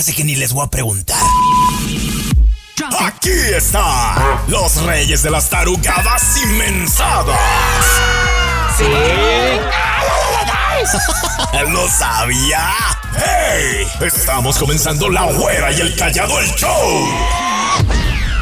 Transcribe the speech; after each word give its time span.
Hace 0.00 0.14
que 0.14 0.24
ni 0.24 0.34
les 0.34 0.54
voy 0.54 0.64
a 0.64 0.70
preguntar. 0.70 1.20
Aquí 3.00 3.28
está 3.54 4.40
los 4.48 4.82
reyes 4.84 5.22
de 5.22 5.30
las 5.30 5.50
tarugadas 5.50 6.38
inmensadas. 6.42 7.38
Sí. 8.78 8.84
¿Lo 11.68 11.86
sabía? 11.90 12.70
¡Hey! 13.14 13.86
Estamos 14.00 14.56
comenzando 14.56 15.10
La 15.10 15.24
Güera 15.24 15.70
y 15.70 15.82
el 15.82 15.94
Callado 15.94 16.40
el 16.40 16.48
Show. 16.54 17.49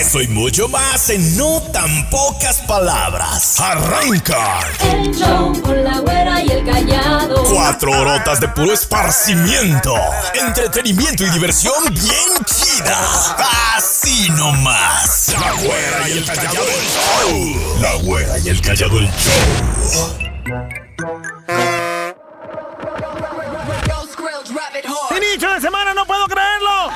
Eso 0.00 0.22
y 0.22 0.28
mucho 0.28 0.66
más 0.66 1.10
en 1.10 1.36
no 1.36 1.60
tan 1.72 2.08
pocas 2.08 2.62
palabras. 2.62 3.60
Arranca. 3.60 4.60
El 4.80 5.14
show 5.14 5.52
con 5.60 5.84
la 5.84 5.98
güera 5.98 6.40
y 6.40 6.48
el 6.48 6.64
callado. 6.64 7.44
Cuatro 7.44 7.92
horotas 7.92 8.40
de 8.40 8.48
puro 8.48 8.72
esparcimiento, 8.72 9.94
entretenimiento 10.32 11.24
y 11.24 11.28
diversión 11.28 11.74
bien 11.92 12.44
chida. 12.46 12.96
Así 13.76 14.30
nomás. 14.30 15.34
La 15.38 15.52
güera 15.62 16.08
y 16.08 16.12
el 16.12 16.24
callado 16.24 16.64
el 16.64 16.86
show. 16.88 17.80
La 17.82 17.94
güera 17.96 18.38
y 18.38 18.48
el 18.48 18.60
callado 18.62 18.98
el 19.00 19.06
show. 19.06 20.16
¡Inicio 25.14 25.52
de 25.52 25.60
semana! 25.60 25.92
¡No 25.92 26.06
puedo 26.06 26.26
creerlo! 26.26 26.90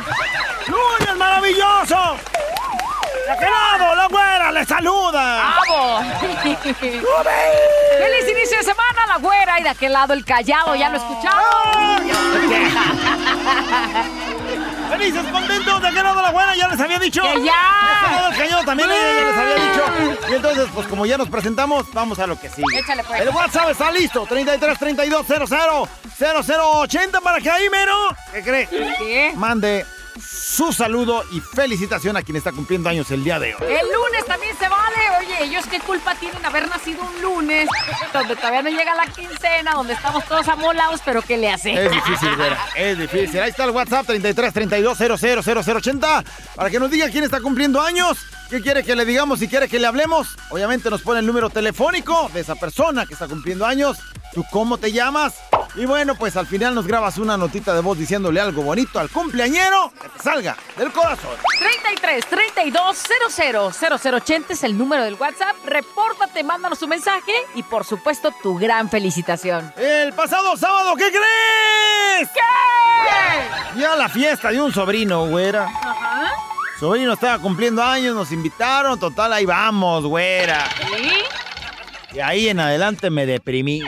¡Lunes 0.68 1.16
maravilloso! 1.18 2.16
¡De 3.26 3.32
aquel 3.32 3.50
lado, 3.50 3.94
la 3.94 4.06
güera 4.06 4.52
le 4.52 4.64
saluda! 4.66 5.54
¡Bravo! 5.66 6.00
¡Feliz 6.80 8.28
inicio 8.30 8.58
de 8.58 8.64
semana, 8.64 9.06
la 9.08 9.16
güera! 9.18 9.60
Y 9.60 9.62
de 9.62 9.68
aquel 9.70 9.92
lado 9.92 10.12
el 10.12 10.24
callado, 10.24 10.74
¿ya 10.74 10.88
lo 10.90 10.96
escucharon? 10.98 12.04
¡Felices, 14.90 15.24
contentos! 15.32 15.80
De 15.82 15.88
aquel 15.88 16.02
lado, 16.04 16.20
la 16.22 16.30
güera 16.30 16.54
ya 16.54 16.68
les 16.68 16.78
había 16.78 16.98
dicho. 16.98 17.22
¡Que 17.22 17.38
De 17.38 17.44
ya! 17.46 17.52
lado, 18.12 18.28
el 18.30 18.36
cañón 18.36 18.64
también 18.66 18.88
ya 18.90 18.94
les 18.94 19.38
había 19.38 19.54
dicho. 19.54 19.82
Y 20.28 20.34
entonces, 20.34 20.68
pues 20.74 20.86
como 20.86 21.06
ya 21.06 21.16
nos 21.16 21.30
presentamos, 21.30 21.90
vamos 21.92 22.18
a 22.18 22.26
lo 22.26 22.38
que 22.38 22.50
sigue. 22.50 22.78
Échale, 22.78 23.02
pues. 23.04 23.22
El 23.22 23.30
WhatsApp 23.30 23.70
está 23.70 23.90
listo: 23.90 24.26
33 24.28 24.78
32 24.78 25.26
00 25.26 25.88
0080 26.18 27.20
para 27.22 27.40
que 27.40 27.50
ahí, 27.50 27.70
mero. 27.70 27.96
¿Qué 28.32 28.42
cree? 28.42 28.68
¿Qué? 28.68 29.32
Mande 29.34 29.86
su 30.20 30.72
saludo 30.72 31.24
y 31.32 31.40
felicitación 31.40 32.16
a 32.16 32.22
quien 32.22 32.36
está 32.36 32.52
cumpliendo 32.52 32.88
años 32.88 33.10
el 33.10 33.24
día 33.24 33.38
de 33.38 33.54
hoy. 33.54 33.62
El 33.62 33.92
lunes 33.92 34.24
también 34.26 34.56
se 34.56 34.68
vale. 34.68 34.96
Oye, 35.20 35.44
ellos 35.44 35.64
qué 35.70 35.80
culpa 35.80 36.14
tienen 36.14 36.44
haber 36.44 36.68
nacido 36.68 37.02
un 37.02 37.22
lunes, 37.22 37.68
donde 38.12 38.36
todavía 38.36 38.62
no 38.62 38.70
llega 38.70 38.94
la 38.94 39.06
quincena, 39.06 39.72
donde 39.72 39.94
estamos 39.94 40.24
todos 40.26 40.46
amolados, 40.48 41.00
pero 41.04 41.22
¿qué 41.22 41.36
le 41.36 41.50
hace? 41.50 41.72
Es 41.72 41.90
difícil, 41.90 42.36
güera. 42.36 42.58
Es 42.76 42.98
difícil. 42.98 43.40
Ahí 43.40 43.50
está 43.50 43.64
el 43.64 43.70
WhatsApp 43.70 44.06
33 44.06 44.52
32 44.52 44.98
00 44.98 45.42
0080 45.42 46.24
para 46.54 46.70
que 46.70 46.78
nos 46.78 46.90
diga 46.90 47.08
quién 47.10 47.24
está 47.24 47.40
cumpliendo 47.40 47.80
años. 47.80 48.18
¿Qué 48.50 48.60
quiere 48.60 48.84
que 48.84 48.94
le 48.94 49.04
digamos? 49.04 49.38
Si 49.38 49.48
quiere 49.48 49.68
que 49.68 49.78
le 49.78 49.86
hablemos, 49.86 50.36
obviamente 50.50 50.90
nos 50.90 51.02
pone 51.02 51.20
el 51.20 51.26
número 51.26 51.50
telefónico 51.50 52.30
de 52.32 52.40
esa 52.40 52.54
persona 52.54 53.06
que 53.06 53.14
está 53.14 53.26
cumpliendo 53.26 53.66
años. 53.66 53.98
¿Tú 54.32 54.44
cómo 54.50 54.78
te 54.78 54.92
llamas? 54.92 55.34
Y 55.76 55.86
bueno, 55.86 56.14
pues 56.14 56.36
al 56.36 56.46
final 56.46 56.74
nos 56.74 56.86
grabas 56.86 57.18
una 57.18 57.36
notita 57.36 57.74
de 57.74 57.80
voz 57.80 57.98
diciéndole 57.98 58.40
algo 58.40 58.62
bonito 58.62 59.00
al 59.00 59.10
cumpleañero 59.10 59.92
que 60.00 60.08
te 60.08 60.18
salga 60.20 60.56
del 60.76 60.92
corazón. 60.92 61.32
33 61.58 62.26
32 62.26 62.96
00 63.30 63.72
0080 63.72 64.52
es 64.52 64.62
el 64.62 64.78
número 64.78 65.02
del 65.02 65.14
WhatsApp. 65.14 65.56
Repórtate, 65.66 66.44
mándanos 66.44 66.78
tu 66.78 66.86
mensaje 66.86 67.32
y 67.56 67.64
por 67.64 67.84
supuesto 67.84 68.32
tu 68.40 68.56
gran 68.56 68.88
felicitación. 68.88 69.72
El 69.76 70.12
pasado 70.12 70.56
sábado, 70.56 70.94
¿qué 70.94 71.10
crees? 71.10 72.28
¿Qué? 72.32 73.80
Ya 73.80 73.96
la 73.96 74.08
fiesta 74.08 74.50
de 74.50 74.60
un 74.60 74.72
sobrino, 74.72 75.26
güera. 75.26 75.64
Ajá. 75.64 76.32
Sobrino 76.78 77.14
estaba 77.14 77.38
cumpliendo 77.40 77.82
años, 77.82 78.14
nos 78.14 78.30
invitaron, 78.30 78.98
total, 78.98 79.32
ahí 79.32 79.44
vamos, 79.44 80.04
güera. 80.04 80.68
¿Sí? 80.96 81.12
Y 82.14 82.20
ahí 82.20 82.48
en 82.48 82.60
adelante 82.60 83.10
me 83.10 83.26
deprimí. 83.26 83.82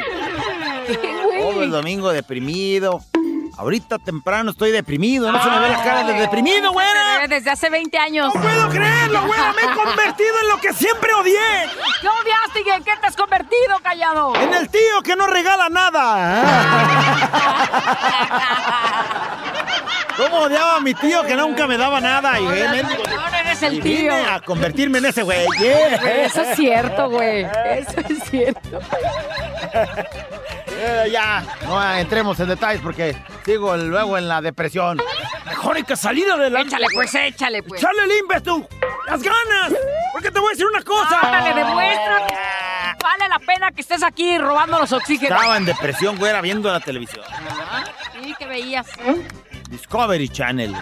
¿Qué, 1.56 1.62
Todo 1.62 1.62
el 1.64 1.70
domingo 1.70 2.12
deprimido. 2.12 3.00
Ahorita 3.58 3.98
temprano 3.98 4.50
estoy 4.50 4.70
deprimido, 4.70 5.32
no 5.32 5.42
se 5.42 5.48
me 5.48 5.58
ve 5.60 5.70
la 5.70 5.82
cara 5.82 6.04
de 6.04 6.12
deprimido, 6.20 6.72
güera. 6.72 7.26
Desde 7.26 7.50
hace 7.50 7.70
20 7.70 7.96
años. 7.96 8.34
No 8.34 8.42
puedo 8.42 8.68
creerlo, 8.68 9.22
güera, 9.26 9.54
me 9.54 9.62
he 9.62 9.74
convertido 9.74 10.34
en 10.42 10.48
lo 10.48 10.58
que 10.58 10.74
siempre 10.74 11.14
odié. 11.14 11.38
¿Qué 12.02 12.06
odiaste 12.06 12.62
y 12.66 12.68
en 12.70 12.84
qué 12.84 12.92
te 13.00 13.06
has 13.06 13.16
convertido, 13.16 13.78
callado? 13.82 14.36
En 14.36 14.52
el 14.52 14.68
tío 14.68 15.00
que 15.02 15.16
no 15.16 15.26
regala 15.26 15.70
nada. 15.70 16.44
¿Cómo 20.18 20.36
odiaba 20.42 20.76
a 20.76 20.80
mi 20.80 20.92
tío 20.92 21.22
que 21.24 21.34
nunca 21.34 21.66
me 21.66 21.78
daba 21.78 21.98
nada? 22.00 22.38
Y, 22.38 22.46
eh, 22.46 22.82
Ahora 23.18 23.40
eres 23.40 23.62
el 23.62 23.74
y 23.74 23.80
tío. 23.80 24.12
vine 24.12 24.26
a 24.30 24.40
convertirme 24.40 24.98
en 24.98 25.06
ese 25.06 25.22
güey. 25.22 25.46
Yeah. 25.58 26.24
Eso 26.24 26.42
es 26.42 26.56
cierto, 26.56 27.08
güey. 27.08 27.46
Eso 27.70 28.00
es 28.08 28.22
cierto. 28.30 28.80
Eh, 30.78 31.09
ya, 31.10 31.44
no 31.66 31.94
entremos 31.94 32.38
en 32.41 32.48
detalles 32.48 32.81
porque 32.82 33.16
sigo 33.44 33.76
luego 33.76 34.19
en 34.19 34.28
la 34.28 34.41
depresión. 34.41 35.00
Mejor 35.47 35.76
hay 35.76 35.84
que 35.84 35.97
salir 35.97 36.31
adelante. 36.31 36.69
Échale, 36.69 36.87
pues, 36.92 37.14
échale, 37.14 37.62
pues. 37.62 37.81
¡Echarle 37.81 38.04
el 38.04 38.12
ímpetu! 38.19 38.66
¡Las 39.06 39.22
ganas! 39.22 39.72
Porque 40.12 40.31
te 40.31 40.38
voy 40.38 40.48
a 40.48 40.50
decir 40.50 40.66
una 40.66 40.82
cosa. 40.82 41.20
Ándale, 41.20 41.54
demuestra. 41.54 42.26
Vale 43.03 43.28
la 43.28 43.38
pena 43.38 43.70
que 43.72 43.81
estés 43.81 44.03
aquí 44.03 44.36
robándonos 44.38 44.92
oxígeno. 44.92 45.34
Estaba 45.36 45.56
en 45.56 45.65
depresión, 45.65 46.19
güera, 46.19 46.41
viendo 46.41 46.70
la 46.70 46.81
televisión. 46.81 47.25
Ah, 47.31 47.84
Sí, 48.22 48.34
¿qué 48.38 48.47
veías? 48.47 48.86
Discovery 49.70 50.28
Channel. 50.28 50.75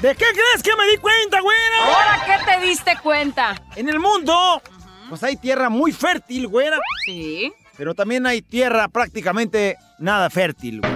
¿De 0.00 0.14
qué 0.14 0.26
crees 0.32 0.62
que 0.62 0.76
me 0.76 0.86
di 0.88 0.96
cuenta, 0.98 1.40
güera? 1.40 1.76
¿Ahora 1.84 2.24
qué 2.26 2.44
te 2.44 2.66
diste 2.66 2.96
cuenta? 3.02 3.54
En 3.76 3.88
el 3.88 3.98
mundo, 3.98 4.60
pues 5.08 5.22
hay 5.22 5.36
tierra 5.36 5.70
muy 5.70 5.92
fértil, 5.92 6.46
güera. 6.48 6.76
Sí. 7.06 7.52
Pero 7.76 7.94
también 7.94 8.26
hay 8.26 8.42
tierra 8.42 8.88
prácticamente 8.88 9.76
nada 9.98 10.30
fértil. 10.30 10.80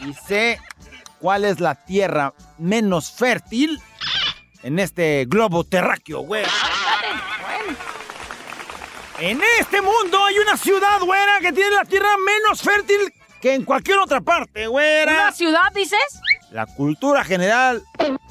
Y 0.00 0.14
sé 0.14 0.60
cuál 1.18 1.44
es 1.44 1.58
la 1.58 1.74
tierra 1.74 2.32
menos 2.56 3.10
fértil 3.10 3.80
en 4.62 4.78
este 4.78 5.26
globo 5.28 5.64
terráqueo, 5.64 6.20
güera. 6.20 6.48
En 9.18 9.40
este 9.58 9.82
mundo 9.82 10.24
hay 10.24 10.38
una 10.38 10.56
ciudad, 10.56 11.00
güera, 11.00 11.40
que 11.40 11.52
tiene 11.52 11.74
la 11.74 11.84
tierra 11.84 12.10
menos 12.24 12.62
fértil 12.62 13.12
que 13.40 13.54
en 13.54 13.64
cualquier 13.64 13.98
otra 13.98 14.20
parte, 14.20 14.68
güera. 14.68 15.12
¿Una 15.22 15.32
ciudad, 15.32 15.72
dices? 15.74 16.20
La 16.52 16.66
cultura 16.66 17.24
general 17.24 17.82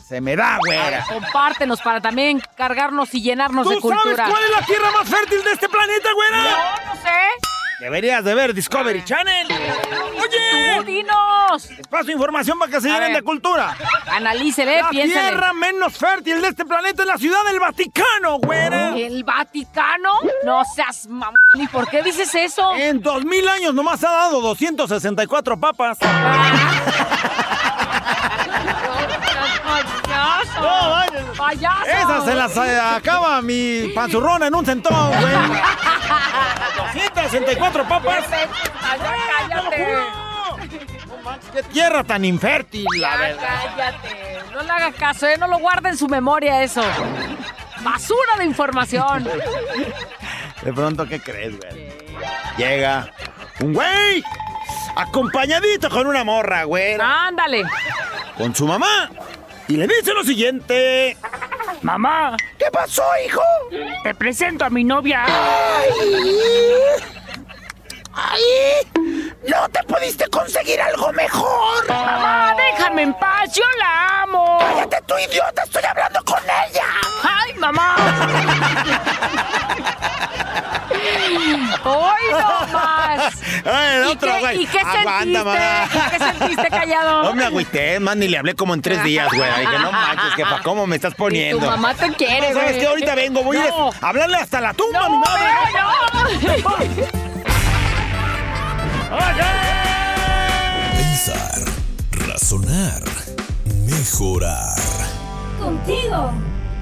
se 0.07 0.21
me 0.21 0.35
da, 0.35 0.57
güera. 0.65 1.03
Compártenos 1.07 1.81
para 1.81 1.99
también 1.99 2.41
cargarnos 2.55 3.13
y 3.13 3.21
llenarnos 3.21 3.67
de 3.67 3.75
¿Tú 3.75 3.81
sabes 3.89 4.03
cultura. 4.03 4.29
cuál 4.29 4.43
es 4.43 4.51
la 4.51 4.61
tierra 4.65 4.91
más 4.91 5.09
fértil 5.09 5.43
de 5.43 5.51
este 5.51 5.67
planeta, 5.67 6.09
güera? 6.13 6.41
No, 6.43 6.93
no 6.95 7.01
sé. 7.01 7.09
Deberías 7.79 8.23
de 8.23 8.33
ver 8.33 8.53
Discovery 8.55 9.03
Channel. 9.03 9.47
Tú, 9.47 9.53
Oye, 10.23 10.83
dinos. 10.83 11.69
les 11.77 11.85
paso 11.87 12.09
información 12.09 12.57
para 12.57 12.71
que 12.71 12.81
se 12.81 12.89
llenen 12.89 13.13
de 13.13 13.21
cultura. 13.21 13.75
Analícele, 14.07 14.81
La 14.81 14.89
tierra 14.89 15.53
menos 15.53 15.95
fértil 15.95 16.41
de 16.41 16.47
este 16.47 16.65
planeta 16.65 17.03
es 17.03 17.07
la 17.07 17.17
ciudad 17.17 17.43
del 17.45 17.59
Vaticano, 17.59 18.39
güera. 18.39 18.97
¿El 18.97 19.23
Vaticano? 19.23 20.09
No 20.43 20.63
seas 20.73 21.05
mamón. 21.07 21.35
¿Y 21.53 21.67
por 21.67 21.87
qué 21.89 22.01
dices 22.01 22.33
eso? 22.33 22.73
En 22.75 22.99
dos 23.01 23.23
mil 23.25 23.47
años 23.47 23.75
nomás 23.75 24.03
ha 24.03 24.09
dado 24.11 24.41
264 24.41 25.59
papas. 25.59 25.99
¡Payaso! 29.67 30.61
No, 30.61 30.89
vaya. 30.89 31.25
¡Payaso! 31.37 31.85
Esas 31.85 32.25
se 32.25 32.35
las 32.35 32.57
eh, 32.57 32.79
acaba 32.79 33.41
mi 33.41 33.91
panzurrona 33.93 34.47
en 34.47 34.55
un 34.55 34.65
centón, 34.65 35.09
güey. 35.09 35.33
264 36.77 37.87
papas. 37.87 38.25
¡Cállate! 39.49 39.87
Qué 41.53 41.63
tierra 41.63 42.03
tan 42.03 42.23
infértil, 42.25 42.85
la 42.97 43.11
Ya, 43.11 43.17
verdad. 43.17 43.47
cállate. 43.75 44.39
No 44.53 44.63
le 44.63 44.71
haga 44.71 44.91
caso, 44.93 45.27
¿eh? 45.27 45.37
No 45.37 45.47
lo 45.47 45.59
guarde 45.59 45.89
en 45.89 45.97
su 45.97 46.07
memoria 46.07 46.63
eso. 46.63 46.81
Basura 47.81 48.37
de 48.39 48.45
información. 48.45 49.23
De 50.61 50.73
pronto, 50.73 51.05
¿qué 51.07 51.19
crees, 51.21 51.55
güey? 51.59 51.89
Llega 52.57 53.09
un 53.59 53.73
güey 53.73 54.23
acompañadito 54.95 55.89
con 55.89 56.07
una 56.07 56.23
morra, 56.23 56.63
güey, 56.63 56.97
Ándale. 56.99 57.63
con 58.37 58.55
su 58.55 58.65
mamá. 58.65 59.09
Y 59.67 59.75
le 59.77 59.87
dice 59.87 60.13
lo 60.13 60.23
siguiente. 60.23 61.17
Mamá, 61.81 62.35
¿Qué 62.57 62.65
pasó, 62.71 63.03
hijo? 63.25 63.41
te 64.03 64.15
presento 64.15 64.65
a 64.65 64.69
mi 64.69 64.83
novia. 64.83 65.25
¡Ay! 65.27 67.03
¿No 69.47 69.69
te 69.69 69.83
pudiste 69.83 70.27
conseguir 70.29 70.81
algo 70.81 71.11
mejor? 71.13 71.87
Mamá, 71.87 72.53
déjame 72.55 73.03
en 73.03 73.13
paz, 73.13 73.53
yo 73.53 73.63
la 73.79 74.21
amo. 74.23 74.57
¡Cállate, 74.59 75.01
tu 75.07 75.17
idiota! 75.17 75.63
¡Estoy 75.63 75.83
hablando 75.83 76.19
con 76.25 76.39
ella! 76.43 76.83
¡Ay, 77.23 77.53
mamá! 77.55 77.95
¡Hoy 81.85 82.21
no 82.31 82.67
más! 82.73 83.33
Ay, 83.65 83.95
el 83.97 84.05
¿Y 84.05 84.11
otro, 84.11 84.31
qué, 84.33 84.39
güey. 84.39 84.61
¿y 84.63 84.67
qué 84.67 84.79
Aguanta, 84.79 85.09
sentiste? 85.19 85.43
mamá. 85.43 85.85
¿Y 85.85 86.09
qué 86.11 86.19
sentiste, 86.19 86.69
callado? 86.69 87.23
No 87.23 87.33
me 87.33 87.45
agüité, 87.45 87.99
más 87.99 88.15
ni 88.17 88.27
le 88.27 88.37
hablé 88.37 88.55
como 88.55 88.73
en 88.73 88.81
tres 88.81 89.03
días, 89.03 89.31
güey. 89.33 89.49
Dije, 89.59 89.79
no 89.79 89.91
manches, 89.91 90.33
jefa, 90.35 90.59
¿cómo 90.63 90.87
me 90.87 90.95
estás 90.95 91.13
Y 91.13 91.17
poniendo? 91.17 91.65
tu 91.65 91.71
mamá 91.71 91.93
te 91.93 92.11
quiere, 92.13 92.53
¿Sabes 92.53 92.77
qué? 92.77 92.87
Ahorita 92.87 93.15
vengo, 93.15 93.43
voy 93.43 93.57
No. 93.57 93.91
a 94.01 94.07
hablarle 94.09 94.37
hasta 94.37 94.59
la 94.61 94.73
tumba 94.73 95.07
mi 95.09 95.15
No, 95.17 95.21
madre. 95.21 95.43
no. 96.63 97.36
Pensar, 100.97 101.61
razonar, 102.11 103.01
mejorar. 103.85 104.75
Contigo, 105.61 106.33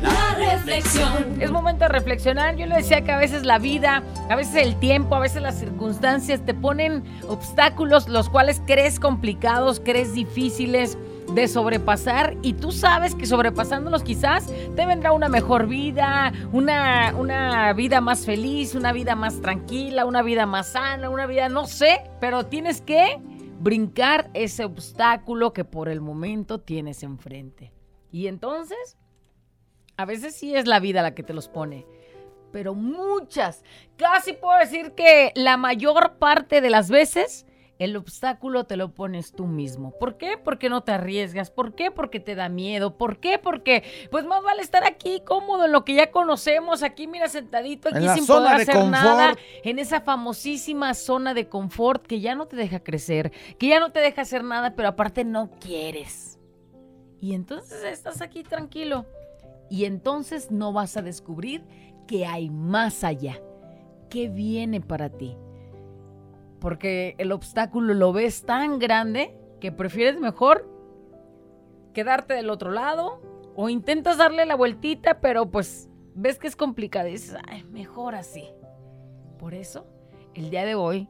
la 0.02 0.34
reflexión. 0.36 1.40
Es 1.40 1.52
momento 1.52 1.86
de 1.86 1.90
reflexionar. 1.90 2.56
Yo 2.56 2.66
le 2.66 2.78
decía 2.78 3.04
que 3.04 3.12
a 3.12 3.18
veces 3.18 3.46
la 3.46 3.60
vida, 3.60 4.02
a 4.28 4.36
veces 4.36 4.56
el 4.56 4.76
tiempo, 4.80 5.16
a 5.16 5.20
veces 5.20 5.44
las 5.44 5.60
circunstancias 5.60 6.42
te 6.44 6.56
ponen 6.56 7.04
obstáculos 7.28 8.08
los 8.08 8.28
cuales 8.30 8.60
crees 8.66 9.00
complicados, 9.00 9.80
crees 9.80 10.14
difíciles 10.14 10.98
de 11.34 11.48
sobrepasar 11.48 12.38
y 12.42 12.54
tú 12.54 12.72
sabes 12.72 13.16
que 13.16 13.26
sobrepasándolos 13.26 14.04
quizás 14.04 14.48
te 14.76 14.86
vendrá 14.86 15.12
una 15.12 15.28
mejor 15.28 15.68
vida, 15.68 16.32
una, 16.52 17.14
una 17.18 17.74
vida 17.74 18.02
más 18.02 18.26
feliz, 18.26 18.76
una 18.76 18.92
vida 18.92 19.16
más 19.16 19.42
tranquila, 19.42 20.06
una 20.06 20.22
vida 20.22 20.46
más 20.46 20.74
sana, 20.74 21.10
una 21.10 21.26
vida 21.26 21.50
no 21.50 21.66
sé, 21.66 22.02
pero 22.20 22.46
tienes 22.46 22.82
que 22.82 23.20
brincar 23.60 24.30
ese 24.34 24.64
obstáculo 24.66 25.54
que 25.54 25.66
por 25.66 25.90
el 25.90 26.02
momento 26.02 26.60
tienes 26.60 27.04
enfrente. 27.04 27.74
Y 28.12 28.28
entonces 28.28 28.98
a 29.98 30.06
veces 30.06 30.36
sí 30.36 30.56
es 30.56 30.68
la 30.68 30.80
vida 30.80 31.02
la 31.02 31.16
que 31.16 31.24
te 31.24 31.34
los 31.34 31.48
pone, 31.48 31.86
pero 32.52 32.76
muchas, 32.76 33.64
casi 33.98 34.34
puedo 34.34 34.58
decir 34.60 34.94
que 34.94 35.32
la 35.36 35.58
mayor 35.58 36.18
parte 36.20 36.62
de 36.62 36.70
las 36.70 36.90
veces 36.90 37.45
el 37.78 37.96
obstáculo 37.98 38.66
te 38.66 38.78
lo 38.78 38.94
pones 38.94 39.34
tú 39.34 39.48
mismo. 39.48 39.92
¿Por 40.00 40.18
qué? 40.18 40.38
Porque 40.42 40.70
no 40.70 40.84
te 40.84 40.94
arriesgas. 40.94 41.52
¿Por 41.52 41.76
qué? 41.76 41.92
Porque 41.92 42.20
te 42.20 42.36
da 42.36 42.48
miedo. 42.48 42.98
¿Por 42.98 43.20
qué? 43.20 43.38
Porque 43.38 43.84
pues 44.12 44.26
más 44.26 44.42
vale 44.44 44.62
estar 44.62 44.86
aquí 44.86 45.22
cómodo 45.26 45.66
en 45.66 45.72
lo 45.72 45.84
que 45.84 45.96
ya 45.96 46.12
conocemos, 46.12 46.84
aquí 46.84 47.08
mira 47.08 47.28
sentadito, 47.28 47.90
aquí 47.90 48.06
En 48.06 48.16
sin 48.16 48.26
poder 48.26 48.58
de 48.58 48.62
hacer 48.64 48.76
confort. 48.76 48.92
nada, 48.92 49.36
en 49.64 49.80
esa 49.80 50.02
famosísima 50.02 50.94
zona 50.94 51.34
de 51.34 51.50
confort 51.50 52.06
que 52.06 52.22
ya 52.22 52.36
no 52.36 52.48
te 52.48 52.56
deja 52.56 52.80
crecer, 52.80 53.32
que 53.60 53.68
ya 53.68 53.80
no 53.80 53.92
te 53.92 54.00
deja 54.00 54.22
hacer 54.22 54.44
nada, 54.44 54.76
pero 54.76 54.90
aparte 54.90 55.26
no 55.26 55.50
quieres. 55.60 56.40
Y 57.20 57.34
entonces 57.34 57.84
estás 57.84 58.22
aquí 58.22 58.44
tranquilo. 58.44 59.06
Y 59.70 59.86
entonces 59.86 60.52
no 60.52 60.72
vas 60.72 60.96
a 60.96 61.02
descubrir 61.02 61.66
que 62.08 62.26
hay 62.26 62.50
más 62.50 63.04
allá. 63.04 63.42
¿Qué 64.10 64.30
viene 64.30 64.80
para 64.80 65.10
ti? 65.10 65.36
Porque 66.66 67.14
el 67.20 67.32
obstáculo 67.32 67.94
lo 67.94 68.12
ves 68.12 68.42
tan 68.42 68.80
grande 68.80 69.38
que 69.62 69.72
prefieres 69.72 70.20
mejor 70.20 70.68
quedarte 71.94 72.34
del 72.34 72.50
otro 72.50 72.72
lado 72.72 73.22
o 73.56 73.70
intentas 73.70 74.18
darle 74.18 74.48
la 74.48 74.56
vueltita, 74.56 75.22
pero 75.22 75.52
pues 75.52 75.92
ves 76.16 76.40
que 76.40 76.48
es 76.48 76.56
complicado 76.56 77.08
y 77.08 77.12
dices, 77.12 77.38
"Ay, 77.48 77.66
mejor 77.66 78.16
así. 78.16 78.50
Por 79.38 79.54
eso, 79.54 79.86
el 80.34 80.50
día 80.50 80.66
de 80.66 80.74
hoy, 80.74 81.08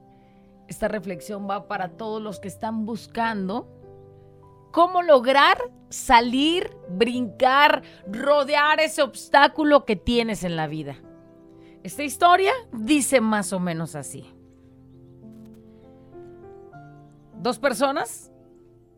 esta 0.67 0.89
reflexión 0.89 1.49
va 1.49 1.69
para 1.69 1.87
todos 1.95 2.21
los 2.21 2.41
que 2.41 2.49
están 2.49 2.85
buscando 2.85 3.69
cómo 4.73 5.03
lograr 5.03 5.57
salir, 5.87 6.69
brincar, 6.89 7.81
rodear 8.11 8.81
ese 8.81 9.03
obstáculo 9.03 9.85
que 9.85 9.95
tienes 9.95 10.43
en 10.43 10.57
la 10.57 10.67
vida. 10.67 10.97
Esta 11.81 12.03
historia 12.03 12.51
dice 12.73 13.21
más 13.21 13.53
o 13.53 13.61
menos 13.61 13.95
así. 13.95 14.34
Dos 17.41 17.59
personas 17.59 18.31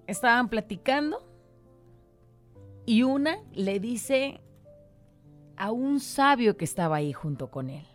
estaban 0.08 0.50
platicando 0.50 1.28
y 2.86 3.04
una 3.04 3.40
le 3.52 3.80
dice 3.80 4.42
a 5.58 5.72
un 5.72 6.00
sabio 6.00 6.56
que 6.56 6.66
estaba 6.66 6.98
ahí 6.98 7.12
junto 7.12 7.52
con 7.52 7.70
él. 7.70 7.86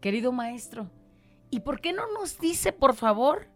Querido 0.00 0.32
maestro, 0.32 0.90
¿y 1.50 1.60
por 1.60 1.80
qué 1.80 1.92
no 1.92 2.12
nos 2.12 2.38
dice, 2.38 2.72
por 2.72 2.94
favor, 2.94 3.46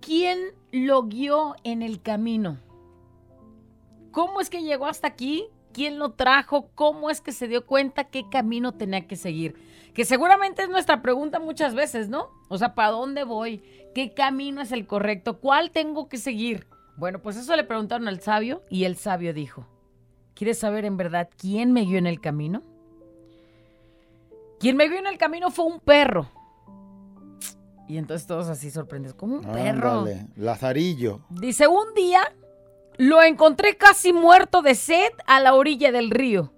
quién 0.00 0.38
lo 0.70 1.04
guió 1.04 1.54
en 1.64 1.82
el 1.82 2.02
camino? 2.02 2.58
¿Cómo 4.10 4.40
es 4.40 4.50
que 4.50 4.62
llegó 4.62 4.86
hasta 4.86 5.06
aquí? 5.08 5.48
¿Quién 5.72 5.98
lo 5.98 6.12
trajo? 6.12 6.70
¿Cómo 6.74 7.10
es 7.10 7.20
que 7.20 7.32
se 7.32 7.48
dio 7.48 7.66
cuenta 7.66 8.04
qué 8.04 8.28
camino 8.30 8.72
tenía 8.72 9.06
que 9.06 9.16
seguir? 9.16 9.54
Que 9.94 10.04
seguramente 10.04 10.62
es 10.62 10.68
nuestra 10.68 11.02
pregunta 11.02 11.38
muchas 11.38 11.74
veces, 11.74 12.08
¿no? 12.08 12.30
O 12.48 12.58
sea, 12.58 12.74
¿para 12.74 12.90
dónde 12.90 13.24
voy? 13.24 13.62
¿Qué 13.94 14.14
camino 14.14 14.60
es 14.60 14.72
el 14.72 14.86
correcto? 14.86 15.38
¿Cuál 15.40 15.70
tengo 15.70 16.08
que 16.08 16.18
seguir? 16.18 16.66
Bueno, 16.96 17.20
pues 17.20 17.36
eso 17.36 17.56
le 17.56 17.64
preguntaron 17.64 18.08
al 18.08 18.20
sabio 18.20 18.62
y 18.70 18.84
el 18.84 18.96
sabio 18.96 19.34
dijo, 19.34 19.66
¿quieres 20.34 20.58
saber 20.58 20.84
en 20.84 20.96
verdad 20.96 21.28
quién 21.36 21.72
me 21.72 21.84
guió 21.84 21.98
en 21.98 22.06
el 22.06 22.20
camino? 22.20 22.62
Quien 24.60 24.76
me 24.76 24.88
guió 24.88 24.98
en 24.98 25.06
el 25.06 25.18
camino 25.18 25.50
fue 25.50 25.64
un 25.64 25.80
perro. 25.80 26.30
Y 27.88 27.98
entonces 27.98 28.26
todos 28.26 28.48
así 28.48 28.70
sorprendidos, 28.70 29.14
como 29.14 29.36
un 29.36 29.42
perro. 29.42 30.00
Ándale, 30.00 30.26
Lazarillo. 30.36 31.20
Dice, 31.30 31.66
un 31.66 31.92
día 31.94 32.22
lo 32.98 33.22
encontré 33.22 33.76
casi 33.76 34.12
muerto 34.12 34.62
de 34.62 34.74
sed 34.74 35.10
a 35.26 35.40
la 35.40 35.54
orilla 35.54 35.92
del 35.92 36.10
río. 36.10 36.52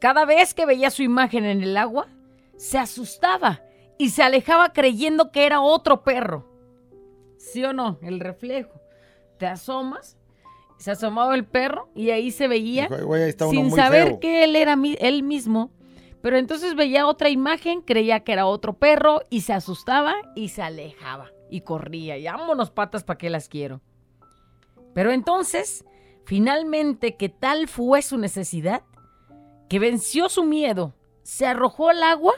Cada 0.00 0.24
vez 0.24 0.54
que 0.54 0.66
veía 0.66 0.90
su 0.90 1.02
imagen 1.02 1.44
en 1.44 1.62
el 1.62 1.76
agua, 1.76 2.08
se 2.56 2.78
asustaba 2.78 3.62
y 3.98 4.10
se 4.10 4.22
alejaba 4.22 4.72
creyendo 4.72 5.32
que 5.32 5.46
era 5.46 5.60
otro 5.60 6.02
perro. 6.04 6.46
¿Sí 7.38 7.64
o 7.64 7.72
no? 7.72 7.98
El 8.02 8.20
reflejo. 8.20 8.80
Te 9.38 9.46
asomas, 9.46 10.16
se 10.78 10.90
asomaba 10.90 11.34
el 11.34 11.44
perro 11.46 11.88
y 11.94 12.10
ahí 12.10 12.30
se 12.30 12.48
veía 12.48 12.82
Dijo, 12.84 12.94
"Ay, 12.96 13.04
güey, 13.04 13.22
ahí 13.22 13.28
está 13.30 13.46
uno 13.46 13.60
sin 13.60 13.70
saber 13.70 14.08
feo". 14.08 14.20
que 14.20 14.44
él 14.44 14.56
era 14.56 14.76
mi- 14.76 14.96
él 15.00 15.22
mismo. 15.22 15.70
Pero 16.22 16.38
entonces 16.38 16.74
veía 16.74 17.06
otra 17.06 17.28
imagen, 17.28 17.82
creía 17.82 18.20
que 18.20 18.32
era 18.32 18.46
otro 18.46 18.74
perro 18.74 19.20
y 19.30 19.42
se 19.42 19.52
asustaba 19.52 20.14
y 20.34 20.48
se 20.48 20.62
alejaba 20.62 21.30
y 21.50 21.60
corría. 21.60 22.18
Y 22.18 22.24
vámonos 22.24 22.70
patas 22.70 23.04
para 23.04 23.18
que 23.18 23.30
las 23.30 23.48
quiero. 23.48 23.80
Pero 24.96 25.10
entonces, 25.10 25.84
finalmente, 26.24 27.16
que 27.16 27.28
tal 27.28 27.68
fue 27.68 28.00
su 28.00 28.16
necesidad, 28.16 28.82
que 29.68 29.78
venció 29.78 30.30
su 30.30 30.42
miedo, 30.42 30.94
se 31.22 31.44
arrojó 31.44 31.90
al 31.90 32.02
agua 32.02 32.32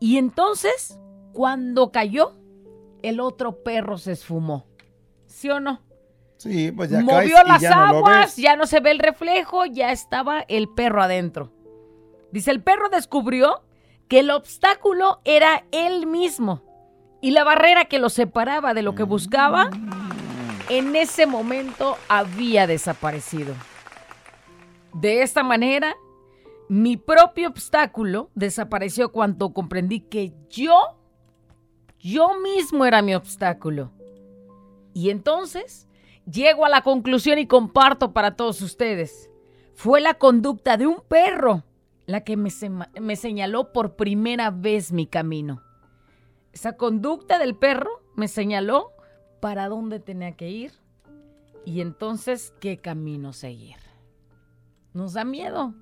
y 0.00 0.16
entonces, 0.16 0.98
cuando 1.32 1.92
cayó, 1.92 2.34
el 3.02 3.20
otro 3.20 3.62
perro 3.62 3.98
se 3.98 4.10
esfumó. 4.10 4.66
¿Sí 5.26 5.48
o 5.48 5.60
no? 5.60 5.80
Sí, 6.38 6.72
pues 6.72 6.90
ya 6.90 7.02
Movió 7.02 7.36
caes 7.36 7.46
y 7.46 7.48
las 7.48 7.62
ya 7.62 7.70
no 7.70 7.76
lo 7.76 7.98
aguas, 7.98 8.36
ya 8.36 8.56
no 8.56 8.66
se 8.66 8.80
ve 8.80 8.90
el 8.90 8.98
reflejo, 8.98 9.64
ya 9.64 9.92
estaba 9.92 10.40
el 10.48 10.68
perro 10.68 11.04
adentro. 11.04 11.52
Dice, 12.32 12.50
el 12.50 12.64
perro 12.64 12.88
descubrió 12.88 13.62
que 14.08 14.18
el 14.18 14.32
obstáculo 14.32 15.20
era 15.24 15.66
él 15.70 16.08
mismo 16.08 16.64
y 17.20 17.30
la 17.30 17.44
barrera 17.44 17.84
que 17.84 18.00
lo 18.00 18.08
separaba 18.08 18.74
de 18.74 18.82
lo 18.82 18.96
que 18.96 19.04
buscaba 19.04 19.70
en 20.68 20.96
ese 20.96 21.26
momento 21.26 21.96
había 22.08 22.66
desaparecido. 22.66 23.54
De 24.94 25.22
esta 25.22 25.42
manera, 25.42 25.94
mi 26.68 26.96
propio 26.96 27.48
obstáculo 27.48 28.30
desapareció 28.34 29.12
cuando 29.12 29.52
comprendí 29.52 30.00
que 30.00 30.32
yo, 30.48 30.98
yo 31.98 32.38
mismo 32.40 32.84
era 32.84 33.02
mi 33.02 33.14
obstáculo. 33.14 33.90
Y 34.94 35.10
entonces 35.10 35.88
llego 36.30 36.64
a 36.64 36.68
la 36.68 36.82
conclusión 36.82 37.38
y 37.38 37.46
comparto 37.46 38.12
para 38.12 38.36
todos 38.36 38.60
ustedes. 38.60 39.30
Fue 39.74 40.00
la 40.00 40.14
conducta 40.14 40.76
de 40.76 40.86
un 40.86 41.00
perro 41.08 41.64
la 42.06 42.22
que 42.22 42.36
me, 42.36 42.50
sema- 42.50 42.90
me 43.00 43.16
señaló 43.16 43.72
por 43.72 43.96
primera 43.96 44.50
vez 44.50 44.92
mi 44.92 45.06
camino. 45.06 45.62
Esa 46.52 46.76
conducta 46.76 47.38
del 47.38 47.56
perro 47.56 48.02
me 48.14 48.28
señaló 48.28 48.90
para 49.42 49.68
dónde 49.68 49.98
tenía 49.98 50.36
que 50.36 50.48
ir 50.50 50.70
y 51.64 51.80
entonces 51.80 52.54
qué 52.60 52.78
camino 52.78 53.32
seguir. 53.32 53.74
Nos 54.92 55.14
da 55.14 55.24
miedo, 55.24 55.74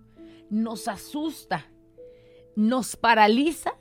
nos 0.49 0.89
asusta, 0.89 1.67
nos 2.57 2.97
paraliza, 2.97 3.75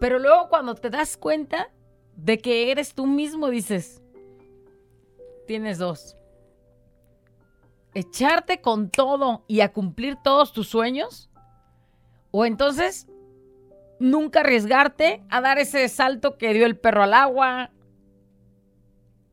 pero 0.00 0.18
luego 0.18 0.48
cuando 0.48 0.74
te 0.74 0.88
das 0.88 1.18
cuenta 1.18 1.70
de 2.16 2.38
que 2.38 2.70
eres 2.70 2.94
tú 2.94 3.06
mismo, 3.06 3.50
dices, 3.50 4.02
tienes 5.46 5.76
dos. 5.76 6.16
Echarte 7.92 8.62
con 8.62 8.88
todo 8.88 9.44
y 9.48 9.60
a 9.60 9.74
cumplir 9.74 10.16
todos 10.24 10.54
tus 10.54 10.66
sueños. 10.66 11.28
O 12.30 12.46
entonces 12.46 13.06
nunca 13.98 14.40
arriesgarte 14.40 15.22
a 15.28 15.42
dar 15.42 15.58
ese 15.58 15.86
salto 15.90 16.38
que 16.38 16.54
dio 16.54 16.64
el 16.64 16.78
perro 16.78 17.02
al 17.02 17.12
agua, 17.12 17.70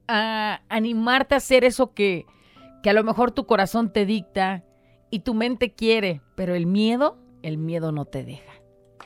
a 0.07 0.61
animarte 0.69 1.35
a 1.35 1.37
hacer 1.37 1.63
eso 1.63 1.93
que, 1.93 2.25
que 2.81 2.89
a 2.89 2.93
lo 2.93 3.03
mejor 3.03 3.31
tu 3.31 3.45
corazón 3.45 3.91
te 3.91 4.05
dicta 4.05 4.63
y 5.09 5.19
tu 5.19 5.33
mente 5.33 5.73
quiere, 5.73 6.21
pero 6.35 6.55
el 6.55 6.65
miedo, 6.65 7.17
el 7.41 7.57
miedo 7.57 7.91
no 7.91 8.05
te 8.05 8.23
deja. 8.23 8.51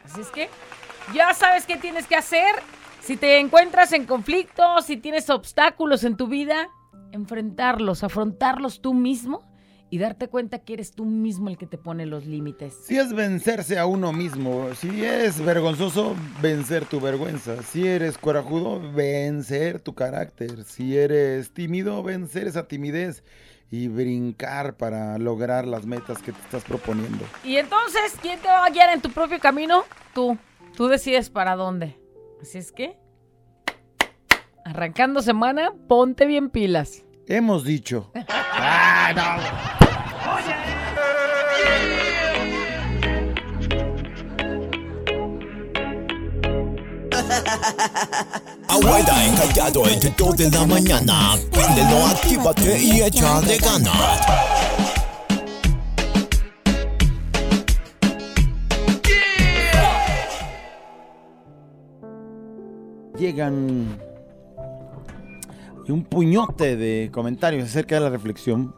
Así 0.04 0.22
es 0.22 0.30
que 0.30 0.50
ya 1.14 1.34
sabes 1.34 1.66
qué 1.66 1.78
tienes 1.78 2.08
que 2.08 2.16
hacer. 2.16 2.56
Si 3.02 3.18
te 3.18 3.40
encuentras 3.40 3.94
en 3.94 4.06
conflicto, 4.06 4.82
si 4.82 4.98
tienes 4.98 5.30
obstáculos 5.30 6.04
en 6.04 6.18
tu 6.18 6.28
vida, 6.28 6.70
enfrentarlos, 7.12 8.04
afrontarlos 8.04 8.82
tú 8.82 8.94
mismo 8.94 9.44
y 9.90 10.00
darte 10.00 10.28
cuenta 10.28 10.60
que 10.60 10.74
eres 10.74 10.92
tú 10.92 11.06
mismo 11.06 11.50
el 11.50 11.58
que 11.58 11.66
te 11.66 11.78
pone 11.78 12.06
los 12.06 12.26
límites. 12.26 12.76
Si 12.84 12.98
es 12.98 13.14
vencerse 13.14 13.80
a 13.80 13.86
uno 13.86 14.12
mismo, 14.12 14.74
si 14.76 15.04
es 15.04 15.40
vergonzoso, 15.44 16.16
vencer 16.42 16.86
tu 16.86 17.00
vergüenza. 17.00 17.62
Si 17.64 17.88
eres 17.88 18.18
corajudo, 18.18 18.82
vencer 18.92 19.80
tu 19.80 19.96
carácter. 19.96 20.64
Si 20.66 20.98
eres 20.98 21.54
tímido, 21.54 22.04
vencer 22.04 22.48
esa 22.48 22.68
timidez 22.68 23.24
y 23.70 23.88
brincar 23.88 24.78
para 24.78 25.18
lograr 25.18 25.66
las 25.66 25.86
metas 25.86 26.22
que 26.22 26.32
te 26.32 26.42
estás 26.42 26.64
proponiendo. 26.64 27.26
Y 27.44 27.58
entonces, 27.58 28.14
¿quién 28.22 28.40
te 28.40 28.48
va 28.48 28.66
a 28.66 28.70
guiar 28.70 28.94
en 28.94 29.02
tu 29.02 29.10
propio 29.10 29.40
camino? 29.40 29.84
Tú. 30.14 30.38
Tú 30.76 30.88
decides 30.88 31.30
para 31.30 31.56
dónde. 31.56 31.98
Así 32.42 32.60
es 32.60 32.72
que, 32.72 32.98
arrancando 34.64 35.22
semana, 35.22 35.74
ponte 35.88 36.26
bien 36.26 36.50
pilas. 36.50 37.07
Hemos 37.28 37.64
dicho. 37.66 38.12
Ah, 38.60 39.14
Abuela 48.68 49.26
encallado 49.26 49.88
entre 49.88 50.10
2 50.18 50.38
de 50.38 50.52
la 50.52 50.66
mañana. 50.66 51.36
Préndelo, 51.52 52.06
actívate 52.08 52.80
y 52.82 53.02
échale 53.02 53.58
ganas. 53.58 54.22
Llegan 63.18 64.07
y 65.88 65.92
un 65.92 66.04
puñote 66.04 66.76
de 66.76 67.10
comentarios 67.14 67.66
acerca 67.66 67.96
de 67.96 68.02
la 68.02 68.10
reflexión. 68.10 68.74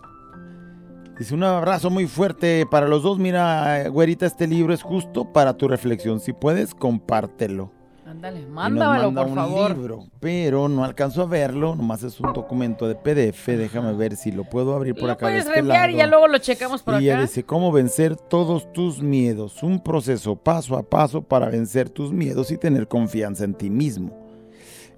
Dice, 1.18 1.34
un 1.34 1.44
abrazo 1.44 1.90
muy 1.90 2.08
fuerte 2.08 2.66
para 2.70 2.88
los 2.88 3.04
dos. 3.04 3.20
Mira, 3.20 3.90
güerita, 3.90 4.26
este 4.26 4.48
libro 4.48 4.74
es 4.74 4.82
justo 4.82 5.34
para 5.34 5.58
tu 5.58 5.68
reflexión. 5.68 6.20
Si 6.22 6.32
puedes, 6.32 6.74
compártelo. 6.74 7.74
Ándale, 8.06 8.40
Y 8.42 8.46
mándamelo, 8.48 9.12
manda 9.12 9.22
por 9.22 9.30
un 9.30 9.36
favor. 9.36 9.72
libro, 9.78 10.08
pero 10.20 10.68
no 10.68 10.84
alcanzo 10.84 11.22
a 11.22 11.26
verlo, 11.26 11.76
nomás 11.76 12.02
es 12.02 12.20
un 12.20 12.34
documento 12.34 12.88
de 12.88 12.96
PDF. 12.96 13.48
Déjame 13.50 13.94
ver 13.94 14.16
si 14.16 14.32
lo 14.32 14.46
puedo 14.46 14.74
abrir 14.74 14.96
por 14.96 15.04
Lo 15.04 15.12
acá. 15.12 15.28
de 15.28 15.44
puedes 15.44 15.58
este 15.58 15.92
y 15.92 15.96
ya 15.98 16.08
luego 16.08 16.28
lo 16.28 16.38
checamos 16.40 16.82
por 16.82 16.96
y 16.96 17.06
ella 17.06 17.16
acá. 17.16 17.22
dice, 17.24 17.44
¿cómo 17.44 17.72
vencer 17.72 18.16
todos 18.16 18.72
tus 18.74 19.02
miedos? 19.02 19.62
Un 19.62 19.84
proceso 19.84 20.36
paso 20.38 20.76
a 20.76 20.84
paso 20.84 21.22
para 21.22 21.50
vencer 21.50 21.90
tus 21.90 22.12
miedos 22.12 22.50
y 22.50 22.58
tener 22.58 22.88
confianza 22.88 23.44
en 23.44 23.54
ti 23.54 23.70
mismo. 23.70 24.19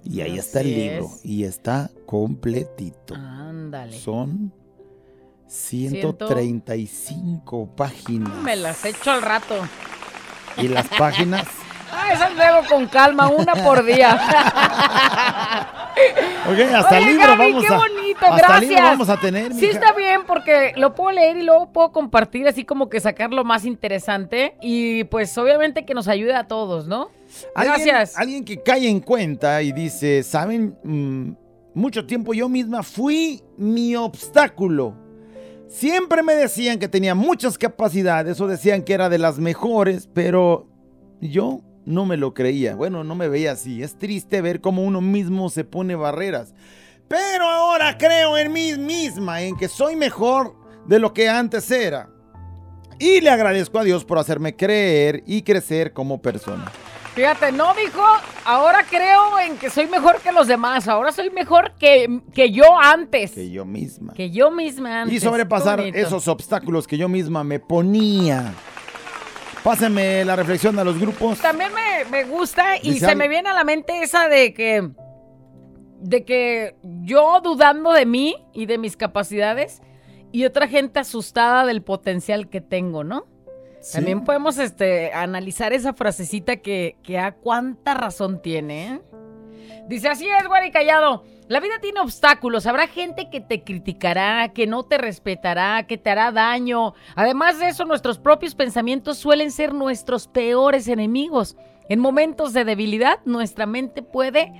Y 0.04 0.20
ahí 0.20 0.38
está 0.38 0.60
el 0.60 0.74
libro. 0.74 1.10
es. 1.16 1.24
Y 1.24 1.44
está 1.44 1.90
completito. 2.06 3.14
Ándale. 3.14 3.98
Son 3.98 4.52
135 5.46 7.74
páginas. 7.76 8.34
Me 8.42 8.56
las 8.56 8.84
echo 8.84 9.10
al 9.10 9.22
rato. 9.22 9.54
Y 10.58 10.68
las 10.68 10.86
páginas... 10.88 11.46
Ah, 11.94 12.14
esas 12.14 12.34
luego 12.34 12.66
con 12.70 12.86
calma, 12.86 13.28
una 13.28 13.52
por 13.52 13.84
día. 13.84 14.18
Ok, 16.44 16.58
hasta 16.74 16.96
Oye, 16.96 17.06
libro 17.06 17.26
Gaby, 17.26 17.52
vamos 17.52 17.64
qué 17.66 17.72
a... 17.74 17.76
bonito, 17.78 18.18
hasta 18.26 18.36
gracias. 18.36 18.68
libro 18.70 18.84
vamos 18.84 19.08
a 19.08 19.20
tener, 19.20 19.52
Sí 19.54 19.60
mija. 19.60 19.72
está 19.74 19.92
bien 19.92 20.22
porque 20.26 20.72
lo 20.76 20.92
puedo 20.94 21.12
leer 21.12 21.36
y 21.36 21.42
luego 21.42 21.72
puedo 21.72 21.92
compartir 21.92 22.48
así 22.48 22.64
como 22.64 22.88
que 22.88 22.98
sacar 23.00 23.30
lo 23.32 23.44
más 23.44 23.64
interesante 23.64 24.56
y 24.60 25.04
pues 25.04 25.36
obviamente 25.38 25.84
que 25.84 25.94
nos 25.94 26.08
ayude 26.08 26.34
a 26.34 26.44
todos, 26.48 26.88
¿no? 26.88 27.10
Alguien- 27.54 27.86
Gracias. 27.86 28.18
Alguien 28.18 28.44
que 28.44 28.60
cae 28.60 28.88
en 28.88 29.00
cuenta 29.00 29.62
y 29.62 29.70
dice, 29.72 30.22
¿saben? 30.24 30.76
Mm, 30.82 31.32
mucho 31.74 32.06
tiempo 32.06 32.34
yo 32.34 32.48
misma 32.48 32.82
fui 32.82 33.40
mi 33.56 33.94
obstáculo. 33.94 34.96
Siempre 35.68 36.22
me 36.22 36.34
decían 36.34 36.78
que 36.78 36.88
tenía 36.88 37.14
muchas 37.14 37.56
capacidades 37.56 38.40
o 38.40 38.46
decían 38.48 38.82
que 38.82 38.92
era 38.94 39.08
de 39.08 39.18
las 39.18 39.38
mejores, 39.38 40.08
pero 40.12 40.66
yo 41.20 41.60
no 41.84 42.06
me 42.06 42.16
lo 42.16 42.34
creía. 42.34 42.74
Bueno, 42.74 43.04
no 43.04 43.14
me 43.14 43.28
veía 43.28 43.52
así. 43.52 43.82
Es 43.82 43.98
triste 43.98 44.40
ver 44.40 44.60
cómo 44.60 44.82
uno 44.82 45.00
mismo 45.00 45.50
se 45.50 45.64
pone 45.64 45.94
barreras. 45.94 46.54
Pero 47.08 47.44
ahora 47.44 47.98
creo 47.98 48.38
en 48.38 48.52
mí 48.52 48.74
misma, 48.78 49.42
en 49.42 49.56
que 49.56 49.68
soy 49.68 49.96
mejor 49.96 50.56
de 50.86 50.98
lo 50.98 51.12
que 51.12 51.28
antes 51.28 51.70
era. 51.70 52.08
Y 52.98 53.20
le 53.20 53.30
agradezco 53.30 53.78
a 53.78 53.84
Dios 53.84 54.04
por 54.04 54.18
hacerme 54.18 54.56
creer 54.56 55.22
y 55.26 55.42
crecer 55.42 55.92
como 55.92 56.22
persona. 56.22 56.70
Fíjate, 57.14 57.52
no 57.52 57.74
dijo, 57.74 58.02
ahora 58.46 58.86
creo 58.88 59.38
en 59.40 59.58
que 59.58 59.68
soy 59.68 59.86
mejor 59.86 60.20
que 60.22 60.32
los 60.32 60.46
demás, 60.46 60.88
ahora 60.88 61.12
soy 61.12 61.28
mejor 61.28 61.72
que, 61.78 62.22
que 62.32 62.50
yo 62.50 62.78
antes. 62.80 63.32
Que 63.32 63.50
yo 63.50 63.66
misma. 63.66 64.14
Que 64.14 64.30
yo 64.30 64.50
misma 64.50 65.02
antes. 65.02 65.16
y 65.16 65.20
sobrepasar 65.20 65.80
esos 65.80 66.26
obstáculos 66.26 66.86
que 66.86 66.96
yo 66.96 67.10
misma 67.10 67.44
me 67.44 67.60
ponía. 67.60 68.54
Pásenme 69.62 70.24
la 70.24 70.34
reflexión 70.34 70.78
a 70.78 70.84
los 70.84 70.98
grupos. 70.98 71.38
También 71.40 71.70
me, 71.72 72.04
me 72.10 72.24
gusta 72.24 72.76
y 72.78 72.92
Dice 72.94 73.06
se 73.06 73.10
al- 73.12 73.16
me 73.16 73.28
viene 73.28 73.48
a 73.48 73.54
la 73.54 73.64
mente 73.64 74.02
esa 74.02 74.28
de 74.28 74.52
que 74.54 74.90
de 76.00 76.24
que 76.24 76.74
yo 76.82 77.40
dudando 77.40 77.92
de 77.92 78.06
mí 78.06 78.44
y 78.52 78.66
de 78.66 78.76
mis 78.76 78.96
capacidades 78.96 79.80
y 80.32 80.44
otra 80.46 80.66
gente 80.66 80.98
asustada 80.98 81.64
del 81.64 81.82
potencial 81.82 82.48
que 82.48 82.60
tengo, 82.60 83.04
¿no? 83.04 83.26
Sí. 83.80 83.94
También 83.98 84.24
podemos 84.24 84.58
este, 84.58 85.12
analizar 85.12 85.72
esa 85.72 85.92
frasecita 85.92 86.56
que, 86.56 86.96
que 87.04 87.18
a 87.20 87.32
cuánta 87.32 87.94
razón 87.94 88.42
tiene. 88.42 88.94
¿eh? 88.94 89.00
Dice, 89.86 90.08
así 90.08 90.26
es, 90.28 90.46
Guari 90.48 90.72
Callado. 90.72 91.24
La 91.52 91.60
vida 91.60 91.80
tiene 91.82 92.00
obstáculos. 92.00 92.64
Habrá 92.64 92.86
gente 92.86 93.28
que 93.28 93.42
te 93.42 93.62
criticará, 93.62 94.54
que 94.54 94.66
no 94.66 94.84
te 94.84 94.96
respetará, 94.96 95.86
que 95.86 95.98
te 95.98 96.08
hará 96.08 96.32
daño. 96.32 96.94
Además 97.14 97.58
de 97.58 97.68
eso, 97.68 97.84
nuestros 97.84 98.18
propios 98.18 98.54
pensamientos 98.54 99.18
suelen 99.18 99.50
ser 99.50 99.74
nuestros 99.74 100.28
peores 100.28 100.88
enemigos. 100.88 101.58
En 101.90 101.98
momentos 101.98 102.54
de 102.54 102.64
debilidad, 102.64 103.18
nuestra 103.26 103.66
mente 103.66 104.02
puede 104.02 104.50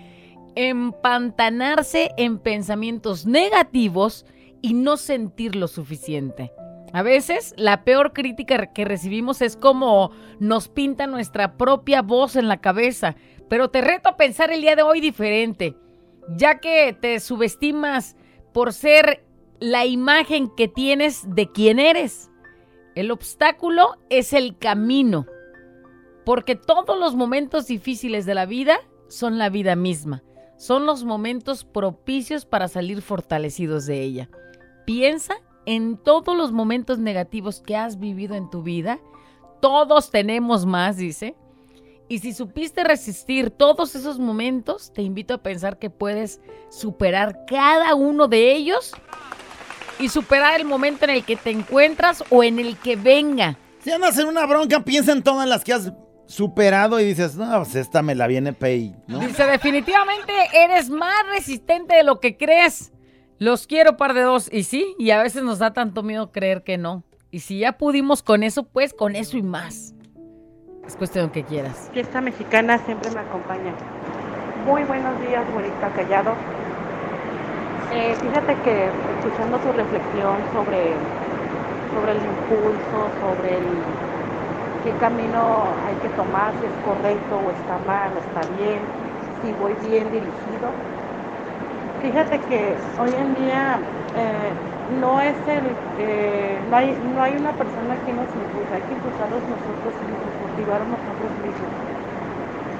empantanarse 0.55 2.11
en 2.19 2.39
pensamientos 2.39 3.25
negativos 3.25 4.27
y 4.61 4.75
no 4.75 4.99
sentir 4.99 5.57
lo 5.57 5.69
suficiente. 5.69 6.53
A 6.93 7.01
veces 7.01 7.55
la 7.57 7.85
peor 7.85 8.13
crítica 8.13 8.67
que 8.67 8.85
recibimos 8.85 9.41
es 9.41 9.57
como 9.57 10.11
nos 10.41 10.69
pinta 10.69 11.07
nuestra 11.07 11.57
propia 11.57 12.03
voz 12.03 12.37
en 12.37 12.49
la 12.49 12.61
cabeza, 12.61 13.17
pero 13.49 13.71
te 13.71 13.81
reto 13.81 14.11
a 14.11 14.19
pensar 14.19 14.53
el 14.53 14.61
día 14.61 14.77
de 14.77 14.83
hoy 14.83 15.01
diferente, 15.01 15.75
ya 16.29 16.59
que 16.59 16.97
te 16.99 17.21
subestimas 17.21 18.17
por 18.52 18.73
ser 18.73 19.25
la 19.61 19.87
imagen 19.87 20.50
que 20.55 20.69
tienes 20.69 21.23
de 21.35 21.50
quién 21.50 21.79
eres. 21.79 22.31
El 22.95 23.11
obstáculo 23.11 23.97
es 24.11 24.33
el 24.33 24.59
camino, 24.59 25.26
porque 26.25 26.57
todos 26.57 26.99
los 26.99 27.14
momentos 27.14 27.67
difíciles 27.67 28.26
de 28.26 28.35
la 28.35 28.45
vida 28.45 28.79
son 29.09 29.38
la 29.38 29.49
vida 29.49 29.76
misma, 29.76 30.23
son 30.57 30.85
los 30.85 31.05
momentos 31.05 31.64
propicios 31.64 32.45
para 32.45 32.69
salir 32.69 33.02
fortalecidos 33.02 33.87
de 33.87 34.02
ella. 34.02 34.29
Piensa 34.85 35.37
en 35.64 35.97
todos 35.97 36.37
los 36.37 36.52
momentos 36.52 36.99
negativos 36.99 37.61
que 37.61 37.76
has 37.76 37.99
vivido 37.99 38.35
en 38.35 38.50
tu 38.50 38.62
vida. 38.62 39.00
Todos 39.61 40.11
tenemos 40.11 40.67
más, 40.67 40.97
dice. 40.97 41.37
Y 42.12 42.19
si 42.19 42.35
supiste 42.35 42.85
resistir 42.85 43.49
todos 43.49 43.95
esos 43.95 44.19
momentos, 44.19 44.92
te 44.92 45.00
invito 45.00 45.33
a 45.33 45.42
pensar 45.42 45.78
que 45.78 45.88
puedes 45.88 46.42
superar 46.69 47.47
cada 47.47 47.95
uno 47.95 48.28
de 48.28 48.52
ellos 48.52 48.92
y 49.99 50.11
superar 50.11 50.61
el 50.61 50.66
momento 50.66 51.07
en 51.07 51.12
el 51.12 51.25
que 51.25 51.37
te 51.37 51.49
encuentras 51.49 52.23
o 52.28 52.45
en 52.45 52.59
el 52.59 52.76
que 52.76 52.97
venga. 52.97 53.57
Si 53.78 53.92
andas 53.92 54.19
en 54.19 54.26
una 54.26 54.45
bronca, 54.45 54.85
piensa 54.85 55.12
en 55.12 55.23
todas 55.23 55.49
las 55.49 55.64
que 55.64 55.73
has 55.73 55.90
superado 56.26 57.00
y 57.00 57.04
dices, 57.07 57.35
no, 57.37 57.50
pues 57.62 57.76
esta 57.76 58.02
me 58.02 58.14
la 58.14 58.26
viene 58.26 58.52
pay, 58.52 58.95
¿no? 59.07 59.19
Dice, 59.21 59.47
definitivamente 59.47 60.35
eres 60.52 60.90
más 60.90 61.26
resistente 61.31 61.95
de 61.95 62.04
lo 62.04 62.21
que 62.21 62.37
crees. 62.37 62.92
Los 63.38 63.66
quiero 63.66 63.97
par 63.97 64.12
de 64.12 64.21
dos. 64.21 64.52
Y 64.52 64.64
sí, 64.64 64.95
y 64.99 65.12
a 65.12 65.23
veces 65.23 65.45
nos 65.45 65.61
da 65.61 65.73
tanto 65.73 66.02
miedo 66.02 66.31
creer 66.31 66.62
que 66.62 66.76
no. 66.76 67.04
Y 67.31 67.40
si 67.40 67.61
ya 67.61 67.78
pudimos 67.78 68.23
con 68.23 68.42
eso, 68.42 68.64
pues 68.64 68.92
con 68.92 69.16
eso 69.16 69.38
y 69.38 69.42
más. 69.42 69.95
Es 70.87 70.97
cuestión 70.97 71.31
que 71.31 71.45
quieras. 71.45 71.91
Fiesta 71.93 72.21
mexicana 72.21 72.77
siempre 72.79 73.11
me 73.12 73.21
acompaña. 73.21 73.73
Muy 74.67 74.83
buenos 74.85 75.21
días, 75.21 75.45
güerita 75.53 75.89
Callado. 75.95 76.33
Eh, 77.93 78.17
fíjate 78.21 78.57
que 78.65 78.89
escuchando 79.19 79.59
tu 79.59 79.71
reflexión 79.73 80.37
sobre, 80.53 80.95
sobre 81.95 82.12
el 82.12 82.19
impulso, 82.19 82.99
sobre 83.21 83.59
el, 83.59 83.69
qué 84.83 84.91
camino 84.99 85.65
hay 85.87 85.95
que 86.03 86.09
tomar, 86.17 86.53
si 86.59 86.67
es 86.67 86.77
correcto 86.85 87.37
o 87.37 87.51
está 87.53 87.79
mal, 87.87 88.11
o 88.17 88.19
está 88.19 88.43
bien, 88.59 88.81
si 89.41 89.53
voy 89.62 89.75
bien 89.87 90.11
dirigido. 90.11 90.67
Fíjate 92.01 92.41
que 92.51 92.75
hoy 92.99 93.15
en 93.15 93.35
día 93.37 93.79
eh, 94.17 94.51
no 95.01 95.21
es 95.21 95.37
el, 95.47 95.62
eh, 95.99 96.59
no, 96.71 96.77
hay, 96.77 96.99
no 97.15 97.23
hay 97.23 97.37
una 97.37 97.53
persona 97.53 97.95
que 98.05 98.12
nos 98.12 98.27
impulsa, 98.35 98.75
hay 98.75 98.83
que 98.83 98.95
impulsarnos 98.95 99.43
nosotros 99.47 99.95
mismos, 100.03 100.32
motivarnos 100.52 100.88
nosotros 100.88 101.37
mismos. 101.38 101.75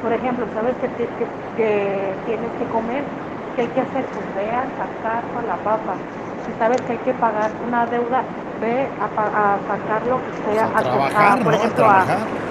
Por 0.01 0.13
ejemplo, 0.13 0.49
¿sabes 0.49 0.79
que, 0.79 0.89
ti- 0.89 1.15
que- 1.17 1.33
que 1.55 2.23
tienes 2.25 2.55
que 2.55 2.69
comer? 2.69 3.13
¿Qué 3.55 3.63
hay 3.63 3.73
que 3.73 3.81
hacer? 3.81 4.11
Pues 4.13 4.33
ve 4.33 4.53
a 4.53 4.71
sacar 4.77 5.31
con 5.31 5.47
la 5.47 5.63
papa. 5.63 6.05
Si 6.45 6.53
sabes 6.53 6.85
que 6.85 6.93
hay 6.93 7.03
que 7.03 7.15
pagar 7.15 7.57
una 7.61 7.87
deuda, 7.87 8.29
ve 8.53 8.95
a, 8.99 9.55
a 9.55 9.61
sacar 9.67 10.05
lo 10.07 10.23
que 10.23 10.33
sea, 10.33 10.65
Pues 10.65 10.75
a 10.75 10.83
a, 10.83 10.83
trabajar, 10.83 11.43
por 11.43 11.55
¿no? 11.55 11.63
A 11.63 11.67
ejemplo, 11.67 11.91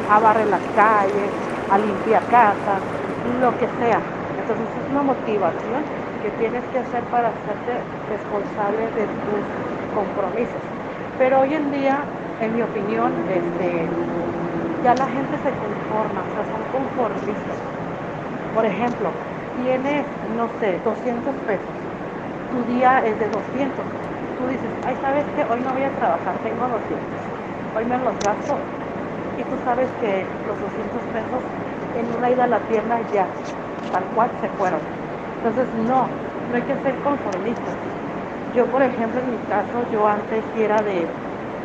a 0.08 0.20
barrer 0.20 0.48
las 0.48 0.70
calles, 0.70 1.34
a 1.68 1.78
limpiar 1.78 2.28
casas, 2.28 2.86
lo 3.22 3.58
que 3.58 3.70
sea. 3.70 4.08
Entonces 4.36 4.76
es 4.76 4.88
una 4.90 5.04
motivación 5.04 5.90
que 6.20 6.32
tienes 6.32 6.70
que 6.70 6.80
hacer 6.80 7.10
para 7.10 7.30
hacerte 7.30 7.88
responsable 8.06 8.92
de 8.92 9.08
tus 9.08 9.46
compromisos. 9.92 10.72
Pero 11.18 11.40
hoy 11.42 11.54
en 11.56 11.72
día, 11.72 12.12
en 12.40 12.54
mi 12.54 12.62
opinión, 12.62 13.24
este, 13.28 13.94
ya 14.82 14.96
la 14.96 15.10
gente 15.10 15.38
se 15.40 15.58
conforma, 15.58 16.26
o 16.26 16.30
sea, 16.30 16.46
son 16.46 16.68
conformistas. 16.68 17.64
Por 18.52 18.66
ejemplo, 18.66 19.20
tienes, 19.54 20.08
no 20.24 20.50
sé, 20.50 20.80
200 20.80 21.42
pesos, 21.42 21.80
tu 22.50 22.66
día 22.66 23.00
es 23.00 23.20
de 23.20 23.30
200. 23.30 24.00
Tú 24.36 24.48
dices, 24.48 24.80
ay, 24.84 24.98
¿sabes 24.98 25.30
qué? 25.32 25.46
Hoy 25.46 25.62
no 25.62 25.74
voy 25.74 25.84
a 25.84 25.96
trabajar, 25.96 26.42
tengo 26.42 26.70
200. 26.70 27.34
Hoy 27.72 27.86
me 27.86 27.98
los 28.00 28.22
gasto. 28.22 28.74
Y 29.36 29.46
tú 29.46 29.58
sabes 29.60 29.94
que 29.96 30.40
los 30.44 30.60
200 30.60 31.08
pesos 31.08 31.46
en 31.94 32.12
una 32.12 32.32
ida 32.32 32.46
a 32.46 32.48
la 32.48 32.68
tienda 32.68 33.02
ya, 33.10 33.42
tal 33.90 34.12
cual 34.12 34.36
se 34.40 34.50
fueron. 34.50 34.90
Entonces, 35.42 35.74
no, 35.74 36.26
no 36.48 36.58
hay 36.58 36.66
que 36.66 36.78
ser 36.78 37.02
conformistas. 37.02 37.82
Yo, 38.48 38.70
por 38.70 38.84
ejemplo, 38.84 39.22
en 39.22 39.30
mi 39.30 39.46
caso, 39.46 39.84
yo 39.84 40.08
antes 40.08 40.50
era 40.54 40.84
de, 40.84 41.20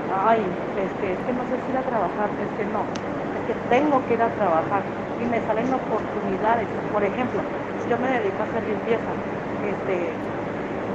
ay, 0.09 0.59
este, 0.75 1.13
es 1.13 1.23
que 1.23 1.33
no 1.33 1.47
sé 1.47 1.59
si 1.59 1.73
ir 1.73 1.77
a 1.77 1.85
trabajar, 1.85 2.35
es 2.39 2.53
que 2.53 2.65
no, 2.65 2.93
es 3.33 3.45
que 3.45 3.55
tengo 3.55 4.05
que 4.07 4.15
ir 4.15 4.23
a 4.23 4.35
trabajar 4.35 4.91
y 5.17 5.27
me 5.27 5.41
salen 5.43 5.73
oportunidades. 5.73 6.71
Por 6.91 7.05
ejemplo, 7.05 7.47
yo 7.85 7.99
me 7.99 8.09
dedico 8.11 8.43
a 8.43 8.47
hacer 8.47 8.65
limpieza. 8.65 9.23
Este, 9.59 10.23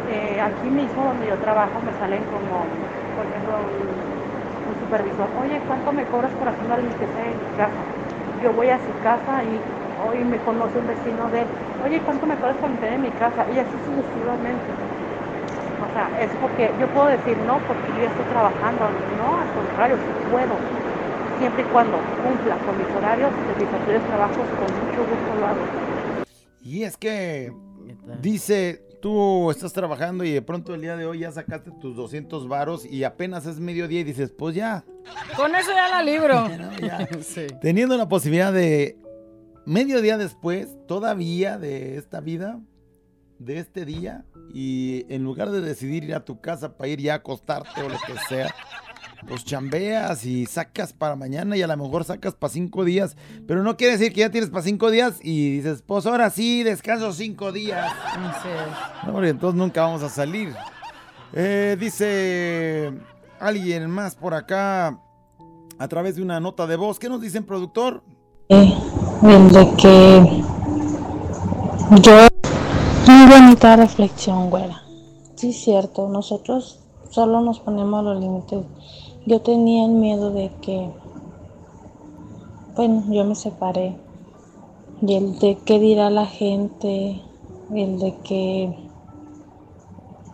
eh, 0.06 0.40
aquí 0.42 0.70
mismo 0.72 1.06
donde 1.06 1.28
yo 1.28 1.40
trabajo 1.40 1.82
me 1.82 1.94
salen 1.94 2.26
como, 2.26 2.78
por 3.14 3.26
ejemplo, 3.28 3.72
un, 3.76 4.76
supervisor, 4.80 5.32
oye, 5.36 5.64
¿cuánto 5.66 5.92
me 5.94 6.08
cobras 6.08 6.36
por 6.36 6.48
hacer 6.48 6.66
una 6.66 6.78
limpieza 6.78 7.26
en 7.30 7.40
mi 7.40 7.50
casa? 7.52 7.90
Yo 8.36 8.54
voy 8.54 8.70
a 8.70 8.80
su 8.80 9.00
casa 9.00 9.44
y 9.46 9.68
hoy 9.96 10.24
me 10.26 10.42
conoce 10.42 10.80
un 10.80 10.86
vecino 10.86 11.30
de 11.30 11.44
él, 11.44 11.52
oye, 11.80 12.04
¿cuánto 12.04 12.28
me 12.28 12.38
cobras 12.40 12.58
por 12.60 12.70
limpiar 12.70 12.94
en 12.94 13.02
mi 13.02 13.14
casa? 13.16 13.50
Y 13.50 13.60
así 13.60 13.80
sucesivamente. 13.80 14.82
Sea, 16.02 16.24
es 16.24 16.32
porque 16.42 16.72
yo 16.80 16.88
puedo 16.94 17.08
decir 17.08 17.38
no 17.46 17.60
porque 17.68 17.88
yo 17.90 17.98
ya 17.98 18.10
estoy 18.10 18.26
trabajando. 18.26 18.82
No, 19.18 19.38
al 19.38 19.54
contrario, 19.54 19.98
sí 19.98 20.32
puedo. 20.32 20.56
Siempre 21.38 21.62
y 21.62 21.66
cuando 21.66 21.98
cumpla 22.24 22.58
con 22.58 22.78
mis 22.78 22.88
horarios 22.96 23.32
de 23.32 23.66
mis 23.66 23.74
anteriores 23.74 24.08
trabajos, 24.08 24.38
con 24.38 24.88
mucho 24.88 25.00
gusto 25.00 25.40
lo 25.40 25.48
hago. 25.48 25.60
Y 26.64 26.84
es 26.84 26.98
que 26.98 27.52
dice, 28.22 28.84
tú 29.02 29.52
estás 29.52 29.74
trabajando 29.74 30.24
y 30.24 30.32
de 30.32 30.42
pronto 30.42 30.74
el 30.74 30.82
día 30.82 30.96
de 30.96 31.06
hoy 31.06 31.20
ya 31.20 31.32
sacaste 31.32 31.72
tus 31.80 31.96
200 31.96 32.48
varos 32.48 32.86
y 32.86 33.04
apenas 33.04 33.46
es 33.46 33.60
mediodía 33.60 34.00
y 34.00 34.04
dices, 34.04 34.32
pues 34.32 34.56
ya, 34.56 34.84
Con 35.36 35.56
eso 35.56 35.72
ya 35.72 35.88
la 35.90 36.04
libro. 36.04 36.48
ya. 36.82 37.08
Sí. 37.22 37.48
teniendo 37.62 37.98
la 37.98 38.08
posibilidad 38.08 38.54
de 38.54 38.98
mediodía 39.66 40.18
después, 40.18 40.78
todavía 40.88 41.58
de 41.58 41.98
esta 41.98 42.22
vida, 42.22 42.60
de 43.46 43.60
este 43.60 43.86
día, 43.86 44.26
y 44.54 45.06
en 45.14 45.24
lugar 45.24 45.52
de 45.52 45.62
decidir 45.62 46.04
ir 46.04 46.16
a 46.16 46.26
tu 46.26 46.42
casa 46.42 46.78
para 46.78 46.90
ir 46.90 47.00
ya 47.00 47.14
a 47.14 47.18
acostarte 47.18 47.82
o 47.82 47.90
lo 47.90 47.98
que 48.06 48.14
sea, 48.30 48.54
pues 49.28 49.46
chambeas 49.46 50.26
y 50.26 50.46
sacas 50.46 50.94
para 50.94 51.16
mañana 51.16 51.56
y 51.56 51.62
a 51.62 51.68
lo 51.68 51.78
mejor 51.78 52.04
sacas 52.04 52.36
para 52.36 52.54
cinco 52.54 52.84
días, 52.84 53.16
pero 53.48 53.64
no 53.64 53.78
quiere 53.78 53.98
decir 53.98 54.14
que 54.14 54.22
ya 54.22 54.32
tienes 54.32 54.50
para 54.50 54.64
cinco 54.64 54.92
días 54.92 55.20
y 55.22 55.58
dices, 55.58 55.84
pues 55.86 56.06
ahora 56.06 56.30
sí, 56.30 56.64
descanso 56.64 57.14
cinco 57.14 57.52
días. 57.52 57.92
No, 59.06 59.14
porque 59.14 59.30
entonces 59.30 59.58
nunca 59.58 59.82
vamos 59.82 60.04
a 60.04 60.10
salir. 60.10 60.54
Eh, 61.34 61.78
dice 61.80 62.92
alguien 63.40 63.90
más 63.90 64.16
por 64.16 64.34
acá 64.34 65.00
a 65.80 65.88
través 65.88 66.16
de 66.16 66.22
una 66.22 66.40
nota 66.40 66.68
de 66.68 66.76
voz. 66.76 67.00
¿Qué 67.00 67.10
nos 67.10 67.22
dicen, 67.22 67.44
productor? 67.44 68.04
el 68.50 69.50
de 69.50 69.74
que 69.78 70.44
yo 72.02 72.31
muy 73.08 73.28
bonita 73.28 73.76
reflexión 73.76 74.50
güera. 74.50 74.82
Sí 75.36 75.54
cierto 75.54 76.08
nosotros 76.10 76.80
solo 77.10 77.42
nos 77.42 77.60
ponemos 77.60 78.04
los 78.04 78.20
límites. 78.20 78.66
Yo 79.26 79.42
tenía 79.42 79.86
el 79.86 79.92
miedo 79.92 80.32
de 80.32 80.52
que 80.62 80.90
bueno 82.76 83.04
yo 83.10 83.24
me 83.26 83.36
separé. 83.36 83.98
Y 85.02 85.16
el 85.16 85.40
de 85.40 85.58
qué 85.66 85.80
dirá 85.80 86.10
la 86.10 86.26
gente 86.26 87.22
el 87.74 88.00
de 88.00 88.16
que 88.24 88.78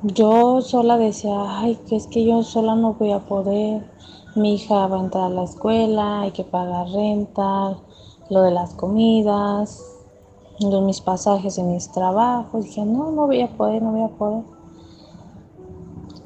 yo 0.03 0.61
sola 0.61 0.97
decía 0.97 1.59
ay 1.59 1.77
que 1.87 1.95
es 1.95 2.07
que 2.07 2.25
yo 2.25 2.43
sola 2.43 2.75
no 2.75 2.93
voy 2.93 3.11
a 3.11 3.19
poder. 3.19 3.89
Mi 4.35 4.55
hija 4.55 4.87
va 4.87 4.97
a 4.97 5.01
entrar 5.01 5.25
a 5.25 5.29
la 5.29 5.43
escuela 5.43 6.21
hay 6.21 6.31
que 6.31 6.43
pagar 6.43 6.87
renta 6.89 7.77
lo 8.29 8.41
de 8.41 8.51
las 8.51 8.73
comidas, 8.73 9.96
de 10.59 10.81
mis 10.81 11.01
pasajes 11.01 11.57
en 11.57 11.71
mis 11.71 11.89
trabajos. 11.91 12.65
Dije, 12.65 12.85
no, 12.85 13.11
no 13.11 13.27
voy 13.27 13.41
a 13.41 13.47
poder, 13.47 13.81
no 13.81 13.91
voy 13.91 14.03
a 14.03 14.17
poder. 14.17 14.43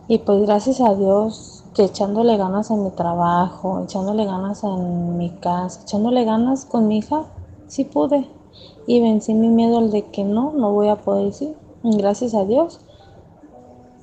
Y 0.08 0.18
pues 0.20 0.42
gracias 0.42 0.82
a 0.82 0.96
Dios 0.96 1.64
que 1.74 1.86
echándole 1.86 2.36
ganas 2.38 2.70
en 2.70 2.84
mi 2.84 2.92
trabajo, 2.92 3.82
echándole 3.84 4.26
ganas 4.26 4.64
en 4.64 5.18
mi 5.18 5.30
casa, 5.30 5.82
echándole 5.84 6.26
ganas 6.26 6.66
con 6.66 6.88
mi 6.88 6.98
hija, 6.98 7.24
sí 7.68 7.86
pude. 7.86 8.28
Y 8.88 9.02
vencí 9.02 9.34
mi 9.34 9.48
miedo 9.48 9.78
al 9.78 9.92
de 9.92 10.04
que 10.08 10.24
no, 10.24 10.52
no 10.52 10.72
voy 10.74 10.90
a 10.90 10.98
poder, 10.98 11.34
sí. 11.34 11.54
Gracias 11.84 12.34
a 12.34 12.44
Dios 12.44 12.82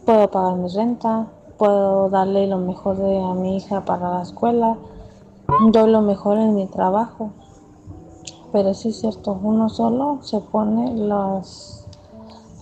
puedo 0.09 0.31
pagar 0.31 0.57
mi 0.57 0.69
renta, 0.71 1.27
puedo 1.59 2.09
darle 2.09 2.47
lo 2.47 2.57
mejor 2.57 2.97
de 2.97 3.21
a 3.21 3.35
mi 3.35 3.59
hija 3.59 3.85
para 3.85 4.09
la 4.09 4.23
escuela, 4.23 4.79
doy 5.71 5.91
lo 5.91 6.01
mejor 6.01 6.39
en 6.39 6.55
mi 6.55 6.67
trabajo. 6.67 7.33
Pero 8.53 8.73
sí 8.75 8.89
es 8.89 9.01
cierto, 9.01 9.39
uno 9.43 9.69
solo 9.69 10.21
se 10.23 10.41
pone 10.41 10.95
las, 10.95 11.87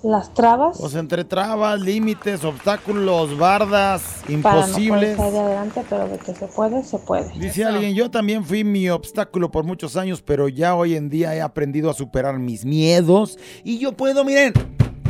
las 0.03 0.35
trabas 0.35 0.79
Pues 0.81 0.94
entre 0.96 1.25
trabas, 1.25 1.81
límites, 1.81 2.42
obstáculos, 2.44 3.38
bardas, 3.38 4.03
para 4.03 4.37
no 4.37 4.42
poder 4.42 4.59
imposibles. 4.66 5.16
salir 5.16 5.38
adelante, 5.38 5.85
pero 5.88 6.09
de 6.09 6.18
que 6.18 6.35
se 6.35 6.46
puede, 6.49 6.83
se 6.83 6.99
puede. 6.99 7.31
Dice 7.38 7.64
alguien, 7.64 7.94
yo 7.94 8.11
también 8.11 8.44
fui 8.44 8.64
mi 8.64 8.88
obstáculo 8.90 9.51
por 9.51 9.64
muchos 9.64 9.96
años, 9.96 10.22
pero 10.22 10.49
ya 10.49 10.75
hoy 10.75 10.96
en 10.96 11.09
día 11.09 11.35
he 11.35 11.40
aprendido 11.40 11.88
a 11.90 11.94
superar 11.94 12.38
mis 12.38 12.64
miedos 12.64 13.38
y 13.62 13.79
yo 13.79 13.92
puedo, 13.92 14.25
miren, 14.25 14.53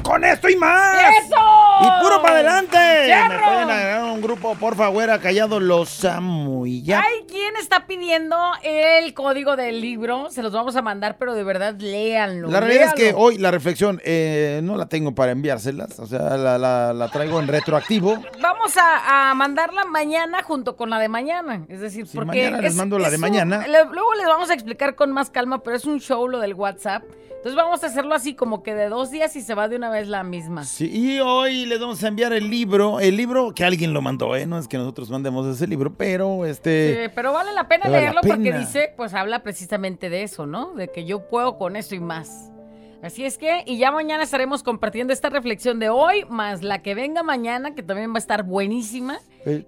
con 0.02 0.24
esto 0.24 0.48
y 0.48 0.56
más. 0.56 0.96
¡Eso! 1.24 1.36
Y 1.80 2.02
puro 2.02 2.22
para 2.22 2.36
adelante. 2.36 2.76
Me 2.78 3.38
pueden 3.38 3.70
agregar 3.70 4.04
un 4.04 4.22
grupo, 4.22 4.54
porfa, 4.54 4.88
güera, 4.88 5.20
callado, 5.20 5.60
los 5.60 6.04
amo 6.04 6.66
y 6.66 6.82
ya. 6.82 7.00
Hay 7.00 7.24
quien 7.28 7.56
está 7.56 7.86
pidiendo 7.86 8.36
el 8.62 9.12
código 9.14 9.56
del 9.56 9.80
libro. 9.80 10.30
Se 10.30 10.42
los 10.42 10.52
vamos 10.52 10.76
a 10.76 10.82
mandar, 10.82 11.16
pero 11.18 11.34
de 11.34 11.44
verdad 11.44 11.74
léanlo. 11.78 12.48
La 12.48 12.60
realidad 12.60 12.86
es 12.88 12.94
que 12.94 13.12
hoy 13.16 13.38
la 13.38 13.50
reflexión 13.50 14.00
eh, 14.04 14.60
no 14.62 14.76
la 14.76 14.86
tengo 14.86 15.14
para 15.14 15.32
enviárselas, 15.32 15.98
o 15.98 16.06
sea, 16.06 16.36
la, 16.36 16.58
la- 16.58 16.92
la 16.92 17.08
traigo 17.10 17.38
en 17.40 17.48
retroactivo. 17.48 18.22
Vamos 18.40 18.76
a, 18.76 19.30
a 19.30 19.34
mandarla 19.34 19.84
mañana 19.84 20.42
junto 20.42 20.76
con 20.76 20.90
la 20.90 20.98
de 20.98 21.08
mañana. 21.08 21.64
Es 21.68 21.80
decir, 21.80 22.06
Sí, 22.06 22.16
porque. 22.16 22.26
mañana 22.42 22.58
les 22.62 22.72
es- 22.72 22.76
mando 22.76 22.98
la 22.98 23.10
de 23.10 23.16
un- 23.16 23.20
mañana. 23.20 23.66
luego 23.66 24.14
les 24.14 24.26
vamos 24.26 24.50
a 24.50 24.54
explicar 24.54 24.94
con 24.94 25.12
más 25.12 25.30
calma, 25.30 25.62
pero 25.62 25.76
es 25.76 25.84
un 25.84 26.00
show 26.00 26.26
lo 26.28 26.38
del 26.40 26.54
WhatsApp. 26.54 27.02
Entonces 27.46 27.64
vamos 27.64 27.84
a 27.84 27.86
hacerlo 27.86 28.12
así 28.12 28.34
como 28.34 28.64
que 28.64 28.74
de 28.74 28.88
dos 28.88 29.12
días 29.12 29.36
y 29.36 29.40
se 29.40 29.54
va 29.54 29.68
de 29.68 29.76
una 29.76 29.88
vez 29.88 30.08
la 30.08 30.24
misma. 30.24 30.64
Sí, 30.64 30.90
y 30.92 31.20
hoy 31.20 31.64
les 31.66 31.78
vamos 31.78 32.02
a 32.02 32.08
enviar 32.08 32.32
el 32.32 32.50
libro, 32.50 32.98
el 32.98 33.16
libro 33.16 33.54
que 33.54 33.64
alguien 33.64 33.94
lo 33.94 34.02
mandó, 34.02 34.34
¿eh? 34.34 34.46
No 34.46 34.58
es 34.58 34.66
que 34.66 34.76
nosotros 34.76 35.10
mandemos 35.10 35.46
ese 35.46 35.68
libro, 35.68 35.94
pero 35.96 36.44
este... 36.44 37.04
Sí, 37.04 37.12
pero 37.14 37.32
vale 37.32 37.52
la 37.52 37.68
pena 37.68 37.84
vale 37.84 37.98
la 37.98 38.00
leerlo 38.00 38.20
porque 38.22 38.52
dice, 38.52 38.92
pues 38.96 39.14
habla 39.14 39.44
precisamente 39.44 40.10
de 40.10 40.24
eso, 40.24 40.44
¿no? 40.44 40.74
De 40.74 40.88
que 40.88 41.04
yo 41.04 41.28
puedo 41.28 41.56
con 41.56 41.76
eso 41.76 41.94
y 41.94 42.00
más. 42.00 42.50
Así 43.00 43.24
es 43.24 43.38
que, 43.38 43.62
y 43.64 43.78
ya 43.78 43.92
mañana 43.92 44.24
estaremos 44.24 44.64
compartiendo 44.64 45.12
esta 45.12 45.30
reflexión 45.30 45.78
de 45.78 45.88
hoy, 45.88 46.24
más 46.28 46.64
la 46.64 46.82
que 46.82 46.96
venga 46.96 47.22
mañana, 47.22 47.76
que 47.76 47.84
también 47.84 48.10
va 48.10 48.16
a 48.16 48.18
estar 48.18 48.42
buenísima. 48.42 49.20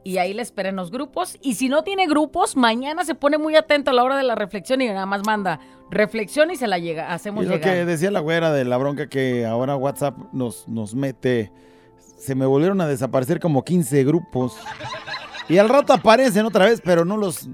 Y 0.05 0.19
ahí 0.19 0.35
la 0.35 0.43
esperen 0.43 0.75
los 0.77 0.91
grupos. 0.91 1.37
Y 1.41 1.55
si 1.55 1.69
no 1.69 1.83
tiene 1.85 2.07
grupos, 2.07 2.57
mañana 2.57 3.05
se 3.05 3.14
pone 3.14 3.38
muy 3.38 3.55
atento 3.57 3.91
a 3.91 3.95
la 3.95 4.03
hora 4.03 4.17
de 4.17 4.25
la 4.25 4.35
reflexión 4.35 4.81
y 4.81 4.87
nada 4.88 5.07
más 5.07 5.23
manda 5.25 5.61
reflexión 5.91 6.51
y 6.51 6.57
se 6.57 6.67
la 6.67 6.79
llega, 6.79 7.12
hacemos 7.12 7.45
Y 7.45 7.49
lo 7.49 7.55
llegar. 7.57 7.73
que 7.75 7.85
decía 7.85 8.11
la 8.11 8.21
güera 8.21 8.53
de 8.53 8.64
la 8.64 8.77
bronca 8.77 9.09
que 9.09 9.47
ahora 9.47 9.77
WhatsApp 9.77 10.17
nos, 10.33 10.67
nos 10.69 10.95
mete. 10.95 11.53
Se 12.19 12.35
me 12.35 12.45
volvieron 12.47 12.81
a 12.81 12.88
desaparecer 12.88 13.38
como 13.41 13.64
15 13.64 14.03
grupos. 14.05 14.57
Y 15.49 15.59
al 15.59 15.69
rato 15.69 15.93
aparecen 15.93 16.45
otra 16.45 16.64
vez, 16.67 16.83
pero 16.85 17.05
no 17.05 17.17
los 17.17 17.49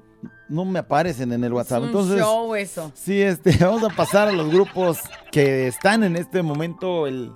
no 0.49 0.65
me 0.65 0.79
aparecen 0.79 1.33
en 1.33 1.43
el 1.45 1.53
Es 1.53 1.57
WhatsApp. 1.57 1.81
un 1.83 1.87
Entonces, 1.89 2.19
show 2.21 2.55
eso. 2.55 2.91
sí, 2.95 3.21
este, 3.21 3.57
vamos 3.65 3.83
a 3.85 3.89
pasar 3.95 4.29
a 4.29 4.33
los 4.33 4.51
grupos 4.51 4.99
que 5.31 5.67
están 5.69 6.05
en 6.05 6.17
este 6.17 6.43
momento 6.43 7.07
el 7.07 7.33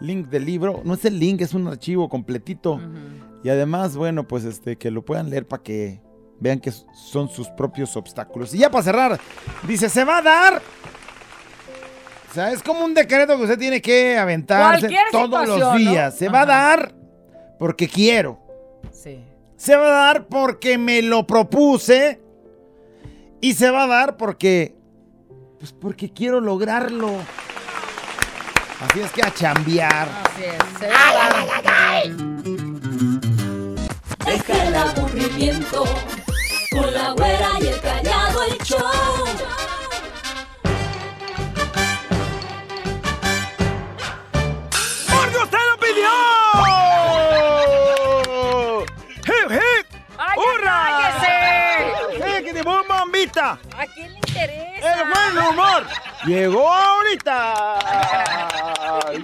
link 0.00 0.28
del 0.28 0.44
libro. 0.44 0.80
No 0.84 0.94
es 0.94 1.04
el 1.04 1.18
link, 1.18 1.40
es 1.40 1.54
un 1.54 1.66
archivo 1.68 2.08
completito. 2.08 2.80
Y 3.44 3.48
además, 3.48 3.96
bueno, 3.96 4.26
pues 4.26 4.44
este, 4.44 4.76
que 4.76 4.90
lo 4.90 5.04
puedan 5.04 5.30
leer 5.30 5.46
para 5.46 5.62
que 5.62 6.00
vean 6.38 6.60
que 6.60 6.72
son 6.72 7.28
sus 7.28 7.48
propios 7.50 7.96
obstáculos. 7.96 8.54
Y 8.54 8.58
ya 8.58 8.70
para 8.70 8.84
cerrar, 8.84 9.20
dice, 9.66 9.88
se 9.88 10.04
va 10.04 10.18
a 10.18 10.22
dar. 10.22 10.62
O 12.30 12.34
sea, 12.34 12.50
es 12.50 12.62
como 12.62 12.84
un 12.84 12.94
decreto 12.94 13.36
que 13.36 13.42
usted 13.42 13.58
tiene 13.58 13.82
que 13.82 14.16
aventarse 14.16 14.88
todos 15.10 15.46
los 15.46 15.76
días. 15.76 16.16
Se 16.16 16.28
va 16.28 16.42
a 16.42 16.46
dar 16.46 16.94
porque 17.58 17.88
quiero. 17.88 18.40
Sí. 18.90 19.22
Se 19.56 19.76
va 19.76 19.86
a 19.86 20.06
dar 20.06 20.26
porque 20.26 20.78
me 20.78 21.02
lo 21.02 21.26
propuse. 21.26 22.20
Y 23.40 23.54
se 23.54 23.70
va 23.70 23.84
a 23.84 23.86
dar 23.86 24.16
porque. 24.16 24.74
Pues 25.58 25.72
porque 25.72 26.10
quiero 26.12 26.40
lograrlo. 26.40 27.10
Así 28.80 29.00
es 29.00 29.12
que 29.12 29.22
a 29.22 29.32
chambear. 29.32 30.08
Así 30.24 30.44
es. 30.44 30.78
Se 30.80 30.88
va 30.88 31.58
a 31.58 31.62
dar. 31.62 32.61
Deja 34.32 34.64
el 34.64 34.74
aburrimiento 34.74 35.84
con 36.70 36.94
la 36.94 37.10
güera 37.10 37.50
y 37.60 37.66
el 37.66 37.78
callado 37.82 38.42
el 38.44 38.56
show. 38.64 38.78
¡Porque 45.10 45.36
usted 45.36 45.58
lo 45.68 45.76
pidió! 45.84 46.10
¡Hip, 49.26 49.50
hip! 49.50 49.86
¡Ay, 50.16 50.34
ya 50.34 50.42
¡Hurra! 50.42 50.76
cállese! 51.20 52.38
¡Eh, 52.38 52.42
que 52.42 52.54
te 52.54 52.64
pon 52.64 52.88
bombita! 52.88 53.58
¿A 53.76 53.86
quién 53.86 54.14
le 54.14 54.18
interesa? 54.18 54.94
¡El 54.94 55.00
buen 55.10 55.46
humor! 55.46 55.86
¡Llegó 56.24 56.72
ahorita! 56.72 57.78
Te 59.10 59.18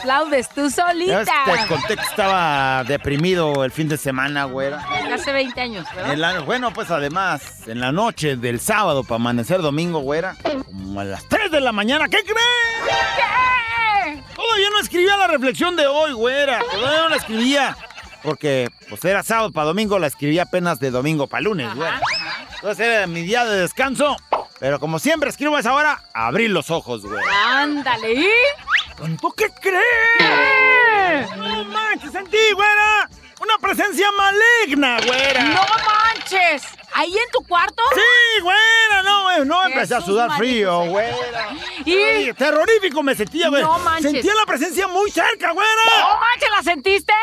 aplaudes 0.00 0.48
tú 0.48 0.70
solita. 0.70 1.24
Te 1.44 1.66
conté 1.68 1.96
que 1.96 2.02
estaba 2.02 2.84
deprimido 2.84 3.64
el 3.64 3.70
fin 3.70 3.88
de 3.88 3.96
semana, 3.96 4.44
güera. 4.44 4.84
Hace 5.12 5.32
20 5.32 5.60
años, 5.60 5.86
¿verdad? 5.94 6.16
La- 6.16 6.40
bueno, 6.40 6.72
pues 6.72 6.90
además, 6.90 7.68
en 7.68 7.80
la 7.80 7.92
noche 7.92 8.36
del 8.36 8.60
sábado 8.60 9.04
para 9.04 9.16
amanecer 9.16 9.60
domingo, 9.62 10.00
güera, 10.00 10.36
como 10.66 11.00
a 11.00 11.04
las 11.04 11.26
3 11.28 11.50
de 11.50 11.60
la 11.60 11.72
mañana, 11.72 12.08
¿qué 12.08 12.18
crees? 12.24 12.36
¿Qué? 13.16 14.22
Todavía 14.34 14.70
no 14.70 14.80
escribía 14.80 15.16
la 15.16 15.26
reflexión 15.26 15.76
de 15.76 15.86
hoy, 15.86 16.12
güera. 16.12 16.60
Todavía 16.70 17.02
no 17.02 17.08
la 17.10 17.16
escribía. 17.16 17.76
Porque, 18.22 18.68
pues 18.88 19.02
era 19.04 19.22
sábado 19.22 19.50
para 19.50 19.66
domingo, 19.68 19.98
la 19.98 20.06
escribí 20.06 20.38
apenas 20.38 20.78
de 20.78 20.90
domingo 20.90 21.26
para 21.26 21.40
lunes, 21.42 21.74
güera. 21.74 22.00
Entonces 22.56 22.86
era 22.86 23.06
mi 23.06 23.22
día 23.22 23.44
de 23.44 23.60
descanso. 23.60 24.16
Pero 24.58 24.78
como 24.78 24.98
siempre 24.98 25.30
escribo 25.30 25.56
a 25.56 25.60
esa 25.60 25.72
hora, 25.72 26.02
abrí 26.12 26.46
los 26.48 26.70
ojos, 26.70 27.00
güey. 27.02 27.22
Ándale, 27.54 28.12
¿y? 28.12 28.28
¿Tú 29.20 29.32
qué 29.32 29.46
crees? 29.60 31.36
No 31.36 31.64
manches, 31.64 32.12
sentí, 32.12 32.52
güera. 32.54 33.08
Una 33.40 33.56
presencia 33.58 34.06
maligna, 34.12 34.98
güera. 35.06 35.42
¡No 35.44 35.62
manches! 35.86 36.62
¿Ahí 36.92 37.16
en 37.16 37.30
tu 37.32 37.42
cuarto? 37.46 37.82
Sí, 37.94 38.40
güera, 38.42 39.02
no, 39.02 39.22
güey, 39.22 39.44
no 39.46 39.64
empecé 39.66 39.94
a 39.94 40.00
sudar 40.02 40.36
frío, 40.36 40.84
güera. 40.86 41.48
¿Y? 41.84 41.94
Ay, 41.94 42.32
terrorífico 42.34 43.02
me 43.02 43.14
sentía, 43.14 43.48
güey. 43.48 43.62
No 43.62 43.78
manches. 43.78 44.12
Sentía 44.12 44.34
la 44.34 44.44
presencia 44.44 44.86
muy 44.88 45.10
cerca, 45.10 45.48
¡No 45.48 45.54
güera. 45.54 45.70
manches, 46.20 46.50
la 46.54 46.62
sentiste! 46.62 47.14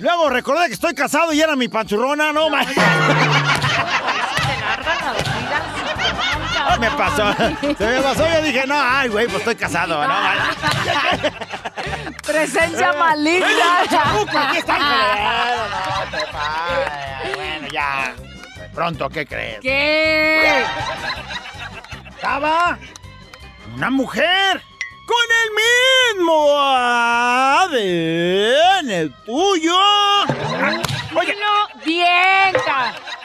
Luego 0.00 0.30
recordé 0.30 0.68
que 0.68 0.74
estoy 0.74 0.94
casado 0.94 1.32
y 1.32 1.40
era 1.40 1.56
mi 1.56 1.66
panchurrona, 1.68 2.32
no, 2.32 2.48
manches. 2.50 2.76
Me 6.80 6.90
pasó, 6.92 7.32
se 7.78 7.86
me 7.86 8.00
pasó, 8.02 8.26
yo 8.26 8.42
dije, 8.42 8.66
no, 8.66 8.74
ay, 8.76 9.08
güey, 9.08 9.26
pues 9.26 9.38
estoy 9.38 9.54
casado, 9.56 10.06
no. 10.06 10.14
Presencia 12.26 12.90
¡Ey, 12.90 12.98
maligna. 12.98 13.80
aquí 13.80 14.58
está! 14.58 14.78
No. 14.78 14.84
Bueno, 17.34 17.68
ya. 17.72 18.14
Pronto, 18.74 19.08
¿qué 19.08 19.24
crees? 19.26 19.60
¿Qué? 19.60 20.64
Estaba 22.08 22.78
una 23.76 23.90
mujer 23.90 24.60
con 25.06 25.26
el 25.44 25.50
mismo 26.16 26.56
ADN 26.58 27.78
el 28.90 29.12
tuyo. 29.24 29.76
Oye, 31.14 31.36
No, 31.38 31.68
bien, 31.84 32.54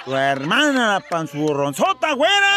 tu 0.06 0.15
hermana, 0.15 0.93
la 0.93 0.99
panzurronzota, 0.99 2.12
güera. 2.13 2.56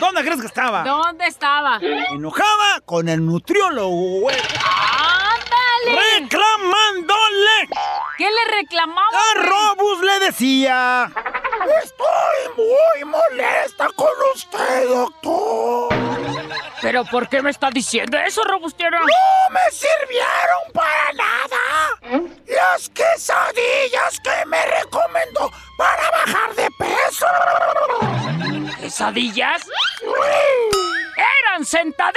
¿Dónde 0.00 0.22
crees 0.22 0.40
que 0.40 0.46
estaba? 0.46 0.82
¿Dónde 0.82 1.26
estaba? 1.26 1.78
Enojada 2.10 2.80
con 2.86 3.08
el 3.08 3.24
nutriólogo, 3.24 4.20
güey. 4.22 4.36
¡Ándale! 4.36 6.20
Reclamándole. 6.20 7.68
¿Qué 8.16 8.24
le 8.24 8.56
reclamaba? 8.56 9.08
A 9.10 9.34
Robus 9.42 10.00
le 10.02 10.18
decía. 10.20 11.12
Estoy 11.84 12.64
muy 12.64 13.04
molesta 13.04 13.88
con 13.94 14.08
usted, 14.34 14.88
doctor. 14.88 16.29
¿Pero 16.82 17.04
por 17.04 17.28
qué 17.28 17.42
me 17.42 17.50
está 17.50 17.70
diciendo 17.70 18.18
eso, 18.18 18.42
Robustiero? 18.44 18.98
¡No 19.00 19.50
me 19.50 19.60
sirvieron 19.70 20.72
para 20.72 21.12
nada! 21.12 22.26
Las 22.46 22.88
quesadillas 22.90 24.20
que 24.22 24.46
me 24.46 24.64
recomendó 24.66 25.50
para 25.76 26.10
bajar 26.10 26.54
de 26.54 26.68
peso. 26.78 27.26
¿Quesadillas? 28.80 29.62
¡Eran 31.60 31.66
sentadillas! 31.66 32.16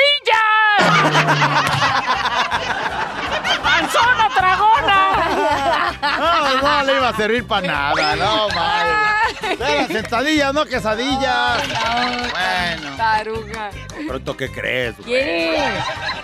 ¡Panzona 3.62 4.30
tragona! 4.34 5.92
No, 6.18 6.62
no 6.62 6.84
le 6.86 6.94
iba 6.96 7.10
a 7.10 7.18
servir 7.18 7.46
para 7.46 7.68
nada, 7.68 8.16
no, 8.16 8.48
madre. 8.50 9.58
Eran 9.60 9.88
sentadillas, 9.90 10.54
no 10.54 10.66
quesadillas. 10.66 11.62
Bueno, 11.68 12.96
Taruga. 12.96 13.70
pronto, 14.08 14.38
¿qué 14.38 14.50
crees? 14.50 14.96
¿Qué? 15.04 15.58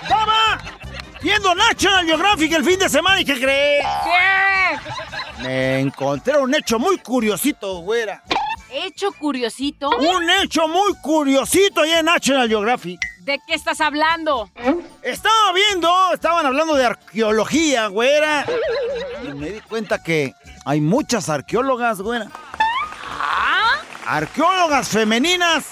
¡Estaba 0.01 0.57
viendo 1.21 1.53
National 1.55 2.05
Geographic 2.05 2.53
el 2.53 2.63
fin 2.63 2.79
de 2.79 2.87
semana 2.87 3.19
y 3.19 3.25
¿qué 3.25 3.37
crees? 3.37 3.85
¿Qué? 4.05 5.43
Me 5.43 5.79
encontré 5.81 6.37
un 6.37 6.55
hecho 6.55 6.79
muy 6.79 6.97
curiosito, 6.99 7.79
güera. 7.79 8.23
Hecho 8.71 9.11
curiosito. 9.11 9.89
Un 9.89 10.29
hecho 10.29 10.67
muy 10.67 10.93
curiosito 11.01 11.81
allá 11.81 11.99
en 11.99 12.05
National 12.05 12.47
Geographic. 12.47 12.99
¿De 13.21 13.39
qué 13.47 13.53
estás 13.53 13.81
hablando? 13.81 14.49
Estaba 15.01 15.53
viendo, 15.53 15.91
estaban 16.13 16.45
hablando 16.45 16.75
de 16.75 16.85
arqueología, 16.85 17.87
güera. 17.87 18.45
Y 19.23 19.33
me 19.33 19.51
di 19.51 19.61
cuenta 19.61 20.01
que 20.01 20.33
hay 20.65 20.81
muchas 20.81 21.29
arqueólogas, 21.29 22.01
güera. 22.01 22.29
Arqueólogas 24.11 24.89
femeninas 24.89 25.65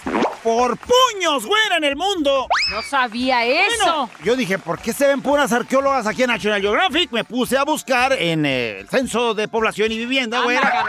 por 0.44 0.78
puños, 0.78 1.44
güera, 1.48 1.78
en 1.78 1.84
el 1.84 1.96
mundo. 1.96 2.48
No 2.70 2.84
sabía 2.84 3.44
eso. 3.44 3.68
Bueno, 3.84 4.10
yo 4.24 4.36
dije, 4.36 4.60
¿por 4.60 4.80
qué 4.80 4.94
se 4.94 5.08
ven 5.08 5.24
puras 5.24 5.52
arqueólogas 5.52 6.06
aquí 6.06 6.22
en 6.22 6.30
National 6.30 6.62
Geographic? 6.62 7.12
Me 7.12 7.24
puse 7.24 7.58
a 7.58 7.64
buscar 7.64 8.14
en 8.14 8.46
el 8.46 8.88
censo 8.90 9.34
de 9.34 9.48
población 9.48 9.92
y 9.92 9.98
vivienda, 9.98 10.42
güera. 10.42 10.86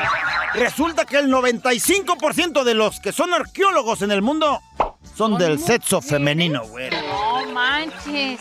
Resulta 0.53 1.07
que 1.07 1.17
el 1.17 1.33
95% 1.33 2.65
de 2.65 2.75
los 2.75 3.01
que 3.01 3.13
son 3.13 3.33
arqueólogos 3.33 4.03
en 4.03 4.11
el 4.11 4.21
mundo 4.21 4.61
son 4.77 5.33
¿Son 5.33 5.39
del 5.39 5.59
sexo 5.59 6.03
femenino, 6.03 6.67
güera. 6.67 7.01
No 7.01 7.47
manches. 7.53 8.41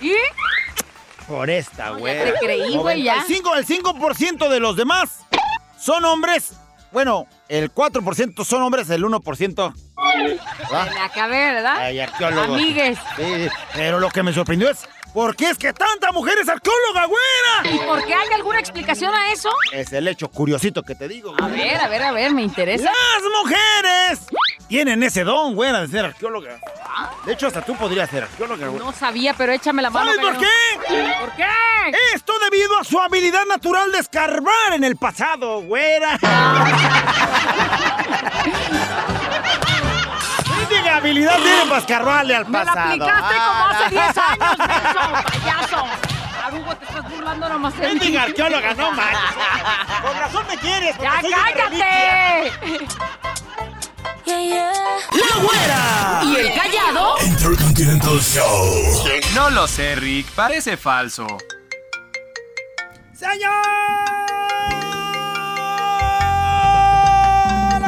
¿Y? 0.00 0.12
Por 1.28 1.48
esta, 1.50 1.90
No, 1.90 1.92
ya 1.94 1.98
güey. 2.00 2.24
te 2.24 2.32
creí, 2.40 2.76
güey, 2.76 3.02
ya. 3.04 3.24
El 3.28 3.42
5%, 3.42 3.56
el 3.58 3.66
5% 3.66 4.48
de 4.48 4.58
los 4.58 4.76
demás 4.76 5.20
son 5.78 6.04
hombres. 6.04 6.54
Bueno, 6.90 7.26
el 7.48 7.72
4% 7.72 8.44
son 8.44 8.62
hombres, 8.62 8.88
el 8.90 9.04
1% 9.04 9.74
¿Va? 10.72 10.84
Me 10.86 11.00
acabé, 11.00 11.52
¿verdad? 11.52 11.76
Ay, 11.78 12.00
arqueólogos. 12.00 12.48
Amigues. 12.60 12.98
Sí, 13.16 13.48
pero 13.74 13.98
lo 14.00 14.10
que 14.10 14.22
me 14.22 14.32
sorprendió 14.32 14.70
es, 14.70 14.86
¿por 15.12 15.34
qué 15.36 15.50
es 15.50 15.58
que 15.58 15.72
tanta 15.72 16.12
mujer 16.12 16.38
es 16.38 16.48
arqueóloga, 16.48 17.06
güera? 17.06 17.74
¿Y 17.74 17.78
por 17.86 18.04
qué 18.04 18.14
hay 18.14 18.28
alguna 18.34 18.60
explicación 18.60 19.14
a 19.14 19.32
eso? 19.32 19.50
Es 19.72 19.92
el 19.92 20.08
hecho 20.08 20.28
curiosito 20.28 20.82
que 20.82 20.94
te 20.94 21.08
digo. 21.08 21.34
A 21.40 21.48
ver, 21.48 21.76
a 21.76 21.88
ver, 21.88 22.02
a 22.02 22.12
ver, 22.12 22.32
me 22.32 22.42
interesa. 22.42 22.84
Las 22.84 23.22
mujeres 23.42 24.26
tienen 24.68 25.02
ese 25.02 25.24
don, 25.24 25.54
güera, 25.54 25.80
de 25.80 25.88
ser 25.88 26.04
arqueóloga. 26.04 26.58
De 27.24 27.32
hecho, 27.32 27.46
hasta 27.48 27.62
tú 27.62 27.74
podrías 27.76 28.08
ser 28.10 28.24
arqueóloga, 28.24 28.66
güera. 28.68 28.84
No 28.84 28.92
sabía, 28.92 29.34
pero 29.34 29.52
échame 29.52 29.82
la 29.82 29.90
mano. 29.90 30.12
¿Sabes 30.12 30.20
por 30.20 30.38
qué? 30.38 30.46
¿Por 31.20 31.32
qué? 31.32 31.46
Esto 32.14 32.32
debido 32.50 32.78
a 32.78 32.84
su 32.84 32.98
habilidad 33.00 33.44
natural 33.46 33.90
de 33.92 33.98
escarbar 33.98 34.72
en 34.74 34.84
el 34.84 34.96
pasado, 34.96 35.60
güera. 35.62 36.18
¿Qué 40.68 40.88
habilidad 40.90 41.36
tiene 41.36 41.64
para 41.66 41.78
escarbarle 41.78 42.34
al 42.36 42.46
Me 42.46 42.58
la 42.58 42.64
pasado? 42.64 42.88
aplicaste 42.88 43.34
como 43.34 43.64
hace 43.66 43.88
10 43.90 44.02
Ah. 44.16 44.32
años, 44.32 44.58
menso, 44.58 45.00
payaso. 45.24 45.86
Tarugo, 46.42 46.76
te 46.76 46.84
estás 46.84 47.10
burlando 47.10 47.48
nomás. 47.48 47.74
Mendiga 47.76 48.22
arqueóloga, 48.22 48.74
no 48.74 48.90
manches. 48.92 49.36
Con 50.02 50.18
razón 50.18 50.46
me 50.48 50.56
quieres. 50.58 50.96
¡Ya 51.00 51.20
soy 51.20 51.32
¡La 54.26 55.36
güera! 55.42 56.22
¿Y 56.24 56.36
el 56.36 56.54
callado? 56.54 57.16
Intercontinental 57.24 58.20
Show. 58.20 59.04
No 59.34 59.50
lo 59.50 59.66
sé, 59.66 59.94
Rick. 59.96 60.26
Parece 60.34 60.76
falso. 60.76 61.26
¡Señoras 63.14 63.54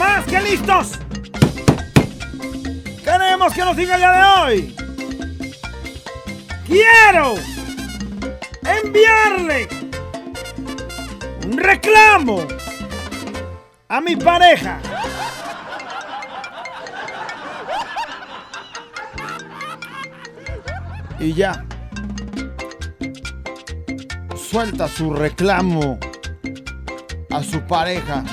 ¡Más 0.00 0.24
que 0.24 0.40
listos! 0.40 0.92
Queremos 3.04 3.52
que 3.52 3.60
nos 3.62 3.76
diga 3.76 3.96
el 3.96 4.00
día 4.00 4.12
de 4.12 4.22
hoy. 4.40 4.76
Quiero 6.66 7.34
enviarle 8.64 9.68
un 11.44 11.58
reclamo 11.58 12.46
a 13.90 14.00
mi 14.00 14.16
pareja. 14.16 14.80
Y 21.18 21.34
ya. 21.34 21.62
Suelta 24.34 24.88
su 24.88 25.12
reclamo 25.12 25.98
a 27.30 27.42
su 27.42 27.60
pareja. 27.66 28.24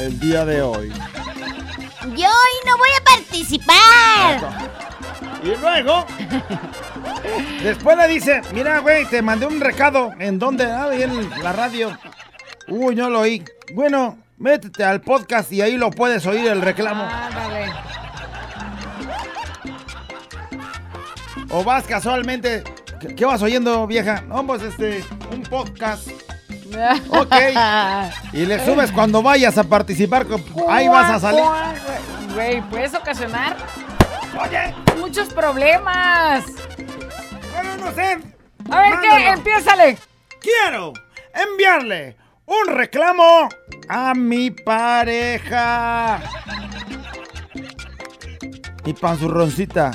El 0.00 0.18
día 0.18 0.46
de 0.46 0.62
hoy. 0.62 0.88
Yo 0.88 2.26
hoy 2.26 2.56
no 2.66 2.78
voy 2.78 2.88
a 2.98 3.04
participar. 3.04 4.40
Y 5.42 5.48
luego, 5.60 6.06
después 7.62 7.98
le 7.98 8.08
dice, 8.08 8.40
mira, 8.54 8.78
güey, 8.78 9.04
te 9.04 9.20
mandé 9.20 9.44
un 9.44 9.60
recado. 9.60 10.12
¿En 10.18 10.38
dónde? 10.38 10.64
Ah, 10.64 10.84
ahí 10.90 11.02
en 11.02 11.28
la 11.42 11.52
radio. 11.52 11.98
Uy, 12.68 12.94
no 12.94 13.10
lo 13.10 13.20
oí. 13.20 13.44
Bueno, 13.74 14.16
métete 14.38 14.84
al 14.84 15.02
podcast 15.02 15.52
y 15.52 15.60
ahí 15.60 15.76
lo 15.76 15.90
puedes 15.90 16.24
oír 16.24 16.48
el 16.48 16.62
reclamo. 16.62 17.06
O 21.50 21.62
vas 21.62 21.84
casualmente. 21.84 22.64
¿Qué, 23.00 23.14
qué 23.14 23.26
vas 23.26 23.42
oyendo, 23.42 23.86
vieja? 23.86 24.22
No, 24.22 24.46
pues 24.46 24.62
este, 24.62 25.04
un 25.30 25.42
podcast. 25.42 26.08
Ok. 27.10 27.34
Y 28.32 28.46
le 28.46 28.64
subes 28.64 28.92
cuando 28.92 29.22
vayas 29.22 29.58
a 29.58 29.64
participar. 29.64 30.26
Ahí 30.68 30.88
vas 30.88 31.10
a 31.10 31.20
salir. 31.20 31.44
Güey, 32.34 32.62
puedes 32.62 32.94
ocasionar 32.94 33.56
Oye, 34.38 34.74
muchos 34.98 35.28
problemas. 35.32 36.44
bueno, 37.52 37.76
no 37.80 37.92
sé. 37.92 38.18
A 38.70 38.80
ver, 38.80 39.00
¿qué? 39.00 39.08
Mándalo. 39.08 39.32
Empiézale. 39.34 39.98
Quiero 40.40 40.92
enviarle 41.34 42.16
un 42.46 42.74
reclamo 42.74 43.48
a 43.88 44.14
mi 44.14 44.50
pareja. 44.50 46.20
Mi 48.84 48.94
panzurroncita, 48.94 49.90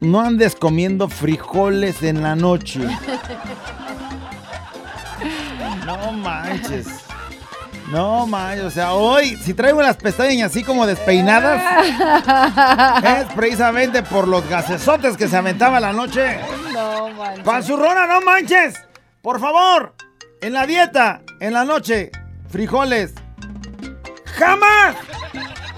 no 0.00 0.20
andes 0.20 0.54
comiendo 0.54 1.08
frijoles 1.08 2.02
en 2.02 2.22
la 2.22 2.34
noche. 2.36 2.80
No 5.96 6.12
manches. 6.12 6.86
No 7.90 8.26
manches, 8.26 8.64
o 8.64 8.70
sea, 8.70 8.94
hoy 8.94 9.36
si 9.36 9.52
traigo 9.54 9.82
las 9.82 9.96
pestañas 9.96 10.50
así 10.50 10.64
como 10.64 10.86
despeinadas, 10.86 11.62
es 13.04 13.32
precisamente 13.34 14.02
por 14.02 14.26
los 14.26 14.48
gasesotes 14.48 15.16
que 15.16 15.28
se 15.28 15.36
aventaba 15.36 15.78
la 15.80 15.92
noche. 15.92 16.40
No, 16.72 17.10
manches. 17.10 17.44
Panzurrona, 17.44 18.06
no 18.06 18.22
manches. 18.22 18.74
Por 19.22 19.38
favor, 19.38 19.94
en 20.40 20.54
la 20.54 20.66
dieta, 20.66 21.20
en 21.40 21.52
la 21.52 21.64
noche, 21.64 22.10
frijoles. 22.48 23.12
¡Jamás! 24.38 24.96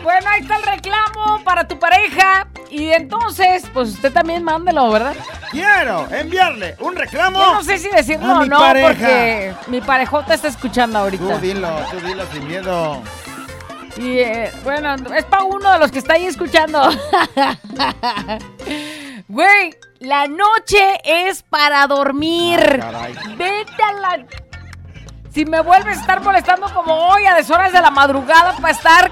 Bueno, 0.02 0.30
ahí 0.30 0.40
está 0.40 0.56
el 0.56 0.62
reclamo 0.62 1.42
para 1.44 1.66
tu 1.66 1.78
pareja. 1.78 2.46
Y 2.78 2.92
entonces, 2.92 3.64
pues 3.72 3.88
usted 3.94 4.12
también 4.12 4.44
mándelo, 4.44 4.90
¿verdad? 4.90 5.14
Quiero 5.50 6.06
enviarle 6.10 6.76
un 6.80 6.94
reclamo. 6.94 7.38
Yo 7.38 7.54
no 7.54 7.64
sé 7.64 7.78
si 7.78 7.88
decirlo 7.88 8.34
o 8.40 8.44
no, 8.44 8.58
pareja. 8.58 8.88
porque 8.88 9.54
mi 9.68 9.80
parejota 9.80 10.34
está 10.34 10.48
escuchando 10.48 10.98
Tú 10.98 11.04
ahorita. 11.04 11.38
dilo, 11.38 11.70
tú 11.90 12.06
dilo 12.06 12.24
sin 12.32 12.46
miedo. 12.46 13.02
Y 13.96 14.18
eh, 14.18 14.52
bueno, 14.62 14.94
es 15.16 15.24
para 15.24 15.44
uno 15.44 15.72
de 15.72 15.78
los 15.78 15.90
que 15.90 16.00
está 16.00 16.14
ahí 16.14 16.26
escuchando. 16.26 16.82
Güey, 19.28 19.74
la 20.00 20.28
noche 20.28 21.00
es 21.04 21.42
para 21.42 21.86
dormir. 21.86 22.80
Ah. 22.82 23.08
Vete 23.36 23.82
a 23.82 23.92
la. 23.94 24.26
Si 25.32 25.44
me 25.44 25.60
vuelves 25.60 25.96
a 25.98 26.00
estar 26.00 26.20
molestando 26.22 26.72
como 26.72 26.94
hoy 27.08 27.26
a 27.26 27.34
deshoras 27.34 27.72
de 27.72 27.80
la 27.80 27.90
madrugada 27.90 28.54
para 28.56 28.70
estar 28.72 29.10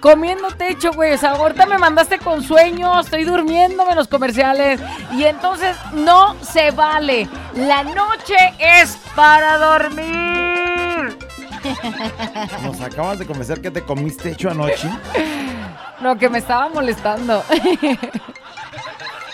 comiendo 0.00 0.48
techo, 0.48 0.92
güey. 0.92 1.12
O 1.14 1.18
sea, 1.18 1.30
ahorita 1.32 1.66
me 1.66 1.78
mandaste 1.78 2.18
con 2.18 2.42
sueño, 2.42 3.00
estoy 3.00 3.24
durmiéndome 3.24 3.90
en 3.92 3.96
los 3.96 4.08
comerciales. 4.08 4.80
Y 5.12 5.24
entonces 5.24 5.76
no 5.92 6.34
se 6.42 6.70
vale. 6.70 7.28
La 7.54 7.82
noche 7.82 8.36
es 8.58 8.96
para 9.14 9.58
dormir. 9.58 11.18
Nos 12.62 12.80
acabas 12.80 13.18
de 13.18 13.26
convencer 13.26 13.60
que 13.60 13.70
te 13.70 13.82
comiste 13.82 14.30
hecho 14.32 14.50
anoche. 14.50 14.88
No, 16.00 16.16
que 16.16 16.28
me 16.28 16.38
estaba 16.38 16.68
molestando. 16.68 17.42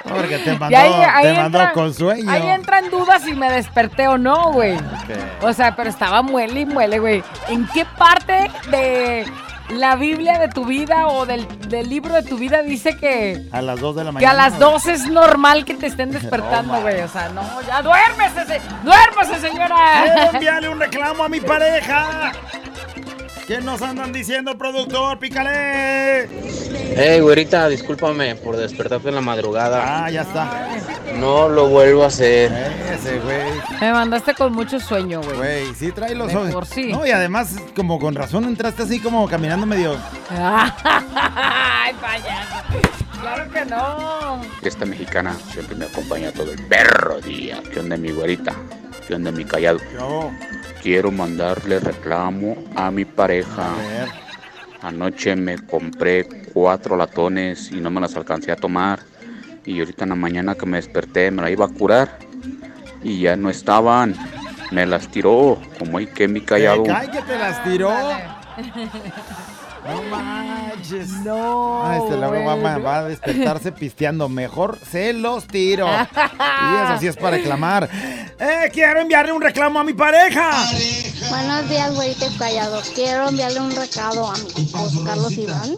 Porque 0.05 0.39
te 0.39 0.59
mandó, 0.59 0.77
ahí- 0.77 0.93
ahí 0.93 1.25
te 1.27 1.41
mandó 1.41 1.73
con 1.75 1.95
sueño. 1.95 2.31
Ahí 2.31 2.47
entran 2.49 2.91
dudas 2.91 3.23
si 3.23 3.35
me 3.35 3.51
desperté 3.51 4.09
o 4.09 4.19
no, 4.19 4.53
güey. 4.53 4.77
O 5.43 5.53
sea, 5.53 5.77
pero 5.77 5.89
estaba 5.91 6.23
muele 6.23 6.61
y 6.61 6.67
muele, 6.67 6.99
güey. 6.99 7.23
¿En 7.49 7.67
qué 7.69 7.85
parte 7.85 8.51
de 8.71 9.25
la 9.79 9.97
Biblia 9.97 10.39
de 10.39 10.49
tu 10.49 10.65
vida 10.65 11.07
o 11.09 11.27
del, 11.27 11.47
del 11.69 11.89
libro 11.89 12.15
de 12.15 12.23
tu 12.23 12.37
vida 12.39 12.63
dice 12.63 12.97
que, 12.97 13.47
A 13.53 13.63
las 13.63 13.81
2 13.81 13.97
de 13.97 14.05
la 14.05 14.11
que 14.11 14.15
mañana. 14.15 14.31
a 14.45 14.49
las 14.51 14.59
12 14.59 14.93
es 14.93 15.07
normal 15.07 15.65
que 15.65 15.75
te 15.75 15.87
estén 15.87 16.11
despertando, 16.11 16.81
güey? 16.81 17.01
O 17.01 17.09
sea, 17.09 17.29
no, 17.31 17.43
ya 17.67 17.83
duérmese, 17.83 18.45
se- 18.47 18.61
duérmese, 18.85 19.41
Quiero 19.41 19.53
señora. 19.53 20.31
enviarle 20.33 20.69
un 20.69 20.81
reclamo 20.81 21.25
a 21.25 21.29
mi 21.29 21.41
pareja. 21.41 22.33
¿Qué 23.47 23.61
nos 23.61 23.83
andan 23.83 24.13
diciendo, 24.13 24.57
productor? 24.57 25.19
Pícale. 25.19 26.29
Hey, 26.97 27.21
güerita, 27.21 27.69
discúlpame 27.69 28.37
por 28.37 28.57
despertarte 28.57 29.09
en 29.09 29.17
la 29.17 29.21
madrugada. 29.21 30.05
Ah, 30.05 30.11
ya 30.11 30.23
está. 30.23 30.77
No 31.19 31.49
lo 31.49 31.69
vuelvo 31.69 32.05
a 32.05 32.07
hacer. 32.07 32.53
Ese, 32.93 33.19
güey. 33.19 33.43
Me 33.81 33.93
mandaste 33.93 34.35
con 34.35 34.53
mucho 34.53 34.79
sueño, 34.79 35.21
güey. 35.23 35.37
Güey, 35.37 35.75
sí 35.75 35.91
trae 35.91 36.15
los 36.15 36.33
ojos. 36.35 36.53
por 36.53 36.67
sí. 36.67 36.93
No, 36.93 37.05
y 37.07 37.11
además, 37.11 37.57
como 37.75 37.99
con 37.99 38.15
razón 38.15 38.45
entraste 38.45 38.85
así 38.85 39.01
como 39.01 39.29
caminando 39.29 39.67
medio. 39.67 39.97
Ay, 40.31 41.93
payaso. 42.01 42.91
Claro 43.21 43.51
que 43.53 43.65
no. 43.65 44.41
Esta 44.63 44.85
mexicana 44.87 45.37
siempre 45.53 45.77
me 45.77 45.85
acompaña 45.87 46.33
todo 46.33 46.53
el 46.53 46.63
perro 46.67 47.21
día. 47.21 47.61
¿Qué 47.73 47.81
onda 47.81 47.97
mi 47.97 48.11
güerita? 48.13 48.55
¿Qué 49.07 49.15
onda 49.15 49.33
mi 49.33 49.45
callado? 49.45 49.79
Yo. 49.93 50.31
Quiero 50.83 51.11
mandarle 51.11 51.81
reclamo 51.81 52.57
a 52.77 52.91
mi 52.91 53.05
pareja. 53.05 53.73
A 53.73 53.77
ver. 53.77 54.09
Anoche 54.83 55.37
me 55.37 55.59
compré 55.59 56.27
cuatro 56.53 56.97
latones 56.97 57.71
y 57.71 57.81
no 57.81 57.91
me 57.91 58.01
las 58.01 58.17
alcancé 58.17 58.53
a 58.53 58.57
tomar. 58.57 59.01
Y 59.65 59.79
ahorita 59.79 60.05
en 60.05 60.11
la 60.11 60.17
mañana 60.17 60.55
que 60.55 60.67
me 60.67 60.77
desperté 60.77 61.31
me 61.31 61.43
la 61.43 61.51
iba 61.51 61.67
a 61.67 61.69
curar. 61.69 62.19
Y 63.03 63.21
ya 63.21 63.37
no 63.37 63.51
estaban. 63.51 64.15
Me 64.71 64.87
las 64.87 65.09
tiró, 65.09 65.61
como 65.79 65.99
hay 65.99 66.07
que 66.07 66.27
mi 66.29 66.41
callado. 66.41 66.85
Ay, 66.95 67.09
que 67.09 67.23
te 67.23 67.39
las 67.39 67.63
tiró. 67.63 67.93
No 69.85 70.03
manches. 70.03 71.11
No. 71.25 71.85
Ay, 71.85 72.01
este 72.03 72.17
luego 72.17 72.45
va, 72.45 72.55
güey. 72.55 72.83
va 72.83 72.99
a 72.99 73.05
despertarse 73.05 73.73
pisteando. 73.73 74.29
Mejor 74.29 74.79
se 74.91 75.13
los 75.13 75.47
tiro. 75.47 75.87
Y 75.89 76.85
eso 76.85 77.01
sí 77.01 77.07
es 77.09 77.17
para 77.17 77.37
reclamar. 77.37 77.89
Eh, 78.39 78.71
quiero 78.73 79.01
enviarle 79.01 79.33
un 79.33 79.43
reclamo 79.43 79.81
a 79.81 79.85
mi 79.85 79.93
pareja. 79.93 80.53
Buenos 81.29 81.69
días, 81.69 81.95
güerito 81.95 82.27
callado. 82.39 82.81
Quiero 82.95 83.29
enviarle 83.29 83.61
un 83.61 83.75
recado 83.75 84.29
a 84.29 84.37
mi 84.39 84.65
esposo 84.65 85.05
Carlos 85.05 85.33
Iván, 85.33 85.77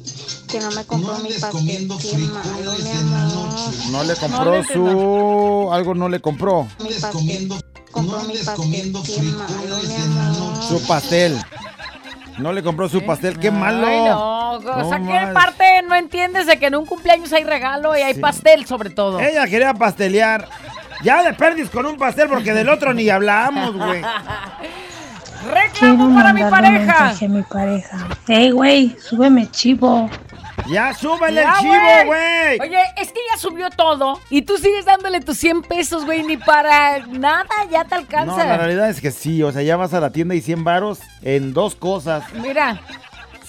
que 0.50 0.60
no 0.60 0.70
me 0.72 0.84
compró 0.84 1.18
mi 1.18 1.32
pastel. 1.32 1.88
Qué 2.00 2.18
malo, 2.18 2.72
mi 2.82 2.90
amor. 2.90 3.48
No 3.90 4.04
le 4.04 4.14
No 4.14 4.20
compró 4.20 4.64
su. 4.64 5.70
Algo 5.72 5.94
no 5.94 6.08
le 6.08 6.20
compró. 6.20 6.68
Mi 6.80 6.92
pastel. 6.92 7.52
Compró 7.90 8.22
mi 8.24 8.36
pastel. 8.36 8.92
Qué 9.06 9.22
malo, 9.22 9.78
mi 9.86 9.94
amor. 9.94 10.62
Su 10.62 10.80
pastel. 10.86 11.38
No 12.38 12.53
le 12.53 12.62
compró 12.62 12.88
su 12.88 13.05
pastel. 13.05 13.38
Qué 13.38 13.51
malo. 13.51 13.87
Ay, 13.87 14.01
no. 14.01 14.51
O 14.55 14.61
No 14.61 14.88
sea, 14.88 14.99
¿qué 14.99 15.05
más. 15.27 15.33
parte 15.35 15.64
no 15.88 15.94
entiendes 15.94 16.47
de 16.47 16.59
que 16.59 16.66
en 16.66 16.75
un 16.77 16.87
cumpleaños 16.87 17.33
hay 17.33 17.44
regalo 17.44 17.97
y 17.97 18.01
hay 18.03 18.14
Sí. 18.14 18.20
pastel 18.20 18.66
sobre 18.66 18.90
todo? 18.90 19.20
Ella 19.20 19.47
quería 19.47 19.73
pastelear. 19.75 20.49
Ya 21.03 21.23
de 21.23 21.33
perdis 21.35 21.70
con 21.70 21.87
un 21.87 21.97
pastel 21.97 22.29
porque 22.29 22.53
del 22.53 22.68
otro 22.68 22.92
ni 22.94 23.09
hablamos, 23.09 23.75
güey. 23.77 24.03
Quiero 25.44 25.55
Reclamo 25.55 26.14
para 26.14 26.33
mi 26.33 26.42
un 26.42 26.51
pareja. 26.51 26.73
mensaje 26.79 27.27
a 27.27 27.29
mi 27.29 27.42
pareja. 27.42 27.99
Ey, 28.29 28.51
güey, 28.51 28.97
súbeme 28.99 29.51
chivo. 29.51 30.09
Ya 30.66 30.94
súbele 30.94 31.42
Ya, 31.42 31.53
el 31.53 31.59
chivo, 31.61 32.07
güey. 32.07 32.61
Oye, 32.61 32.83
es 32.96 33.12
que 33.12 33.20
ya 33.31 33.38
subió 33.38 33.68
todo 33.70 34.18
y 34.31 34.42
tú 34.42 34.57
sigues 34.57 34.85
dándole 34.87 35.20
tus 35.20 35.37
100 35.38 35.62
pesos, 35.62 36.05
güey, 36.07 36.22
ni 36.22 36.37
para 36.37 37.00
nada, 37.07 37.48
ya 37.70 37.85
te 37.85 37.94
No, 37.96 38.00
alcanza. 38.00 38.44
la 38.44 38.57
realidad 38.57 38.88
es 38.88 39.00
que 39.00 39.11
sí, 39.11 39.42
o 39.42 39.53
sea, 39.53 39.62
ya 39.62 39.77
vas 39.77 39.92
a 39.94 40.00
la 40.00 40.11
tienda 40.11 40.35
y 40.35 40.40
100 40.40 40.64
varos 40.64 41.00
en 41.22 41.53
dos 41.53 41.74
cosas. 41.74 42.24
Mira, 42.35 42.81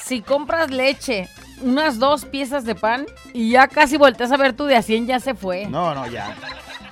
si 0.04 0.21
compras 0.21 0.71
leche, 0.71 1.30
unas 1.62 1.99
dos 1.99 2.25
piezas 2.25 2.65
de 2.65 2.75
pan 2.75 3.06
y 3.34 3.51
ya 3.51 3.67
casi 3.67 3.95
volteas 3.97 4.32
a 4.32 4.38
ver 4.38 4.54
tu 4.54 4.65
de 4.65 4.75
a 4.75 4.82
100 4.82 5.08
ya 5.08 5.19
se 5.19 5.36
fue. 5.36 5.65
No, 5.67 5.95
no, 5.95 6.08
ya. 6.08 6.36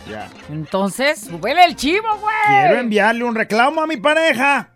Ya. 0.10 0.30
Entonces, 0.50 1.22
súbele 1.30 1.64
el 1.66 1.76
chivo, 1.76 2.08
güey. 2.20 2.36
Quiero 2.48 2.80
enviarle 2.80 3.24
un 3.24 3.36
reclamo 3.36 3.82
a 3.82 3.88
mi 3.88 3.98
pareja. 3.98 4.70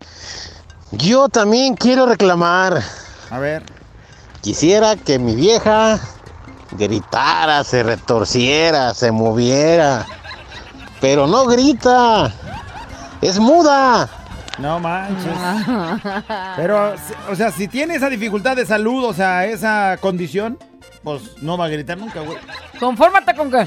Yo 0.92 1.28
también 1.28 1.74
quiero 1.74 2.06
reclamar. 2.06 2.82
A 3.30 3.38
ver. 3.38 3.62
Quisiera 4.40 4.96
que 4.96 5.18
mi 5.18 5.34
vieja 5.34 5.98
gritara, 6.72 7.64
se 7.64 7.82
retorciera, 7.82 8.94
se 8.94 9.10
moviera. 9.10 10.06
Pero 11.00 11.26
no 11.26 11.46
grita. 11.46 12.32
Es 13.20 13.38
muda. 13.38 14.08
No 14.58 14.78
manches. 14.80 15.32
Pero, 16.56 16.94
si- 16.96 17.32
o 17.32 17.36
sea, 17.36 17.50
si 17.52 17.68
tiene 17.68 17.94
esa 17.96 18.08
dificultad 18.08 18.56
de 18.56 18.66
salud, 18.66 19.04
o 19.04 19.12
sea, 19.14 19.44
esa 19.46 19.96
condición, 20.00 20.58
pues 21.04 21.22
no 21.42 21.56
va 21.56 21.66
a 21.66 21.68
gritar 21.68 21.96
nunca, 21.98 22.20
güey. 22.20 22.38
Confórmate 22.80 23.34
con 23.36 23.50
que. 23.50 23.66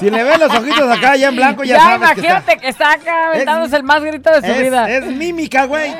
Si 0.00 0.10
le 0.10 0.24
ven 0.24 0.40
los 0.40 0.50
ojitos 0.54 0.90
acá 0.90 1.16
ya 1.16 1.28
en 1.28 1.36
blanco, 1.36 1.64
ya, 1.64 1.76
Ya, 1.76 1.82
sabes 1.82 1.98
que 1.98 2.04
está. 2.20 2.28
imagínate 2.28 2.56
que 2.58 2.68
está, 2.68 2.92
acá 2.92 3.28
aventándose 3.28 3.76
el 3.76 3.82
más 3.82 4.02
grito 4.02 4.30
de 4.30 4.40
su 4.40 4.46
es, 4.52 4.62
vida. 4.62 4.90
es 4.90 5.04
mímica, 5.06 5.64
güey. 5.64 5.92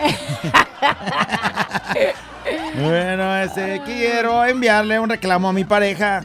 bueno, 2.80 3.36
este, 3.36 3.82
quiero 3.84 4.44
enviarle 4.44 4.98
un 5.00 5.08
reclamo 5.08 5.48
a 5.48 5.52
mi 5.52 5.64
pareja. 5.64 6.24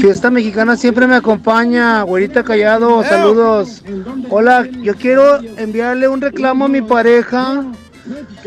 Fiesta 0.00 0.30
mexicana 0.30 0.76
siempre 0.76 1.06
me 1.06 1.16
acompaña, 1.16 2.02
güerita 2.02 2.42
callado, 2.42 3.02
saludos. 3.04 3.82
Hola, 4.30 4.66
yo 4.82 4.94
quiero 4.94 5.38
enviarle 5.56 6.08
un 6.08 6.20
reclamo 6.20 6.66
a 6.66 6.68
mi 6.68 6.82
pareja, 6.82 7.64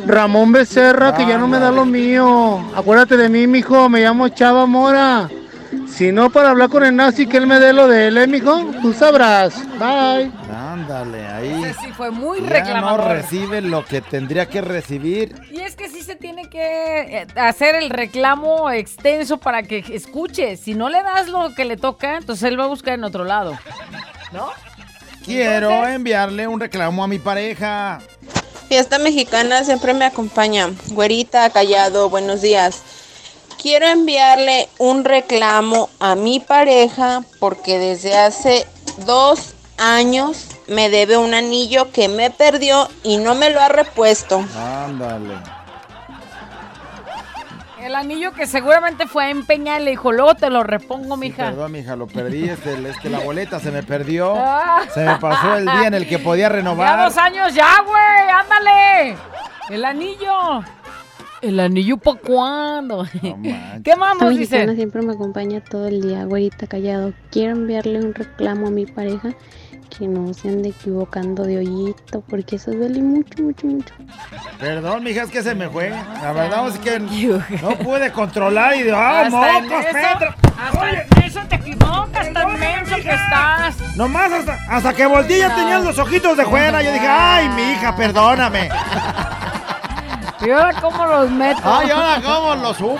Ramón 0.05 0.51
Becerra, 0.51 1.15
que 1.15 1.25
ya 1.25 1.37
no 1.37 1.47
me 1.47 1.59
da 1.59 1.71
lo 1.71 1.85
mío. 1.85 2.59
Acuérdate 2.75 3.17
de 3.17 3.29
mí, 3.29 3.47
mijo, 3.47 3.89
me 3.89 4.01
llamo 4.01 4.27
Chava 4.29 4.65
Mora. 4.65 5.29
Si 5.89 6.11
no, 6.11 6.29
para 6.29 6.51
hablar 6.51 6.69
con 6.69 6.83
el 6.83 6.95
nazi, 6.95 7.25
que 7.27 7.37
él 7.37 7.47
me 7.47 7.59
dé 7.59 7.73
lo 7.73 7.87
de 7.87 8.07
él, 8.07 8.17
¿eh, 8.17 8.27
mijo? 8.27 8.65
Tú 8.81 8.93
sabrás. 8.93 9.55
Bye. 9.79 10.31
Ándale, 10.53 11.27
ahí. 11.27 11.63
Ese 11.63 11.73
sí 11.81 11.91
fue 11.95 12.11
muy 12.11 12.39
Ya 12.47 12.81
no 12.81 12.97
recibe 12.97 13.61
lo 13.61 13.83
que 13.83 14.01
tendría 14.01 14.47
que 14.47 14.61
recibir. 14.61 15.35
Y 15.51 15.59
es 15.61 15.75
que 15.75 15.89
sí 15.89 16.03
se 16.03 16.15
tiene 16.15 16.49
que 16.49 17.01
eh, 17.01 17.27
hacer 17.35 17.75
el 17.75 17.89
reclamo 17.89 18.69
extenso 18.69 19.37
para 19.37 19.63
que 19.63 19.83
escuche. 19.89 20.57
Si 20.57 20.75
no 20.75 20.89
le 20.89 21.01
das 21.01 21.29
lo 21.29 21.55
que 21.55 21.65
le 21.65 21.77
toca, 21.77 22.17
entonces 22.17 22.43
él 22.43 22.59
va 22.59 22.65
a 22.65 22.67
buscar 22.67 22.93
en 22.93 23.03
otro 23.03 23.23
lado. 23.23 23.57
¿No? 24.31 24.49
Quiero 25.25 25.85
enviarle 25.87 26.47
un 26.47 26.59
reclamo 26.59 27.03
a 27.03 27.07
mi 27.07 27.19
pareja. 27.19 27.99
Fiesta 28.67 28.99
mexicana 28.99 29.63
siempre 29.63 29.93
me 29.93 30.05
acompaña. 30.05 30.69
Güerita, 30.89 31.49
callado, 31.49 32.09
buenos 32.09 32.41
días. 32.41 32.83
Quiero 33.61 33.87
enviarle 33.87 34.69
un 34.77 35.03
reclamo 35.03 35.89
a 35.99 36.15
mi 36.15 36.39
pareja 36.39 37.21
porque 37.39 37.79
desde 37.79 38.17
hace 38.17 38.67
dos 39.05 39.55
años 39.77 40.47
me 40.67 40.89
debe 40.89 41.17
un 41.17 41.33
anillo 41.33 41.91
que 41.91 42.07
me 42.07 42.29
perdió 42.29 42.87
y 43.03 43.17
no 43.17 43.35
me 43.35 43.49
lo 43.49 43.59
ha 43.59 43.67
repuesto. 43.69 44.43
Ándale. 44.55 45.35
El 47.81 47.95
anillo 47.95 48.33
que 48.33 48.47
seguramente 48.47 49.07
fue 49.07 49.25
a 49.25 49.29
empeñar, 49.29 49.81
le 49.81 49.91
dijo, 49.91 50.11
luego 50.11 50.35
te 50.35 50.49
lo 50.49 50.61
repongo, 50.63 51.15
mija. 51.15 51.45
Perdón, 51.45 51.71
mija, 51.71 51.95
lo 51.95 52.05
perdí. 52.07 52.49
Es, 52.49 52.65
el- 52.65 52.85
es 52.85 52.97
que 52.99 53.09
la 53.09 53.19
boleta 53.19 53.59
se 53.59 53.71
me 53.71 53.81
perdió. 53.81 54.33
Ah. 54.35 54.81
Se 54.93 55.05
me 55.05 55.15
pasó 55.17 55.55
el 55.55 55.63
día 55.65 55.87
en 55.87 55.93
el 55.93 56.07
que 56.07 56.19
podía 56.19 56.47
Ya 56.47 56.55
renovar. 56.55 56.99
dos 57.05 57.17
años 57.17 57.53
ya, 57.53 57.81
güey, 57.85 58.29
ándale. 58.29 59.17
El 59.69 59.85
anillo. 59.85 60.63
¿El 61.41 61.59
anillo 61.59 61.97
para 61.97 62.17
cuándo? 62.19 63.05
¿Qué 63.83 63.95
más 63.95 64.17
Esta 64.21 64.73
siempre 64.73 65.01
me 65.01 65.13
acompaña 65.13 65.61
todo 65.63 65.87
el 65.87 66.01
día, 66.01 66.25
güerita 66.25 66.67
callado. 66.67 67.13
Quiero 67.31 67.51
enviarle 67.53 67.99
un 67.99 68.13
reclamo 68.13 68.67
a 68.67 68.71
mi 68.71 68.85
pareja 68.85 69.29
que 69.97 70.07
no 70.07 70.33
se 70.33 70.49
ande 70.49 70.69
equivocando 70.69 71.43
de 71.43 71.59
hoyito, 71.59 72.21
porque 72.21 72.57
eso 72.57 72.71
duele 72.71 73.01
mucho, 73.01 73.41
mucho, 73.41 73.67
mucho. 73.67 73.93
Perdón, 74.59 75.03
mija, 75.03 75.23
es 75.23 75.29
que 75.29 75.41
se 75.41 75.55
me 75.55 75.69
fue. 75.69 75.89
La 75.89 76.33
verdad 76.33 76.67
es 76.67 76.77
que 76.79 76.99
no 76.99 77.69
pude 77.83 78.11
controlar 78.11 78.75
y 78.75 78.83
de 78.83 78.91
¡ah, 78.91 79.21
Hasta 79.21 79.57
en 79.57 79.63
mocos, 79.63 79.85
eso- 79.85 79.93
Pedro! 79.93 80.35
Hasta 80.59 80.89
en 80.89 81.23
eso 81.23 81.39
te 81.47 81.55
equivocas, 81.55 82.33
tan 82.33 82.59
menso 82.59 82.95
que 82.95 83.09
estás. 83.09 83.95
Nomás 83.95 84.31
hasta, 84.31 84.57
hasta 84.69 84.93
que 84.93 85.05
volteé 85.05 85.39
ya 85.39 85.55
tenían 85.55 85.85
los 85.85 85.97
ojitos 85.97 86.35
de 86.35 86.45
fuera. 86.45 86.81
Yo 86.81 86.91
dije, 86.91 87.07
¡ay, 87.07 87.49
mi 87.49 87.71
hija, 87.73 87.95
perdóname! 87.95 88.69
¿Y 90.39 90.51
ahora 90.51 90.73
cómo 90.79 91.05
los 91.05 91.31
meto? 91.31 91.61
¡Ay, 91.63 91.89
ahora 91.89 92.21
cómo 92.21 92.55
los 92.55 92.77
sumo! 92.77 92.99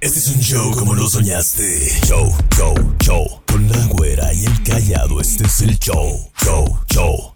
Este 0.00 0.18
es 0.20 0.28
un 0.28 0.40
show 0.40 0.70
como 0.72 0.94
lo 0.94 1.08
soñaste. 1.08 1.98
Show, 2.06 2.32
show, 2.54 2.74
show. 3.02 3.42
Con 3.46 3.68
la 3.68 3.86
güera 3.86 4.32
y 4.34 4.44
el 4.44 4.62
callado, 4.62 5.20
este 5.20 5.44
es 5.46 5.60
el 5.62 5.78
show. 5.78 6.30
Show, 6.44 6.78
show. 6.92 7.35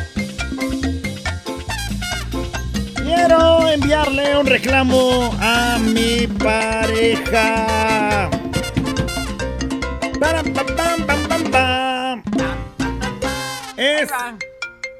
Quiero 3.23 3.69
enviarle 3.69 4.35
un 4.35 4.47
reclamo 4.47 5.31
a 5.39 5.77
mi 5.77 6.25
pareja. 6.25 8.27
Es 13.77 14.09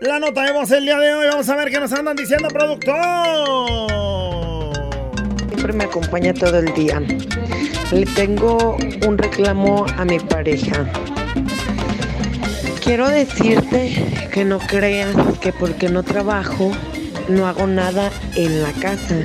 la 0.02 0.20
nota 0.20 0.44
de 0.44 0.52
voz 0.52 0.70
el 0.70 0.86
día 0.86 1.00
de 1.00 1.16
hoy. 1.16 1.26
Vamos 1.32 1.50
a 1.50 1.56
ver 1.56 1.72
qué 1.72 1.80
nos 1.80 1.92
andan 1.94 2.16
diciendo, 2.16 2.48
productor. 2.50 2.94
Siempre 5.48 5.74
me 5.74 5.86
acompaña 5.86 6.32
todo 6.36 6.60
el 6.60 6.72
día. 6.76 7.02
Le 7.92 8.06
tengo 8.06 8.78
un 9.08 9.18
reclamo 9.18 9.88
a 9.98 10.06
mi 10.06 10.20
pareja. 10.20 10.86
Quiero 12.84 13.10
decirte 13.10 14.30
que 14.32 14.46
no 14.46 14.60
creas 14.60 15.16
que 15.40 15.52
porque 15.52 15.90
no 15.90 16.04
trabajo 16.04 16.72
no 17.32 17.48
hago 17.48 17.68
nada 17.68 18.10
en 18.36 18.62
la 18.64 18.72
casa. 18.74 19.16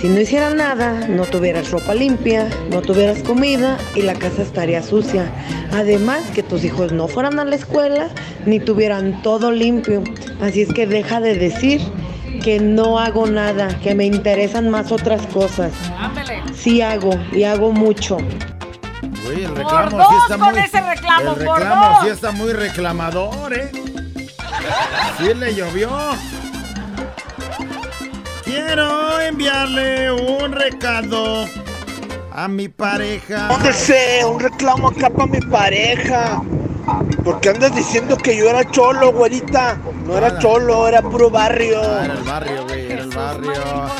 Si 0.00 0.08
no 0.08 0.18
hiciera 0.18 0.48
nada, 0.50 1.06
no 1.08 1.24
tuvieras 1.26 1.70
ropa 1.70 1.94
limpia, 1.94 2.48
no 2.70 2.80
tuvieras 2.80 3.22
comida 3.22 3.76
y 3.94 4.00
la 4.02 4.14
casa 4.14 4.40
estaría 4.42 4.82
sucia. 4.82 5.30
Además, 5.72 6.22
que 6.34 6.42
tus 6.42 6.64
hijos 6.64 6.92
no 6.92 7.06
fueran 7.06 7.38
a 7.38 7.44
la 7.44 7.56
escuela 7.56 8.08
ni 8.46 8.60
tuvieran 8.60 9.20
todo 9.22 9.52
limpio. 9.52 10.02
Así 10.40 10.62
es 10.62 10.72
que 10.72 10.86
deja 10.86 11.20
de 11.20 11.34
decir 11.34 11.82
que 12.42 12.58
no 12.60 12.98
hago 12.98 13.26
nada, 13.26 13.68
que 13.82 13.94
me 13.94 14.06
interesan 14.06 14.70
más 14.70 14.90
otras 14.90 15.26
cosas. 15.26 15.72
Sí 16.54 16.80
hago 16.80 17.10
y 17.32 17.42
hago 17.44 17.70
mucho. 17.72 18.16
El 19.30 19.42
Por 19.50 19.58
reclamo 19.58 19.96
dos 19.98 20.06
sí 20.08 20.14
está 20.22 20.38
con 20.38 20.50
muy. 20.54 20.60
ese 20.60 20.80
reclamo, 20.80 21.32
el 21.36 21.44
por 21.44 21.58
reclamo 21.58 21.86
dos. 21.94 22.04
sí 22.04 22.08
está 22.08 22.30
muy 22.32 22.52
reclamador, 22.54 23.52
¿eh? 23.52 23.70
Sí 25.18 25.34
le 25.34 25.54
llovió. 25.54 25.90
Quiero 28.50 29.20
enviarle 29.20 30.10
un 30.10 30.50
recado 30.50 31.46
a 32.32 32.48
mi 32.48 32.68
pareja. 32.68 33.46
Póngase 33.46 34.24
un 34.24 34.40
reclamo 34.40 34.88
acá 34.88 35.08
para 35.08 35.30
mi 35.30 35.40
pareja. 35.40 36.42
Porque 37.22 37.50
andas 37.50 37.72
diciendo 37.76 38.16
que 38.16 38.36
yo 38.36 38.50
era 38.50 38.68
cholo, 38.68 39.12
güerita. 39.12 39.78
No 40.04 40.18
era 40.18 40.36
cholo, 40.40 40.88
era 40.88 41.00
puro 41.00 41.30
barrio. 41.30 41.80
Ah, 41.80 42.04
era 42.06 42.14
el 42.14 42.22
barrio, 42.24 42.64
güey, 42.66 42.90
era 42.90 43.02
el 43.02 43.10
barrio. 43.10 43.52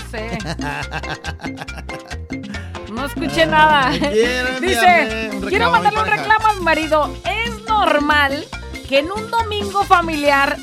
No 2.93 3.07
escuché 3.07 3.47
nada. 3.47 3.93
quiero 3.99 4.61
Dice, 4.61 5.31
quiero 5.49 5.71
mandarle 5.71 6.01
un 6.01 6.05
pareja". 6.07 6.23
reclamo 6.25 6.47
a 6.49 6.53
mi 6.55 6.61
marido. 6.61 7.15
Es 7.25 7.63
normal 7.69 8.45
que 8.89 8.99
en 8.99 9.13
un 9.13 9.31
domingo 9.31 9.85
familiar, 9.85 10.57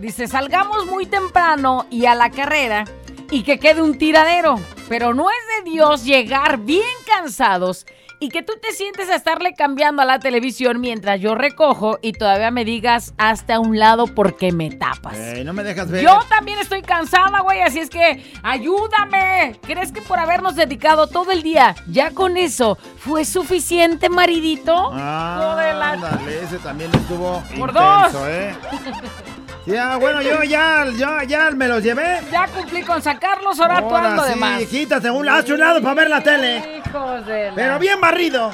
dice, 0.00 0.28
salgamos 0.28 0.86
muy 0.86 1.06
temprano 1.06 1.86
y 1.90 2.06
a 2.06 2.14
la 2.14 2.30
carrera 2.30 2.84
y 3.30 3.42
que 3.42 3.58
quede 3.58 3.82
un 3.82 3.98
tiradero. 3.98 4.56
Pero 4.88 5.14
no 5.14 5.26
es 5.30 5.64
de 5.64 5.70
Dios 5.70 6.04
llegar 6.04 6.58
bien 6.58 6.82
cansados 7.06 7.86
y 8.18 8.30
que 8.30 8.42
tú 8.42 8.54
te 8.62 8.72
sientes 8.72 9.10
a 9.10 9.14
estarle 9.16 9.52
cambiando 9.52 10.00
a 10.00 10.06
la 10.06 10.18
televisión 10.18 10.80
mientras 10.80 11.20
yo 11.20 11.34
recojo 11.34 11.98
y 12.00 12.12
todavía 12.12 12.50
me 12.50 12.64
digas 12.64 13.12
hasta 13.18 13.60
un 13.60 13.78
lado 13.78 14.06
porque 14.06 14.52
me 14.52 14.70
tapas. 14.70 15.18
Ey, 15.18 15.44
no 15.44 15.52
me 15.52 15.62
dejas 15.62 15.90
ver. 15.90 16.02
Yo 16.02 16.18
también 16.30 16.58
estoy 16.58 16.80
cansada, 16.80 17.40
güey, 17.40 17.60
así 17.60 17.78
es 17.78 17.90
que 17.90 18.24
ayúdame. 18.42 19.58
¿Crees 19.66 19.92
que 19.92 20.00
por 20.00 20.18
habernos 20.18 20.56
dedicado 20.56 21.08
todo 21.08 21.30
el 21.30 21.42
día, 21.42 21.74
ya 21.88 22.12
con 22.12 22.38
eso, 22.38 22.78
fue 22.98 23.26
suficiente, 23.26 24.08
maridito? 24.08 24.72
Hijo 24.72 25.56
de 25.56 25.74
la- 25.74 25.90
Ándale, 25.92 26.42
ese 26.42 26.58
también 26.58 26.90
estuvo 26.94 27.42
Por 27.58 27.68
intenso, 27.70 28.18
dos. 28.20 28.28
¿eh? 28.28 28.54
Ya, 29.66 29.96
bueno, 29.96 30.22
yo 30.22 30.44
ya, 30.44 30.86
ya, 30.96 31.24
ya 31.24 31.50
me 31.50 31.66
los 31.66 31.82
llevé. 31.82 32.20
Ya 32.30 32.46
cumplí 32.46 32.82
con 32.82 33.02
sacarlos, 33.02 33.58
ahora 33.58 33.80
tú 33.80 33.94
ando 33.96 34.22
de 34.24 34.32
sí, 34.34 34.38
más. 34.38 34.62
quítate 34.64 35.10
un, 35.10 35.28
hazte 35.28 35.54
un 35.54 35.58
lado 35.60 35.82
para 35.82 35.94
ver 35.94 36.08
la 36.10 36.22
tele. 36.22 36.82
Hijos 36.86 37.26
de 37.26 37.48
la- 37.48 37.54
Pero 37.56 37.78
bien 37.80 38.00
barrido. 38.00 38.52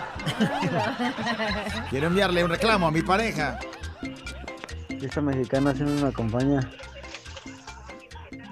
Quiero 1.91 2.07
enviarle 2.07 2.43
un 2.45 2.51
reclamo 2.51 2.87
a 2.87 2.91
mi 2.91 3.03
pareja. 3.03 3.59
Esta 4.89 5.21
mexicana 5.21 5.75
siempre 5.75 6.01
me 6.03 6.09
acompaña. 6.09 6.61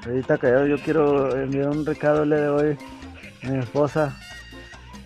Ahorita 0.05 0.37
callado, 0.37 0.67
yo 0.67 0.79
quiero 0.81 1.35
enviar 1.37 1.69
un 1.69 1.87
recado 1.87 2.27
de 2.27 2.49
hoy 2.49 2.79
a 3.43 3.49
mi 3.49 3.59
esposa. 3.61 4.13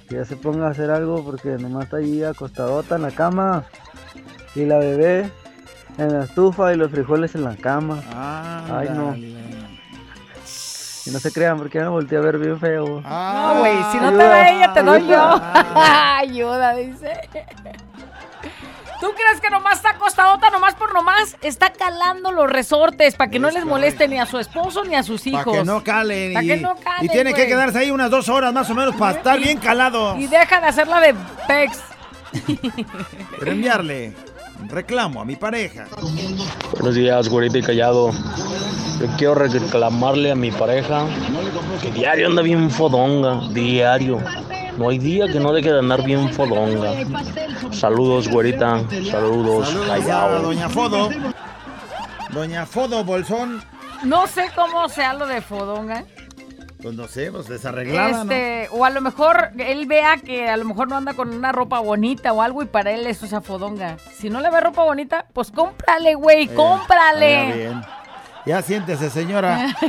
Que 0.08 0.16
ya 0.16 0.24
se 0.24 0.36
ponga 0.36 0.66
a 0.66 0.70
hacer 0.70 0.90
algo 0.90 1.24
porque 1.24 1.50
nomás 1.50 1.84
está 1.84 1.98
ahí 1.98 2.24
acostadota 2.24 2.96
en 2.96 3.02
la 3.02 3.10
cama. 3.12 3.64
Y 4.56 4.64
la 4.64 4.78
bebé 4.78 5.30
en 5.98 6.18
la 6.18 6.24
estufa 6.24 6.72
y 6.72 6.76
los 6.76 6.90
frijoles 6.90 7.34
en 7.34 7.44
la 7.44 7.56
cama. 7.56 8.02
Ay, 8.70 8.88
no. 8.92 9.14
Y 11.06 11.10
no 11.10 11.18
se 11.18 11.32
crean 11.32 11.58
porque 11.58 11.78
ya 11.78 11.84
me 11.84 11.90
volteé 11.90 12.16
a 12.16 12.22
ver 12.22 12.38
bien 12.38 12.58
feo. 12.58 13.02
No, 13.02 13.58
güey, 13.58 13.76
si 13.92 13.98
no 13.98 14.10
te 14.10 14.16
da 14.16 14.50
ella, 14.50 14.72
te 14.72 14.82
doy 14.82 15.06
yo. 15.06 15.20
ayuda. 15.20 16.16
Ayuda, 16.18 16.74
dice. 16.74 17.12
¿Tú 19.00 19.12
crees 19.14 19.38
que 19.40 19.50
nomás 19.50 19.74
está 19.74 19.90
acostadota, 19.90 20.48
nomás 20.48 20.74
por 20.76 20.94
nomás? 20.94 21.36
Está 21.42 21.70
calando 21.70 22.32
los 22.32 22.50
resortes 22.50 23.16
para 23.16 23.30
que 23.30 23.38
no 23.38 23.50
les 23.50 23.66
moleste 23.66 24.08
ni 24.08 24.18
a 24.18 24.24
su 24.24 24.38
esposo 24.38 24.82
ni 24.84 24.94
a 24.94 25.02
sus 25.02 25.26
hijos. 25.26 25.44
Para 25.44 25.58
que 25.58 25.64
no 25.64 25.84
calen. 25.84 26.32
Pa' 26.32 26.42
y, 26.42 26.46
que 26.46 26.56
no 26.56 26.74
calen, 26.76 27.04
y 27.04 27.08
tiene 27.08 27.34
que 27.34 27.46
quedarse 27.46 27.80
ahí 27.80 27.90
unas 27.90 28.10
dos 28.10 28.30
horas 28.30 28.54
más 28.54 28.70
o 28.70 28.74
menos 28.74 28.94
para 28.94 29.18
estar 29.18 29.38
bien 29.38 29.58
calado. 29.58 30.16
Y 30.16 30.26
deja 30.26 30.58
de 30.58 30.66
hacerla 30.68 31.00
de 31.00 31.14
pex. 31.46 31.80
Un 33.42 33.60
reclamo 34.68 35.20
a 35.20 35.24
mi 35.24 35.36
pareja. 35.36 35.86
Buenos 36.72 36.94
días, 36.94 37.28
güerita 37.28 37.58
y 37.58 37.62
callado. 37.62 38.10
Yo 39.00 39.06
quiero 39.18 39.34
reclamarle 39.34 40.30
a 40.30 40.34
mi 40.34 40.50
pareja 40.50 41.06
que 41.82 41.90
diario 41.90 42.28
anda 42.28 42.42
bien 42.42 42.70
fodonga, 42.70 43.48
diario. 43.52 44.20
No 44.78 44.88
hay 44.88 44.98
día 44.98 45.26
que 45.28 45.38
no 45.38 45.52
deje 45.52 45.72
de 45.72 45.78
andar 45.78 46.04
bien 46.04 46.32
fodonga. 46.32 46.92
Saludos, 47.70 48.28
güerita. 48.28 48.82
Saludos, 49.10 49.74
callado. 49.86 50.42
Doña 50.42 50.68
Fodo. 50.68 51.10
Doña 52.30 52.66
Fodo 52.66 53.04
Bolsón. 53.04 53.62
No 54.04 54.26
sé 54.26 54.50
cómo 54.54 54.88
sea 54.88 55.14
lo 55.14 55.26
de 55.26 55.40
Fodonga. 55.40 56.04
Pues 56.84 56.96
no 56.96 57.08
sé, 57.08 57.32
pues 57.32 57.48
desarreglada, 57.48 58.24
Este, 58.24 58.68
o 58.70 58.84
a 58.84 58.90
lo 58.90 59.00
mejor 59.00 59.52
él 59.56 59.86
vea 59.86 60.18
que 60.18 60.50
a 60.50 60.58
lo 60.58 60.66
mejor 60.66 60.86
no 60.86 60.98
anda 60.98 61.14
con 61.14 61.32
una 61.32 61.50
ropa 61.50 61.80
bonita 61.80 62.30
o 62.34 62.42
algo 62.42 62.62
y 62.62 62.66
para 62.66 62.90
él 62.90 63.06
eso 63.06 63.26
sea 63.26 63.40
fodonga. 63.40 63.96
Si 64.18 64.28
no 64.28 64.42
le 64.42 64.50
ve 64.50 64.60
ropa 64.60 64.84
bonita, 64.84 65.24
pues 65.32 65.50
cómprale, 65.50 66.14
güey. 66.14 66.44
Eh, 66.44 66.54
cómprale. 66.54 67.52
bien. 67.54 67.82
Ya 68.44 68.60
siéntese, 68.60 69.08
señora. 69.08 69.74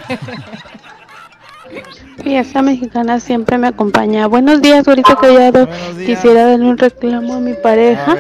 Y 2.24 2.36
esta 2.36 2.62
mexicana 2.62 3.20
siempre 3.20 3.58
me 3.58 3.68
acompaña. 3.68 4.28
Buenos 4.28 4.62
días, 4.62 4.88
ahorita 4.88 5.18
callado. 5.18 5.68
Quisiera 5.98 6.46
darle 6.46 6.66
un 6.66 6.78
reclamo 6.78 7.34
a 7.34 7.40
mi 7.40 7.54
pareja. 7.56 8.16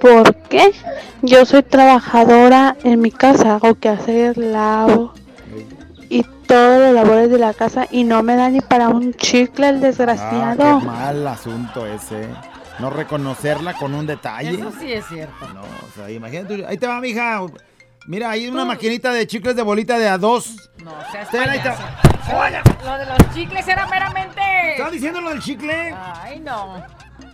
Porque 0.00 0.72
yo 1.20 1.44
soy 1.44 1.62
trabajadora 1.62 2.76
en 2.82 3.00
mi 3.00 3.10
casa, 3.10 3.56
hago 3.56 3.74
que 3.74 3.88
hacer, 3.88 4.38
lavo 4.38 5.12
todas 6.46 6.80
las 6.80 6.92
labores 6.94 7.30
de 7.30 7.38
la 7.38 7.52
casa 7.54 7.86
y 7.90 8.04
no 8.04 8.22
me 8.22 8.36
da 8.36 8.48
ni 8.48 8.60
para 8.60 8.88
un 8.88 9.14
chicle 9.14 9.68
el 9.68 9.76
Ah, 9.76 9.80
desgraciado. 9.80 10.78
qué 10.80 10.86
mal 10.86 11.26
asunto 11.26 11.86
ese. 11.86 12.28
No 12.78 12.90
reconocerla 12.90 13.74
con 13.74 13.94
un 13.94 14.06
detalle. 14.06 14.50
Eso 14.50 14.70
sí 14.78 14.92
es 14.92 15.06
cierto. 15.06 15.48
No, 15.54 15.62
o 15.62 15.90
sea, 15.94 16.10
imagínate. 16.10 16.66
Ahí 16.66 16.76
te 16.76 16.86
va, 16.86 17.00
mija. 17.00 17.40
Mira, 18.06 18.30
hay 18.30 18.48
una 18.48 18.64
maquinita 18.64 19.12
de 19.12 19.26
chicles 19.26 19.56
de 19.56 19.62
bolita 19.62 19.98
de 19.98 20.08
a 20.08 20.18
dos. 20.18 20.70
No, 20.84 20.92
seas 21.10 21.32
ahí. 21.34 21.60
Lo 22.84 22.98
de 22.98 23.06
los 23.06 23.34
chicles 23.34 23.66
era 23.66 23.86
meramente. 23.86 24.40
¿Estás 24.72 24.92
diciendo 24.92 25.20
lo 25.20 25.30
del 25.30 25.40
chicle? 25.40 25.94
Ay, 26.22 26.40
no. 26.40 26.76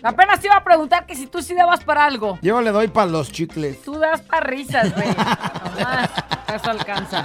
Apenas 0.03 0.41
te 0.41 0.49
iba 0.49 0.57
a 0.57 0.65
preguntar 0.65 1.07
que 1.07 1.15
si 1.15 1.27
tú 1.27 1.43
sí 1.43 1.55
dabas 1.55 1.85
para 1.85 2.05
algo. 2.05 2.39
Yo 2.43 2.61
le 2.61 2.73
doy 2.73 2.89
para 2.89 3.11
los 3.11 3.31
chicles. 3.31 3.83
Tú 3.83 3.99
das 3.99 4.21
para 4.21 4.47
risas, 4.47 4.95
güey. 4.95 5.09
Nomás. 5.79 6.11
Eso 6.55 6.71
alcanza. 6.71 7.25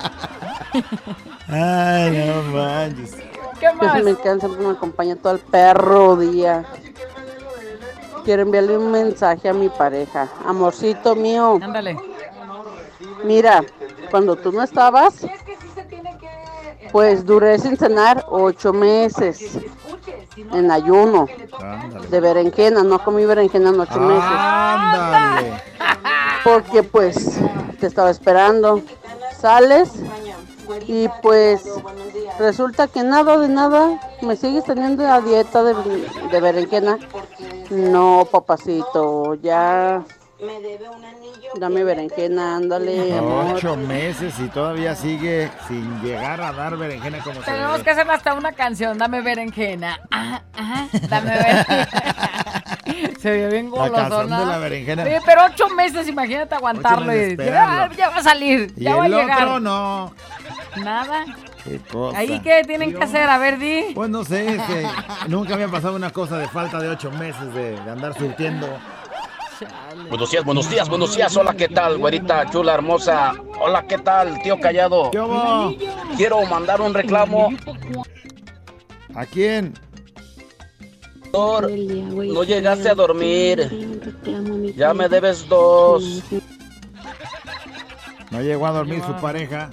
Ay, 1.47 2.25
no 2.27 2.43
manches. 2.53 3.17
¿Qué 3.59 3.73
más? 3.73 4.03
me 4.03 4.15
cansa 4.15 4.47
porque 4.47 4.63
me 4.63 4.71
acompaña 4.71 5.15
todo 5.15 5.33
el 5.33 5.39
perro 5.39 6.15
día. 6.15 6.63
Quiero 8.23 8.43
enviarle 8.43 8.77
un 8.77 8.91
mensaje 8.91 9.49
a 9.49 9.53
mi 9.53 9.69
pareja. 9.69 10.27
Amorcito 10.45 11.15
mío. 11.15 11.59
Ándale. 11.61 11.97
Mira, 13.23 13.63
cuando 14.11 14.35
tú 14.35 14.51
no 14.51 14.61
estabas, 14.61 15.25
pues 16.91 17.25
duré 17.25 17.59
sin 17.59 17.77
cenar 17.77 18.25
ocho 18.29 18.73
meses 18.73 19.57
en 20.53 20.71
ayuno 20.71 21.27
de 22.09 22.19
berenjena. 22.19 22.83
No 22.83 23.03
comí 23.03 23.25
berenjena 23.25 23.69
en 23.69 23.79
ocho 23.79 23.99
meses. 23.99 24.23
Ándale. 24.23 25.61
Porque 26.43 26.83
pues 26.83 27.39
te 27.79 27.87
estaba 27.87 28.09
esperando. 28.09 28.81
Sales 29.39 29.91
y 30.87 31.07
pues 31.21 31.63
resulta 32.39 32.87
que 32.87 33.03
nada 33.03 33.37
de 33.37 33.47
nada 33.47 33.99
me 34.21 34.35
sigues 34.35 34.63
teniendo 34.63 35.03
la 35.03 35.21
dieta 35.21 35.63
de, 35.63 35.75
de 36.31 36.41
berenjena. 36.41 36.97
No, 37.69 38.27
papacito, 38.31 39.35
ya. 39.35 40.03
Dame 41.59 41.83
berenjena, 41.83 42.57
ándale, 42.57 43.17
amor. 43.17 43.55
Ocho 43.55 43.75
meses 43.75 44.35
y 44.39 44.47
todavía 44.49 44.95
sigue 44.95 45.49
sin 45.67 46.01
llegar 46.01 46.39
a 46.41 46.51
dar 46.51 46.77
berenjena 46.77 47.19
como 47.23 47.39
se 47.39 47.45
Tenemos 47.45 47.71
debe. 47.73 47.83
que 47.83 47.89
hacerle 47.91 48.13
hasta 48.13 48.33
una 48.35 48.51
canción. 48.51 48.97
Dame 48.99 49.21
berenjena. 49.21 49.99
Ah, 50.11 50.41
ah, 50.55 50.87
dame 51.09 51.31
berenjena. 51.31 51.87
Se 53.19 53.31
vio 53.35 53.49
bien 53.49 53.71
La 53.71 53.89
canción 53.91 54.09
golosona. 54.09 54.39
de 54.39 54.45
la 54.45 54.57
berenjena. 54.59 55.03
Oye, 55.03 55.19
pero 55.25 55.41
ocho 55.45 55.69
meses, 55.69 56.07
imagínate 56.07 56.55
aguantarlo. 56.55 57.11
y- 57.13 57.17
ya, 57.17 57.23
esperarlo. 57.25 57.95
ya 57.95 58.09
va 58.09 58.17
a 58.17 58.23
salir. 58.23 58.73
Y 58.77 58.83
ya 58.83 58.95
va 58.95 59.03
a 59.03 59.05
el 59.07 59.13
llegar. 59.13 59.43
otro 59.43 59.59
no. 59.59 60.13
Nada. 60.77 61.25
Qué 61.63 61.79
cosa. 61.91 62.17
¿Ahí 62.17 62.39
qué 62.41 62.63
tienen 62.65 62.93
que 62.95 63.03
hacer? 63.03 63.27
A 63.29 63.37
ver, 63.39 63.57
di. 63.57 63.91
Pues 63.93 64.09
no 64.09 64.23
sé, 64.23 64.55
es 64.55 64.61
que 64.63 64.87
nunca 65.27 65.57
me 65.57 65.63
ha 65.63 65.67
pasado 65.67 65.95
una 65.95 66.11
cosa 66.11 66.37
de 66.37 66.47
falta 66.47 66.79
de 66.79 66.89
ocho 66.89 67.11
meses 67.11 67.53
de, 67.53 67.71
de 67.71 67.91
andar 67.91 68.13
surtiendo. 68.13 68.67
Buenos 70.09 70.31
días, 70.31 70.45
buenos 70.45 70.69
días, 70.69 70.89
buenos 70.89 71.15
días. 71.15 71.35
Hola, 71.35 71.53
¿qué 71.55 71.67
tal, 71.67 71.97
güerita 71.97 72.49
chula, 72.49 72.75
hermosa? 72.75 73.33
Hola, 73.59 73.85
¿qué 73.87 73.97
tal, 73.97 74.41
tío 74.41 74.59
callado? 74.59 75.11
Quiero 76.15 76.45
mandar 76.45 76.81
un 76.81 76.93
reclamo. 76.93 77.49
¿A 79.15 79.25
quién? 79.25 79.73
No 81.33 82.43
llegaste 82.43 82.89
a 82.89 82.95
dormir. 82.95 83.69
Ya 84.75 84.93
me 84.93 85.09
debes 85.09 85.47
dos. 85.47 86.23
No 88.31 88.41
llegó 88.41 88.67
a 88.67 88.71
dormir 88.71 89.01
su 89.05 89.13
pareja. 89.21 89.71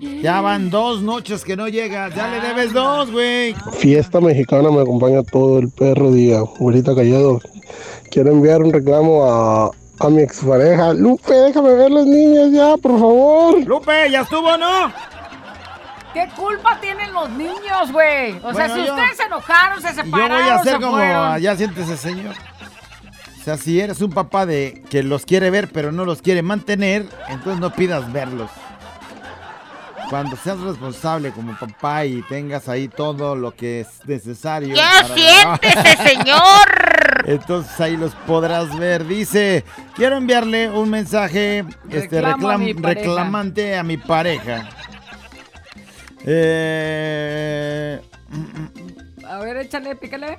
Ya 0.00 0.40
van 0.40 0.70
dos 0.70 1.02
noches 1.02 1.44
que 1.44 1.56
no 1.56 1.68
llegas. 1.68 2.14
Ya 2.14 2.28
le 2.28 2.40
debes 2.40 2.72
dos, 2.72 3.10
güey. 3.10 3.54
Fiesta 3.78 4.20
mexicana 4.20 4.70
me 4.70 4.80
acompaña 4.82 5.22
todo 5.22 5.60
el 5.60 5.70
perro 5.70 6.10
día. 6.12 6.40
Güerita 6.40 6.94
Callado. 6.94 7.40
Quiero 8.14 8.30
enviar 8.30 8.62
un 8.62 8.72
reclamo 8.72 9.24
a, 9.28 9.70
a 9.98 10.08
mi 10.08 10.22
expareja. 10.22 10.94
Lupe, 10.94 11.34
déjame 11.34 11.74
ver 11.74 11.90
los 11.90 12.06
niños 12.06 12.52
ya, 12.52 12.76
por 12.76 12.92
favor. 12.92 13.60
Lupe, 13.66 14.08
ya 14.10 14.20
estuvo, 14.20 14.56
¿no? 14.56 14.92
¿Qué 16.12 16.28
culpa 16.36 16.78
tienen 16.80 17.12
los 17.12 17.28
niños, 17.30 17.90
güey? 17.90 18.38
O 18.44 18.54
sea, 18.54 18.68
si 18.68 18.84
yo- 18.86 18.94
ustedes 18.94 19.16
se 19.16 19.24
enojaron, 19.24 19.82
se 19.82 19.88
Y 19.88 19.96
yo 19.96 20.02
separaron, 20.04 20.38
voy 20.42 20.48
a 20.48 20.54
hacer 20.54 20.74
se 20.74 20.80
como 20.80 20.96
fueron. 20.96 21.32
allá 21.32 21.56
siéntese, 21.56 21.96
señor. 21.96 22.36
O 23.40 23.44
sea, 23.44 23.56
si 23.56 23.80
eres 23.80 24.00
un 24.00 24.12
papá 24.12 24.46
de 24.46 24.84
que 24.88 25.02
los 25.02 25.26
quiere 25.26 25.50
ver 25.50 25.68
pero 25.72 25.90
no 25.92 26.04
los 26.06 26.22
quiere 26.22 26.40
mantener, 26.42 27.06
entonces 27.28 27.60
no 27.60 27.72
pidas 27.72 28.10
verlos. 28.12 28.48
Cuando 30.08 30.36
seas 30.36 30.60
responsable 30.60 31.32
como 31.32 31.56
papá 31.58 32.04
y 32.04 32.22
tengas 32.22 32.68
ahí 32.68 32.88
todo 32.88 33.34
lo 33.34 33.54
que 33.56 33.80
es 33.80 33.88
necesario. 34.06 34.76
¡Ya 34.76 34.90
para- 35.02 35.14
siéntese, 35.14 36.08
señor! 36.10 36.93
Entonces 37.26 37.80
ahí 37.80 37.96
los 37.96 38.14
podrás 38.26 38.76
ver. 38.78 39.06
Dice, 39.06 39.64
quiero 39.94 40.16
enviarle 40.16 40.70
un 40.70 40.90
mensaje 40.90 41.64
este, 41.90 42.18
a 42.18 42.36
reclamante 42.76 43.76
a 43.76 43.82
mi 43.82 43.96
pareja. 43.96 44.68
Eh, 46.26 48.00
A 49.28 49.38
ver, 49.38 49.56
échale, 49.58 49.94
pícale. 49.96 50.38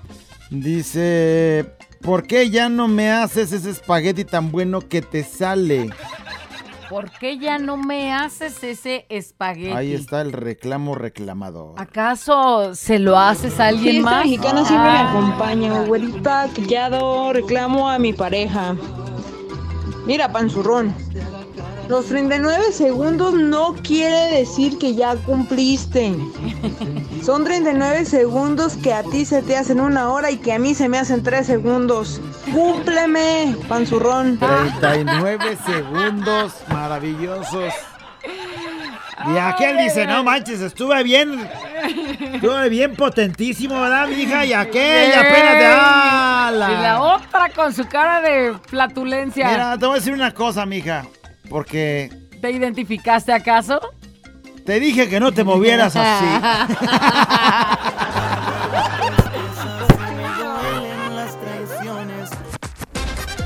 Dice, 0.49 1.65
¿por 2.01 2.25
qué 2.27 2.49
ya 2.49 2.69
no 2.69 2.87
me 2.87 3.11
haces 3.11 3.51
ese 3.51 3.69
espagueti 3.71 4.25
tan 4.25 4.51
bueno 4.51 4.81
que 4.81 5.01
te 5.01 5.23
sale? 5.23 5.89
¿Por 6.89 7.09
qué 7.11 7.37
ya 7.39 7.57
no 7.57 7.77
me 7.77 8.13
haces 8.13 8.63
ese 8.63 9.05
espagueti? 9.09 9.71
Ahí 9.75 9.93
está 9.93 10.21
el 10.21 10.31
reclamo 10.31 10.93
reclamado. 10.95 11.73
¿Acaso 11.77 12.75
se 12.75 12.99
lo 12.99 13.17
haces 13.17 13.59
a 13.59 13.67
alguien 13.67 14.03
más? 14.03 14.23
mexicana 14.25 14.63
siempre 14.65 14.91
me 14.91 14.97
Ah. 14.97 15.09
acompaña. 15.09 15.81
Güerita, 15.85 16.47
callado, 16.55 17.33
reclamo 17.33 17.89
a 17.89 17.97
mi 17.97 18.13
pareja. 18.13 18.75
Mira, 20.05 20.31
panzurrón. 20.31 20.93
Los 21.87 22.07
39 22.07 22.71
segundos 22.71 23.33
no 23.35 23.75
quiere 23.75 24.39
decir 24.39 24.79
que 24.79 24.95
ya 24.95 25.15
cumpliste. 25.15 26.15
Son 27.23 27.43
39 27.43 28.05
segundos 28.05 28.75
que 28.77 28.91
a 28.93 29.03
ti 29.03 29.25
se 29.25 29.43
te 29.43 29.55
hacen 29.55 29.79
una 29.79 30.09
hora 30.09 30.31
y 30.31 30.37
que 30.37 30.53
a 30.53 30.59
mí 30.59 30.73
se 30.73 30.89
me 30.89 30.97
hacen 30.97 31.21
3 31.21 31.45
segundos. 31.45 32.21
¡Cúmpleme, 32.51 33.55
panzurrón! 33.67 34.39
39 34.39 35.57
segundos 35.65 36.53
maravillosos. 36.69 37.73
Y 39.33 39.37
aquel 39.37 39.77
dice, 39.77 40.05
no 40.05 40.23
manches, 40.23 40.61
estuve 40.61 41.01
bien, 41.01 41.49
estuve 42.33 42.69
bien 42.69 42.95
potentísimo, 42.95 43.79
¿verdad, 43.81 44.07
mija? 44.07 44.45
Y 44.45 44.53
aquel 44.53 45.13
apenas 45.13 45.57
de... 45.57 45.65
¡Ala! 45.65 46.71
Y 46.71 46.81
la 46.81 47.01
otra 47.01 47.49
con 47.55 47.73
su 47.73 47.87
cara 47.87 48.21
de 48.21 48.55
flatulencia. 48.67 49.49
Mira, 49.49 49.77
te 49.77 49.85
voy 49.85 49.95
a 49.95 49.99
decir 49.99 50.13
una 50.13 50.31
cosa, 50.31 50.65
mija, 50.65 51.05
porque 51.55 52.11
¿Te 52.41 52.51
identificaste 52.51 53.31
acaso? 53.31 53.79
te 54.65 54.77
dije 54.77 55.07
que 55.07 55.21
no 55.21 55.31
te 55.31 55.45
movieras 55.45 55.95
así. 55.95 56.25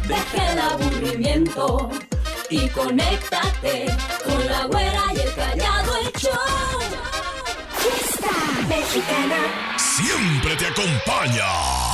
Deja 0.07 0.51
el 0.51 0.59
aburrimiento 0.59 1.91
y 2.49 2.67
conéctate 2.69 3.85
con 4.25 4.43
la 4.47 4.65
güera 4.65 5.03
y 5.13 5.19
el 5.19 5.33
callado 5.35 5.91
el 6.03 6.11
show. 6.13 6.79
Fiesta 7.77 8.31
mexicana. 8.67 9.77
Siempre 9.77 10.55
te 10.55 10.65
acompaña. 10.65 11.88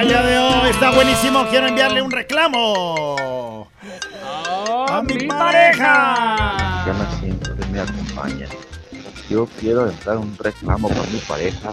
El 0.00 0.08
día 0.08 0.22
de 0.22 0.38
hoy 0.38 0.70
está 0.70 0.92
buenísimo, 0.92 1.44
quiero 1.50 1.66
enviarle 1.66 2.02
un 2.02 2.10
reclamo. 2.10 3.68
a 4.88 5.02
mi 5.02 5.26
pareja. 5.26 6.84
Diana 6.84 7.18
siempre 7.18 7.52
me 7.72 7.80
acompaña. 7.80 8.46
Yo 9.28 9.48
quiero 9.58 9.88
entrar 9.88 10.18
un 10.18 10.36
reclamo 10.38 10.88
con 10.88 11.12
mi 11.12 11.18
pareja 11.20 11.72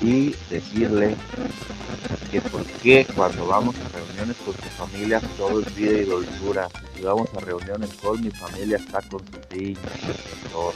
y 0.00 0.34
decirle 0.50 1.14
que 2.32 2.40
por 2.40 2.64
qué 2.64 3.06
cuando 3.14 3.46
vamos 3.46 3.76
a 3.76 3.96
reuniones 3.96 4.36
con 4.44 4.54
su 4.54 4.68
familia 4.76 5.20
todo 5.36 5.60
es 5.60 5.74
vida 5.76 5.98
y 5.98 6.04
dulzura. 6.04 6.68
Si 6.96 7.02
vamos 7.02 7.28
a 7.36 7.40
reuniones 7.40 7.90
con 8.02 8.20
mi 8.20 8.30
familia 8.30 8.78
está 8.78 9.02
con 9.02 9.20
sus 9.20 9.56
niños, 9.56 9.78
sus. 10.52 10.74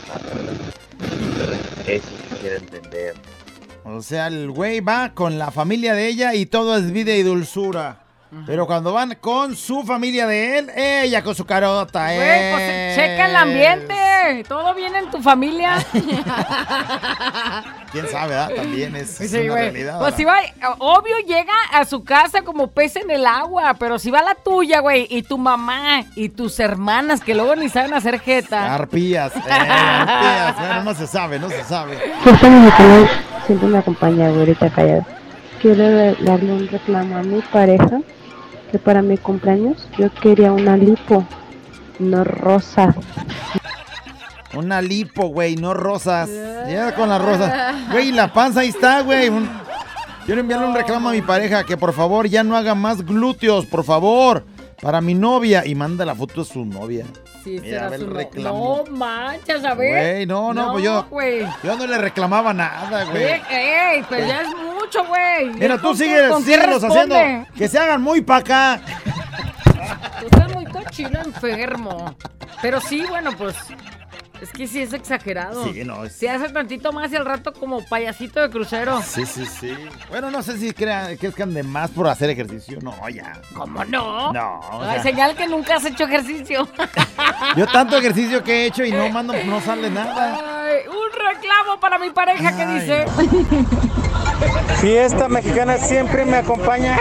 Eso 1.86 2.08
quiero 2.40 2.56
entender. 2.58 3.14
O 3.84 4.02
sea, 4.02 4.26
el 4.26 4.50
güey 4.50 4.80
va 4.80 5.14
con 5.14 5.38
la 5.38 5.50
familia 5.50 5.94
de 5.94 6.08
ella 6.08 6.34
y 6.34 6.46
todo 6.46 6.76
es 6.76 6.92
vida 6.92 7.14
y 7.14 7.22
dulzura. 7.22 7.99
Pero 8.46 8.64
cuando 8.66 8.92
van 8.92 9.16
con 9.20 9.56
su 9.56 9.82
familia 9.82 10.26
de 10.26 10.58
él, 10.58 10.70
ella 10.76 11.22
con 11.24 11.34
su 11.34 11.44
carota, 11.44 12.04
Güey, 12.04 12.18
eh. 12.20 12.50
pues 12.52 12.94
checa 12.96 13.26
el 13.26 13.34
ambiente. 13.36 14.44
¿Todo 14.48 14.72
bien 14.74 14.94
en 14.94 15.10
tu 15.10 15.20
familia? 15.20 15.84
Quién 17.92 18.08
sabe, 18.08 18.28
¿verdad? 18.28 18.50
También 18.54 18.94
es, 18.94 19.20
es 19.20 19.30
Sí, 19.32 19.38
una 19.38 19.50
güey. 19.50 19.62
realidad. 19.64 19.98
Pues 19.98 20.16
¿verdad? 20.16 20.16
si 20.16 20.24
va, 20.64 20.76
obvio 20.78 21.18
llega 21.26 21.52
a 21.72 21.84
su 21.84 22.04
casa 22.04 22.42
como 22.42 22.68
pez 22.68 22.94
en 22.96 23.10
el 23.10 23.26
agua, 23.26 23.74
pero 23.78 23.98
si 23.98 24.10
va 24.12 24.22
la 24.22 24.36
tuya, 24.36 24.78
güey, 24.80 25.06
y 25.10 25.22
tu 25.22 25.36
mamá 25.36 26.04
y 26.14 26.28
tus 26.28 26.60
hermanas 26.60 27.20
que 27.20 27.34
luego 27.34 27.56
ni 27.56 27.68
saben 27.68 27.92
hacer 27.94 28.20
jeta. 28.20 28.74
Arpías, 28.74 29.34
eh, 29.34 29.40
arpías. 29.50 30.56
Bueno, 30.56 30.84
no 30.84 30.94
se 30.94 31.06
sabe, 31.08 31.38
no 31.40 31.48
se 31.48 31.64
sabe. 31.64 31.98
Siempre 33.46 33.68
me 33.68 33.78
acompaña, 33.78 34.30
güerita 34.30 34.70
callada. 34.70 35.04
Quiero 35.60 36.14
darle 36.24 36.52
un 36.52 36.68
reclamo 36.68 37.16
a 37.18 37.22
mi 37.22 37.40
pareja 37.42 38.00
que 38.70 38.78
para 38.78 39.02
mi 39.02 39.18
cumpleaños 39.18 39.88
yo 39.98 40.10
quería 40.14 40.52
una 40.52 40.76
lipo, 40.76 41.26
no 41.98 42.24
rosa. 42.24 42.94
Una 44.54 44.80
lipo, 44.80 45.28
güey, 45.28 45.56
no 45.56 45.74
rosas. 45.74 46.30
Ya 46.68 46.94
con 46.94 47.08
las 47.08 47.22
rosas. 47.22 47.74
Güey, 47.92 48.12
la 48.12 48.32
panza 48.32 48.60
ahí 48.60 48.68
está, 48.70 49.02
güey. 49.02 49.28
Un- 49.28 49.48
Quiero 50.26 50.40
enviarle 50.42 50.66
un 50.68 50.74
reclamo 50.74 51.08
a 51.08 51.12
mi 51.12 51.22
pareja 51.22 51.64
que 51.64 51.76
por 51.76 51.92
favor 51.92 52.28
ya 52.28 52.44
no 52.44 52.56
haga 52.56 52.74
más 52.74 53.04
glúteos, 53.04 53.66
por 53.66 53.84
favor. 53.84 54.44
Para 54.80 55.00
mi 55.00 55.14
novia. 55.14 55.66
Y 55.66 55.74
manda 55.74 56.04
la 56.06 56.14
foto 56.14 56.42
de 56.42 56.48
su 56.50 56.64
novia. 56.64 57.04
Sí, 57.44 57.58
Mira, 57.62 57.64
será 57.64 57.88
ve 57.88 57.96
el 57.96 58.02
su 58.02 58.06
no- 58.08 58.12
reclamo. 58.16 58.84
No 58.86 58.96
manches, 58.96 59.64
a 59.64 59.74
ver. 59.74 60.14
Güey, 60.14 60.26
no, 60.26 60.52
no, 60.52 60.72
pues 60.72 60.84
yo- 60.84 61.06
no 61.64 61.86
le 61.86 61.98
reclamaba 61.98 62.52
nada, 62.52 63.04
güey. 63.04 63.24
Ey, 63.24 63.40
ey, 63.50 64.02
pues 64.08 64.26
ya 64.28 64.42
es 64.42 64.48
mucho, 64.98 65.08
güey. 65.08 65.50
Mira, 65.54 65.76
tú 65.76 65.82
¿Con 65.88 65.92
qué- 65.98 66.04
sigue, 66.04 66.42
síguelos 66.42 66.84
haciendo. 66.84 67.16
Que 67.56 67.68
se 67.68 67.78
hagan 67.78 68.02
muy 68.02 68.20
pa' 68.22 68.36
acá. 68.38 68.80
Tú 70.20 70.26
estás 70.26 70.52
muy 70.54 70.64
cochino 70.66 71.20
enfermo. 71.20 72.14
Pero 72.62 72.80
sí, 72.80 73.04
bueno, 73.08 73.30
pues. 73.36 73.56
Es 74.40 74.50
que 74.52 74.66
sí 74.66 74.80
es 74.80 74.94
exagerado. 74.94 75.64
Sí, 75.64 75.84
no, 75.84 76.02
es- 76.06 76.14
Si 76.14 76.26
hace 76.26 76.48
tantito 76.48 76.92
más 76.94 77.12
y 77.12 77.16
al 77.16 77.26
rato 77.26 77.52
como 77.52 77.84
payasito 77.84 78.40
de 78.40 78.48
crucero. 78.48 79.02
Sí, 79.02 79.26
sí, 79.26 79.44
sí. 79.44 79.74
Bueno, 80.08 80.30
no 80.30 80.42
sé 80.42 80.56
si 80.56 80.72
crean 80.72 81.18
que 81.18 81.26
es 81.26 81.34
que 81.34 81.42
ande 81.42 81.62
más 81.62 81.90
por 81.90 82.08
hacer 82.08 82.30
ejercicio. 82.30 82.78
No, 82.80 82.94
ya. 83.10 83.38
¿Cómo 83.54 83.84
no? 83.84 84.32
No, 84.32 84.60
o 84.72 84.82
Ay, 84.82 84.94
sea, 84.94 85.02
señal 85.02 85.36
que 85.36 85.46
nunca 85.46 85.76
has 85.76 85.84
hecho 85.84 86.04
ejercicio. 86.04 86.66
yo 87.56 87.66
tanto 87.66 87.98
ejercicio 87.98 88.42
que 88.42 88.62
he 88.62 88.66
hecho 88.66 88.82
y 88.82 88.90
no 88.92 89.10
mando, 89.10 89.34
no 89.44 89.60
sale 89.60 89.90
nada. 89.90 90.38
Ay, 90.64 90.88
un 90.88 91.34
reclamo 91.34 91.78
para 91.78 91.98
mi 91.98 92.08
pareja 92.08 92.56
que 92.56 92.62
Ay, 92.62 92.80
dice. 92.80 93.04
Fiesta 94.80 95.28
mexicana 95.28 95.76
siempre 95.76 96.24
me 96.24 96.38
acompaña. 96.38 96.96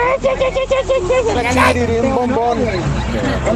Un 2.02 2.14
bombón. 2.14 2.58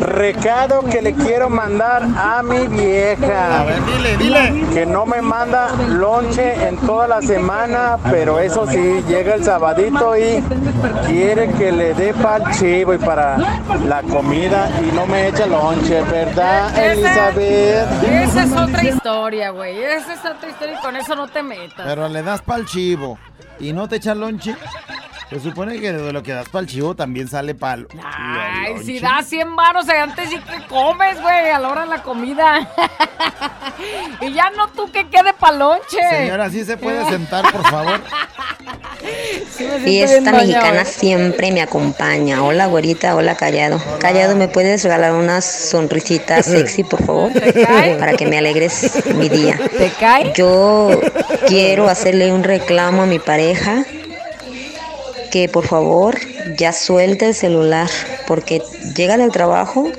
Recado 0.01 0.83
que 0.83 1.03
le 1.03 1.13
quiero 1.13 1.51
mandar 1.51 2.03
a 2.17 2.43
mi 2.43 2.67
vieja. 2.67 3.61
A 3.61 3.65
ver, 3.65 3.85
dile, 3.85 4.17
dile. 4.17 4.65
Que 4.73 4.87
no 4.87 5.05
me 5.05 5.21
manda 5.21 5.73
lonche 5.89 6.55
en 6.67 6.77
toda 6.79 7.07
la 7.07 7.21
semana, 7.21 7.99
pero 8.11 8.39
eso 8.39 8.67
sí, 8.67 9.05
llega 9.07 9.35
el 9.35 9.45
sabadito 9.45 10.17
y 10.17 10.43
quiere 11.07 11.51
que 11.53 11.71
le 11.71 11.95
dé 11.95 12.15
para 12.15 12.45
el 12.45 12.57
chivo 12.57 12.95
y 12.95 12.99
para 12.99 13.37
la 13.87 14.03
comida 14.03 14.71
y 14.81 14.95
no 14.95 15.07
me 15.07 15.29
echa 15.29 15.47
lonche, 15.47 16.01
¿verdad, 16.03 16.77
Elizabeth? 16.79 18.03
Esa 18.05 18.45
es 18.45 18.53
otra 18.53 18.85
historia, 18.85 19.51
güey. 19.51 19.83
Esa 19.83 20.15
es 20.15 20.21
otra 20.21 20.49
historia 20.49 20.79
y 20.79 20.83
con 20.83 20.97
eso 20.97 21.15
no 21.15 21.29
te 21.29 21.43
metas. 21.43 21.87
Pero 21.87 22.09
le 22.09 22.23
das 22.23 22.41
pa'l 22.41 22.65
chivo 22.65 23.19
y 23.61 23.73
no 23.73 23.89
te 23.89 23.97
echa 23.97 24.15
lonche. 24.15 24.57
Se 25.31 25.41
supone 25.41 25.81
que 25.81 25.93
de 25.93 26.13
lo 26.13 26.23
que 26.23 26.33
das 26.33 26.49
pa'l 26.49 26.67
chivo 26.67 26.95
también 26.95 27.29
sale 27.29 27.55
palo. 27.55 27.89
Ay, 28.03 28.75
si 28.85 29.01
das 29.01 29.27
100 29.27 29.57
varos 29.57 29.89
antes 29.89 30.29
sí 30.29 30.39
que 30.39 30.67
comes, 30.69 31.21
güey, 31.21 31.51
a 31.51 31.59
la 31.59 31.69
hora 31.69 31.83
de 31.83 31.89
la 31.89 32.03
comida. 32.03 32.69
y 34.21 34.33
ya 34.33 34.51
no 34.51 34.69
tú 34.69 34.91
que 34.93 35.09
quede 35.09 35.33
palonche. 35.33 35.99
Señora, 36.11 36.51
¿sí 36.51 36.65
se 36.65 36.77
puede 36.77 37.05
sentar, 37.07 37.51
por 37.51 37.63
favor? 37.69 38.01
Sí 39.55 39.67
Fiesta 39.85 40.31
doña, 40.31 40.39
mexicana 40.39 40.85
siempre 40.85 41.53
me 41.53 41.61
acompaña. 41.61 42.43
Hola, 42.43 42.67
güerita, 42.67 43.15
hola, 43.15 43.37
callado. 43.37 43.81
Callado, 43.99 44.35
¿me 44.35 44.49
puedes 44.49 44.83
regalar 44.83 45.13
una 45.13 45.43
sonrisita 45.43 46.43
sexy, 46.43 46.85
por 46.85 47.05
favor? 47.05 47.31
Para 47.99 48.15
que 48.15 48.27
me 48.27 48.39
alegres 48.39 49.05
mi 49.15 49.29
día. 49.29 49.59
¿Te 49.77 49.91
cae? 50.01 50.33
Yo 50.35 51.01
quiero 51.47 51.89
hacerle 51.89 52.33
un 52.33 52.43
reclamo 52.43 53.03
a 53.03 53.07
mi 53.07 53.19
pareja 53.19 53.85
que 55.35 55.49
por 55.49 55.67
favor 55.67 56.17
ya 56.57 56.73
suelte 56.73 57.27
el 57.27 57.35
celular 57.35 57.91
porque 58.29 58.63
llega 58.95 59.17
del 59.17 59.33
trabajo 59.33 59.91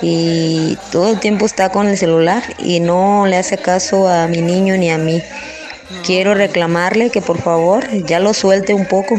y 0.00 0.78
todo 0.90 1.10
el 1.10 1.20
tiempo 1.20 1.44
está 1.44 1.68
con 1.68 1.88
el 1.88 1.98
celular 1.98 2.42
y 2.58 2.80
no 2.80 3.26
le 3.26 3.36
hace 3.36 3.58
caso 3.58 4.08
a 4.08 4.26
mi 4.28 4.40
niño 4.40 4.78
ni 4.78 4.90
a 4.90 4.96
mí. 4.96 5.20
Quiero 6.06 6.32
reclamarle 6.32 7.10
que 7.10 7.20
por 7.20 7.36
favor 7.36 7.86
ya 8.06 8.18
lo 8.18 8.32
suelte 8.32 8.72
un 8.72 8.86
poco. 8.86 9.16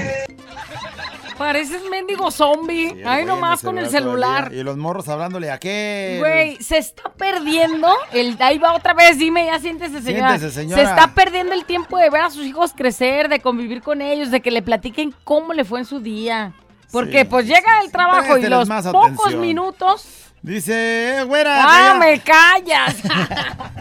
Pareces 1.40 1.82
mendigo 1.90 2.30
zombie. 2.32 3.02
Ay, 3.06 3.24
nomás 3.24 3.62
con 3.62 3.78
el 3.78 3.90
celular. 3.90 4.52
Y 4.54 4.62
los 4.62 4.76
morros 4.76 5.08
hablándole 5.08 5.50
a 5.50 5.58
qué. 5.58 6.18
Güey, 6.20 6.58
se 6.62 6.78
está 6.78 7.04
perdiendo 7.14 7.90
el. 8.12 8.36
Ahí 8.42 8.58
va 8.58 8.74
otra 8.74 8.94
vez, 8.94 9.18
dime, 9.18 9.46
ya 9.46 9.58
siéntese, 9.58 10.02
señora. 10.02 10.32
Siéntese, 10.38 10.52
señora. 10.62 10.84
Se 10.84 10.90
está 10.90 11.14
perdiendo 11.16 11.54
el 11.54 11.64
tiempo 11.64 11.98
de 11.98 12.10
ver 12.10 12.24
a 12.24 12.30
sus 12.30 12.46
hijos 12.46 12.74
crecer, 12.76 13.30
de 13.30 13.40
convivir 13.40 13.82
con 13.82 14.02
ellos, 14.02 14.32
de 14.32 14.42
que 14.42 14.52
le 14.52 14.62
platiquen 14.62 15.16
cómo 15.24 15.54
le 15.54 15.64
fue 15.64 15.80
en 15.80 15.86
su 15.86 16.02
día. 16.02 16.52
Porque 16.92 17.22
Sí. 17.22 17.28
pues 17.30 17.46
llega 17.48 17.80
el 17.86 17.90
trabajo 17.92 18.38
y 18.38 18.42
los 18.48 18.68
pocos 18.68 18.86
atención. 18.86 19.40
minutos. 19.42 20.08
Dice, 20.42 21.20
eh, 21.20 21.24
güera. 21.24 21.56
¡Ah, 21.64 21.96
me 22.00 22.20
callas! 22.20 22.98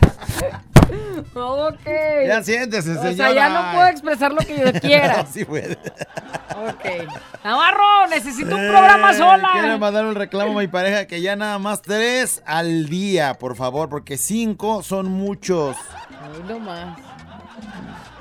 ok. 1.35 1.87
ya, 2.27 2.43
siéntese, 2.43 2.91
O 2.93 2.95
señora. 3.03 3.15
sea, 3.15 3.33
ya 3.33 3.49
no 3.49 3.73
puedo 3.75 3.87
expresar 3.89 4.33
lo 4.33 4.39
que 4.39 4.59
yo 4.59 4.73
quiera. 4.81 5.27
sí 5.33 5.45
puede. 5.45 5.75
ok. 5.75 7.09
Navarro, 7.45 8.07
necesito 8.11 8.55
un 8.55 8.69
programa 8.69 9.13
Eh, 9.13 9.19
sola. 9.19 9.49
Quiero 9.53 9.79
mandar 9.79 10.05
un 10.07 10.15
reclamo 10.15 10.59
a 10.59 10.63
mi 10.63 10.69
pareja 10.69 11.07
que 11.07 11.21
ya 11.21 11.37
nada 11.37 11.59
más 11.59 11.83
tres 11.83 12.43
al 12.47 12.89
día, 12.89 13.35
por 13.35 13.57
favor, 13.57 13.89
porque 13.89 14.17
cinco 14.19 14.83
son 14.83 15.09
muchos. 15.11 15.77
Ay, 16.11 16.43
no 16.49 16.59
más. 16.59 16.99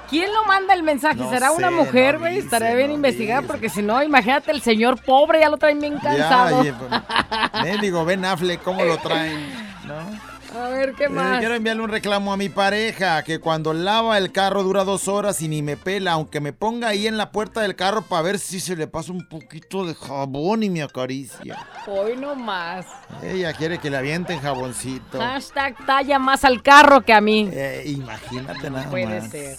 ¿Quién 0.10 0.32
lo 0.34 0.46
manda 0.46 0.74
el 0.74 0.84
mensaje? 0.84 1.18
No 1.18 1.30
¿Será 1.30 1.52
una 1.52 1.70
mujer, 1.70 2.14
no 2.14 2.20
güey? 2.22 2.36
dice, 2.36 2.46
Estaría 2.46 2.76
bien 2.76 2.88
no 2.90 2.94
investigar 2.96 3.44
porque 3.46 3.68
si 3.68 3.82
no, 3.82 4.02
imagínate 4.02 4.52
el 4.52 4.62
señor 4.62 5.04
pobre, 5.04 5.42
ya 5.42 5.50
lo 5.50 5.58
traen 5.58 5.82
bien 5.82 5.98
cansado. 6.00 6.64
Ya, 6.64 6.74
oye, 6.80 7.64
Mendigo, 7.64 8.06
Ben 8.06 8.24
Affleck, 8.24 8.64
¿cómo 8.64 8.86
lo 8.86 8.98
traen? 9.00 9.52
¿No? 9.86 10.37
A 10.58 10.70
ver, 10.70 10.94
¿qué 10.96 11.04
Eh, 11.06 11.10
más? 11.10 11.40
quiero 11.40 11.56
enviarle 11.56 11.84
un 11.84 11.90
reclamo 11.90 12.34
a 12.34 12.38
mi 12.38 12.50
pareja 12.50 13.22
que 13.24 13.40
cuando 13.40 13.74
lava 13.74 14.18
el 14.18 14.32
carro 14.32 14.64
dura 14.64 14.84
dos 14.84 15.08
horas 15.08 15.42
y 15.42 15.48
ni 15.48 15.62
me 15.62 15.78
pela, 15.78 16.14
aunque 16.14 16.40
me 16.40 16.52
ponga 16.54 16.88
ahí 16.90 17.06
en 17.06 17.18
la 17.18 17.32
puerta 17.32 17.62
del 17.62 17.76
carro 17.76 18.02
para 18.02 18.22
ver 18.24 18.40
si 18.40 18.60
se 18.60 18.76
le 18.76 18.88
pasa 18.88 19.12
un 19.12 19.28
poquito 19.30 19.86
de 19.86 19.94
jabón 19.94 20.64
y 20.64 20.70
me 20.70 20.82
acaricia. 20.82 21.58
Hoy 21.86 22.16
no 22.18 22.34
más. 22.36 22.86
Ella 23.22 23.54
quiere 23.54 23.78
que 23.78 23.90
le 23.90 23.98
avienten 23.98 24.40
jaboncito. 24.40 25.20
Hashtag 25.20 25.76
talla 25.86 26.18
más 26.20 26.44
al 26.44 26.62
carro 26.64 27.02
que 27.06 27.14
a 27.14 27.22
mí. 27.22 27.50
Eh, 27.54 27.84
imagínate 27.86 28.70
nada 28.70 28.90
Puede 28.90 29.22
más. 29.22 29.30
ser. 29.30 29.58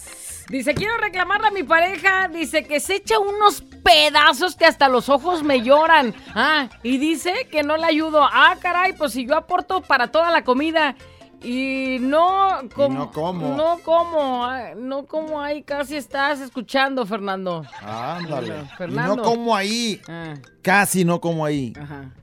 Dice, 0.49 0.74
quiero 0.74 0.96
reclamarle 0.96 1.49
a 1.49 1.51
mi 1.51 1.62
pareja. 1.62 2.28
Dice 2.28 2.64
que 2.64 2.80
se 2.80 2.96
echa 2.96 3.18
unos 3.18 3.62
pedazos 3.84 4.57
que 4.57 4.64
hasta 4.64 4.88
los 4.88 5.09
ojos 5.11 5.42
me 5.42 5.62
lloran. 5.62 6.14
Ah, 6.34 6.68
y 6.82 6.96
dice 6.96 7.49
que 7.51 7.62
no 7.62 7.76
le 7.76 7.84
ayudo. 7.84 8.22
Ah, 8.22 8.57
caray, 8.61 8.94
pues 8.94 9.12
si 9.12 9.26
yo 9.26 9.36
aporto 9.36 9.82
para 9.82 10.11
toda 10.11 10.30
la 10.30 10.44
comida. 10.44 10.96
Y 11.43 11.99
no 12.01 12.61
como. 12.74 12.99
no 12.99 13.11
como. 13.12 13.57
No 13.57 13.78
como. 13.84 14.49
No 14.76 15.07
como 15.07 15.41
ahí 15.41 15.62
casi 15.62 15.97
estás 15.97 16.41
escuchando, 16.41 17.07
Fernando. 17.07 17.64
Ándale. 17.80 18.62
Y 18.64 18.76
Fernando. 18.76 19.16
no 19.16 19.22
como 19.22 19.55
ahí. 19.55 20.01
Ah. 20.09 20.34
Casi 20.62 21.05
no 21.05 21.20
como 21.20 21.45
ahí. 21.45 21.72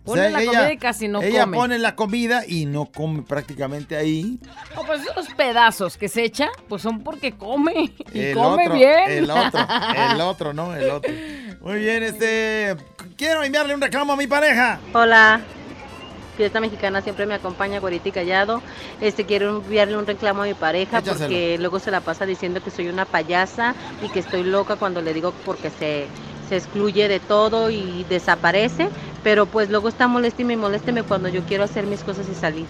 Pone 0.04 0.30
la 0.30 0.44
comida 0.46 0.72
y 0.74 0.78
casi 0.78 1.08
no 1.08 1.22
ella 1.22 1.46
come. 1.46 1.58
pone 1.58 1.80
la 1.80 1.96
comida 1.96 2.44
y 2.46 2.66
no 2.66 2.86
come 2.86 3.24
prácticamente 3.24 3.96
ahí. 3.96 4.40
No, 4.76 4.84
pues 4.84 5.02
esos 5.02 5.34
pedazos 5.34 5.98
que 5.98 6.10
se 6.10 6.24
echa, 6.24 6.50
pues 6.68 6.82
son 6.82 7.02
porque 7.02 7.32
come. 7.32 7.94
Y 8.14 8.20
el 8.20 8.36
come 8.36 8.66
otro, 8.66 8.76
bien. 8.76 9.10
El 9.10 9.32
otro, 9.32 9.68
el 10.12 10.22
otro, 10.22 10.54
¿no? 10.54 10.76
El 10.76 10.90
otro. 10.90 11.12
Muy 11.62 11.80
bien, 11.80 12.04
este. 12.04 12.76
Quiero 13.18 13.44
enviarle 13.44 13.74
un 13.74 13.82
reclamo 13.82 14.14
a 14.14 14.18
mi 14.18 14.28
pareja. 14.28 14.80
Hola, 14.94 15.40
Fiesta 16.36 16.60
Mexicana 16.60 17.02
siempre 17.02 17.26
me 17.26 17.34
acompaña, 17.34 17.80
güerita 17.80 18.10
y 18.10 18.12
callado. 18.12 18.62
Este, 19.02 19.26
quiero 19.26 19.58
enviarle 19.58 19.98
un 19.98 20.06
reclamo 20.06 20.44
a 20.44 20.46
mi 20.46 20.54
pareja 20.54 21.00
Échaselo. 21.00 21.20
porque 21.20 21.58
luego 21.60 21.80
se 21.80 21.92
la 21.92 22.02
pasa 22.02 22.26
diciendo 22.26 22.62
que 22.64 22.72
soy 22.72 22.88
una 22.90 23.06
payasa 23.06 23.74
y 24.02 24.10
que 24.10 24.20
estoy 24.20 24.44
loca 24.44 24.76
cuando 24.76 25.02
le 25.02 25.14
digo 25.14 25.34
porque 25.46 25.70
se, 25.70 26.08
se 26.50 26.58
excluye 26.58 27.08
de 27.08 27.20
todo 27.20 27.70
y 27.70 28.06
desaparece. 28.10 28.90
Pero 29.24 29.46
pues 29.48 29.70
luego 29.70 29.90
está 29.90 30.08
molésteme 30.08 30.54
y 30.54 30.58
molésteme 30.58 31.04
cuando 31.04 31.30
yo 31.30 31.42
quiero 31.46 31.64
hacer 31.64 31.86
mis 31.88 32.04
cosas 32.04 32.28
y 32.30 32.36
salir. 32.36 32.68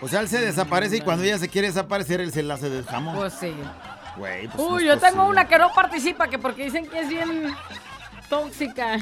O 0.00 0.08
sea, 0.08 0.20
él 0.20 0.28
se 0.28 0.40
desaparece 0.40 0.96
y 0.98 1.00
cuando 1.00 1.24
ella 1.24 1.38
se 1.38 1.48
quiere 1.48 1.68
desaparecer, 1.68 2.20
él 2.20 2.32
se 2.32 2.42
la 2.42 2.54
hace 2.54 2.70
de 2.70 2.82
jamón. 2.84 3.16
Pues 3.16 3.34
sí. 3.34 3.52
Güey, 4.16 4.48
pues 4.48 4.68
Uy, 4.68 4.84
yo 4.86 4.98
tengo 4.98 5.26
una 5.26 5.46
que 5.46 5.58
no 5.58 5.72
participa, 5.72 6.28
que 6.28 6.38
porque 6.38 6.64
dicen 6.64 6.88
que 6.88 7.00
es 7.00 7.08
bien 7.08 7.54
tóxica. 8.28 8.98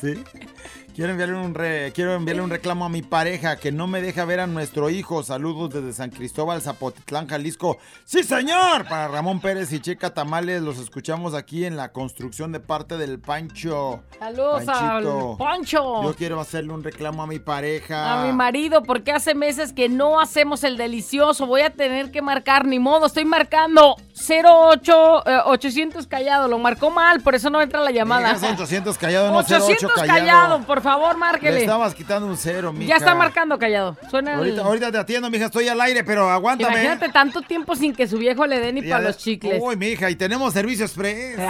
Sí. 0.00 0.22
Quiero 0.94 1.12
enviarle 1.12 1.36
un 1.36 1.54
re- 1.54 1.92
quiero 1.94 2.14
enviarle 2.14 2.42
un 2.42 2.50
reclamo 2.50 2.84
a 2.84 2.88
mi 2.88 3.00
pareja 3.00 3.56
que 3.56 3.72
no 3.72 3.86
me 3.86 4.02
deja 4.02 4.24
ver 4.26 4.40
a 4.40 4.46
nuestro 4.46 4.90
hijo. 4.90 5.22
Saludos 5.22 5.70
desde 5.72 5.92
San 5.94 6.10
Cristóbal, 6.10 6.60
Zapotitlán, 6.60 7.26
Jalisco. 7.26 7.78
Sí, 8.04 8.22
señor. 8.22 8.86
Para 8.88 9.08
Ramón 9.08 9.40
Pérez 9.40 9.72
y 9.72 9.80
Checa 9.80 10.12
Tamales, 10.12 10.60
los 10.62 10.78
escuchamos 10.78 11.32
aquí 11.34 11.64
en 11.64 11.76
la 11.76 11.92
construcción 11.92 12.52
de 12.52 12.60
parte 12.60 12.98
del 12.98 13.18
Pancho. 13.18 14.02
Saludos 14.18 14.64
Panchito. 14.64 15.30
al 15.30 15.36
Poncho. 15.38 16.02
Yo 16.02 16.14
quiero 16.16 16.38
hacerle 16.40 16.72
un 16.72 16.82
reclamo 16.82 17.22
a 17.22 17.26
mi 17.26 17.38
pareja. 17.38 18.22
A 18.22 18.26
mi 18.26 18.32
marido, 18.32 18.82
porque 18.82 19.12
hace 19.12 19.34
meses 19.34 19.72
que 19.72 19.88
no 19.88 20.20
hacemos 20.20 20.64
el 20.64 20.76
delicioso. 20.76 21.46
Voy 21.46 21.62
a 21.62 21.70
tener 21.70 22.10
que 22.10 22.20
marcar, 22.20 22.66
ni 22.66 22.78
modo. 22.78 23.06
Estoy 23.06 23.24
marcando 23.24 23.96
08 24.28 25.22
eh, 25.26 25.38
800 25.46 26.06
callado. 26.06 26.48
Lo 26.48 26.58
marcó 26.58 26.90
mal, 26.90 27.20
por 27.20 27.34
eso 27.34 27.48
no 27.50 27.60
entra 27.60 27.80
la 27.80 27.90
llamada. 27.90 28.34
Digas 28.34 28.52
800 28.52 28.98
callado, 28.98 29.30
no 29.30 29.38
800 29.38 29.84
08 29.84 29.88
callado. 30.06 30.60
por 30.62 30.80
favor, 30.82 31.12
Le 31.14 31.18
márquele. 31.18 31.60
estabas 31.60 31.94
quitando 31.94 32.26
un 32.26 32.36
cero, 32.36 32.72
mija. 32.72 32.88
Ya 32.90 32.96
está 32.96 33.14
marcando 33.14 33.58
callado. 33.58 33.96
Suena 34.10 34.34
el- 34.40 34.58
Ahorita, 34.60 34.92
te 34.92 34.98
atiendo, 34.98 35.30
mija. 35.30 35.46
Estoy 35.46 35.68
al 35.68 35.80
aire, 35.80 36.04
pero 36.04 36.28
aguántame. 36.30 36.72
Imagínate 36.72 37.08
tanto 37.10 37.40
tiempo 37.42 37.74
sin 37.76 37.94
que 37.94 38.06
su 38.06 38.18
viejo 38.18 38.46
le 38.46 38.60
dé 38.60 38.72
ni 38.72 38.82
para 38.82 39.00
los 39.04 39.16
chicles. 39.18 39.60
Uy, 39.62 39.76
mija, 39.76 40.10
y 40.10 40.16
tenemos 40.16 40.52
servicio 40.52 40.84
express. 40.84 41.38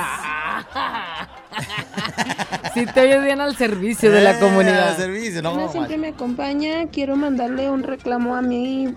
Si 2.74 2.86
te 2.86 3.00
oyes 3.00 3.22
bien 3.24 3.40
al 3.40 3.56
servicio 3.56 4.10
de 4.12 4.20
la 4.22 4.32
Eh, 4.32 4.38
comunidad. 4.40 4.90
al 4.90 4.96
servicio, 4.96 5.42
no, 5.42 5.50
Ana 5.54 5.68
siempre 5.68 5.96
me 5.98 6.08
acompaña. 6.08 6.86
Quiero 6.92 7.16
mandarle 7.16 7.68
un 7.70 7.82
reclamo 7.82 8.36
a 8.36 8.42
mi 8.42 8.94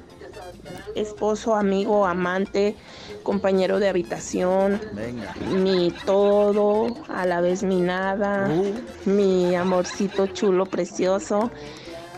esposo, 0.95 1.55
amigo, 1.55 2.05
amante, 2.05 2.75
compañero 3.23 3.79
de 3.79 3.89
habitación. 3.89 4.79
Venga. 4.93 5.33
Mi 5.49 5.91
todo, 6.05 6.95
a 7.09 7.25
la 7.25 7.41
vez 7.41 7.63
mi 7.63 7.79
nada, 7.81 8.49
Uh. 8.49 9.09
mi 9.09 9.55
amorcito 9.55 10.27
chulo, 10.27 10.65
precioso. 10.65 11.49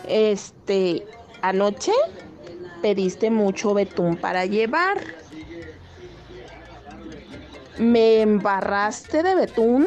Este, 0.06 1.06
anoche 1.42 1.92
pediste 2.82 3.30
mucho 3.30 3.72
betún 3.74 4.16
para 4.16 4.44
llevar. 4.46 4.98
Me 7.78 8.20
embarraste 8.20 9.22
de 9.22 9.34
betún 9.34 9.86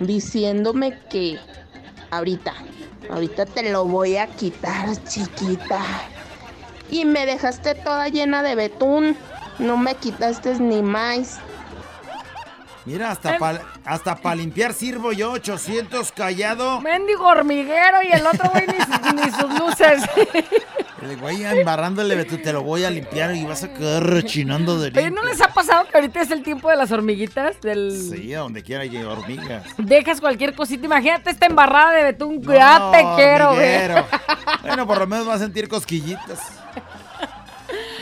diciéndome 0.00 0.98
que 1.10 1.38
ahorita, 2.10 2.52
ahorita 3.10 3.46
te 3.46 3.70
lo 3.70 3.84
voy 3.84 4.16
a 4.16 4.26
quitar, 4.26 5.02
chiquita. 5.04 5.80
Y 6.90 7.04
me 7.04 7.26
dejaste 7.26 7.74
toda 7.74 8.08
llena 8.08 8.42
de 8.42 8.54
betún. 8.54 9.16
No 9.58 9.76
me 9.76 9.94
quitaste 9.94 10.58
ni 10.60 10.82
más. 10.82 11.38
Mira, 12.84 13.10
hasta 13.10 13.36
para 13.38 13.62
hasta 13.84 14.14
pa 14.14 14.32
limpiar 14.34 14.72
sirvo 14.72 15.10
yo, 15.12 15.32
800 15.32 16.12
callado. 16.12 16.80
Mendigo 16.80 17.26
hormiguero 17.26 18.00
y 18.04 18.12
el 18.12 18.24
otro 18.24 18.48
güey 18.50 18.66
ni, 18.68 18.74
sus- 18.78 19.14
ni 19.14 19.30
sus 19.32 19.58
luces. 19.58 20.02
El 21.02 21.18
güey 21.18 21.44
embarrándole, 21.44 22.24
tú 22.24 22.38
te 22.38 22.52
lo 22.52 22.62
voy 22.62 22.84
a 22.84 22.90
limpiar 22.90 23.34
y 23.36 23.44
vas 23.44 23.62
a 23.62 23.72
quedar 23.72 24.02
rechinando 24.02 24.80
de 24.80 24.88
Oye, 24.98 25.10
¿no 25.10 25.22
les 25.24 25.40
ha 25.42 25.48
pasado 25.48 25.86
que 25.86 25.96
ahorita 25.98 26.22
es 26.22 26.30
el 26.30 26.42
tiempo 26.42 26.70
de 26.70 26.76
las 26.76 26.90
hormiguitas? 26.90 27.60
Del... 27.60 27.92
Sí, 28.10 28.32
a 28.34 28.40
donde 28.40 28.62
quiera 28.62 28.82
hay 28.82 28.96
hormigas. 29.04 29.64
Dejas 29.76 30.20
cualquier 30.20 30.54
cosita. 30.54 30.86
Imagínate 30.86 31.30
esta 31.30 31.46
embarrada 31.46 31.92
de 31.92 32.02
betún. 32.02 32.42
ya 32.42 32.90
te 32.90 33.04
quiero, 33.14 33.54
güey. 33.54 33.78
Bueno, 34.62 34.86
por 34.86 34.98
lo 34.98 35.06
menos 35.06 35.28
va 35.28 35.34
a 35.34 35.38
sentir 35.38 35.68
cosquillitas. 35.68 36.40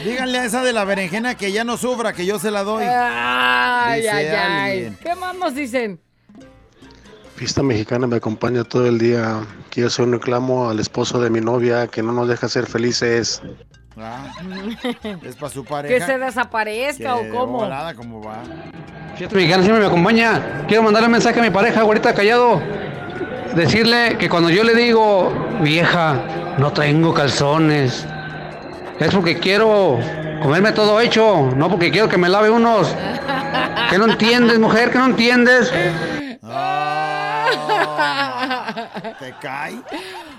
Díganle 0.03 0.39
a 0.39 0.45
esa 0.45 0.63
de 0.63 0.73
la 0.73 0.85
berenjena 0.85 1.37
que 1.37 1.53
ya 1.53 1.65
no 1.65 1.77
sufra, 1.77 2.13
que 2.13 2.27
yo 2.27 2.39
se 2.39 2.51
la 2.51 2.63
doy. 2.65 2.85
Ay, 2.89 4.01
Dice 4.03 4.11
ay, 4.11 4.27
ay. 4.27 4.97
¿Qué 5.03 5.15
más 5.15 5.35
nos 5.37 5.55
dicen? 5.55 6.01
Fiesta 7.37 7.63
mexicana 7.63 8.07
me 8.07 8.17
acompaña 8.17 8.65
todo 8.65 8.87
el 8.87 8.99
día. 8.99 9.41
Quiero 9.71 9.89
hacer 9.89 10.05
un 10.05 10.13
reclamo 10.13 10.71
al 10.71 10.79
esposo 10.81 11.21
de 11.21 11.31
mi 11.31 11.41
novia 11.41 11.87
que 11.89 12.03
no 12.03 12.13
nos 12.13 12.29
deja 12.29 12.49
ser 12.49 12.67
felices. 12.67 13.43
Ah, 13.97 14.33
es 15.23 15.37
para 15.37 15.53
su 15.53 15.63
¿Que 15.65 15.69
pareja. 15.71 16.07
se 16.07 16.19
desaparezca 16.19 17.15
Que 17.21 17.31
o 17.31 17.35
cómo? 17.35 17.59
volada, 17.59 17.95
¿cómo 17.95 18.23
va? 18.23 18.43
Fiesta 19.17 19.35
mexicana 19.37 19.63
siempre 19.63 19.81
me 19.83 19.87
acompaña. 19.89 20.65
Quiero 20.67 20.83
mandarle 20.83 21.07
un 21.07 21.13
mensaje 21.13 21.39
a 21.39 21.43
mi 21.43 21.51
pareja, 21.51 21.81
ahorita 21.83 22.15
callado. 22.15 22.61
Decirle 23.55 24.17
que 24.19 24.29
cuando 24.29 24.51
yo 24.51 24.65
le 24.65 24.75
digo, 24.75 25.33
vieja, 25.61 26.21
no 26.59 26.73
tengo 26.73 27.15
calzones, 27.15 28.05
es 28.99 29.15
porque 29.15 29.39
quiero 29.39 29.99
comerme 30.43 30.73
todo 30.73 31.01
hecho, 31.01 31.51
no 31.57 31.69
porque 31.71 31.91
quiero 31.91 32.09
que 32.09 32.19
me 32.19 32.29
lave 32.29 32.51
unos. 32.51 32.95
¿Qué 33.91 33.99
no 33.99 34.07
entiendes, 34.07 34.59
mujer? 34.59 34.91
¿Qué 34.91 34.99
no 34.99 35.07
entiendes? 35.07 35.73
¿Te 39.19 39.35
cae? 39.41 39.75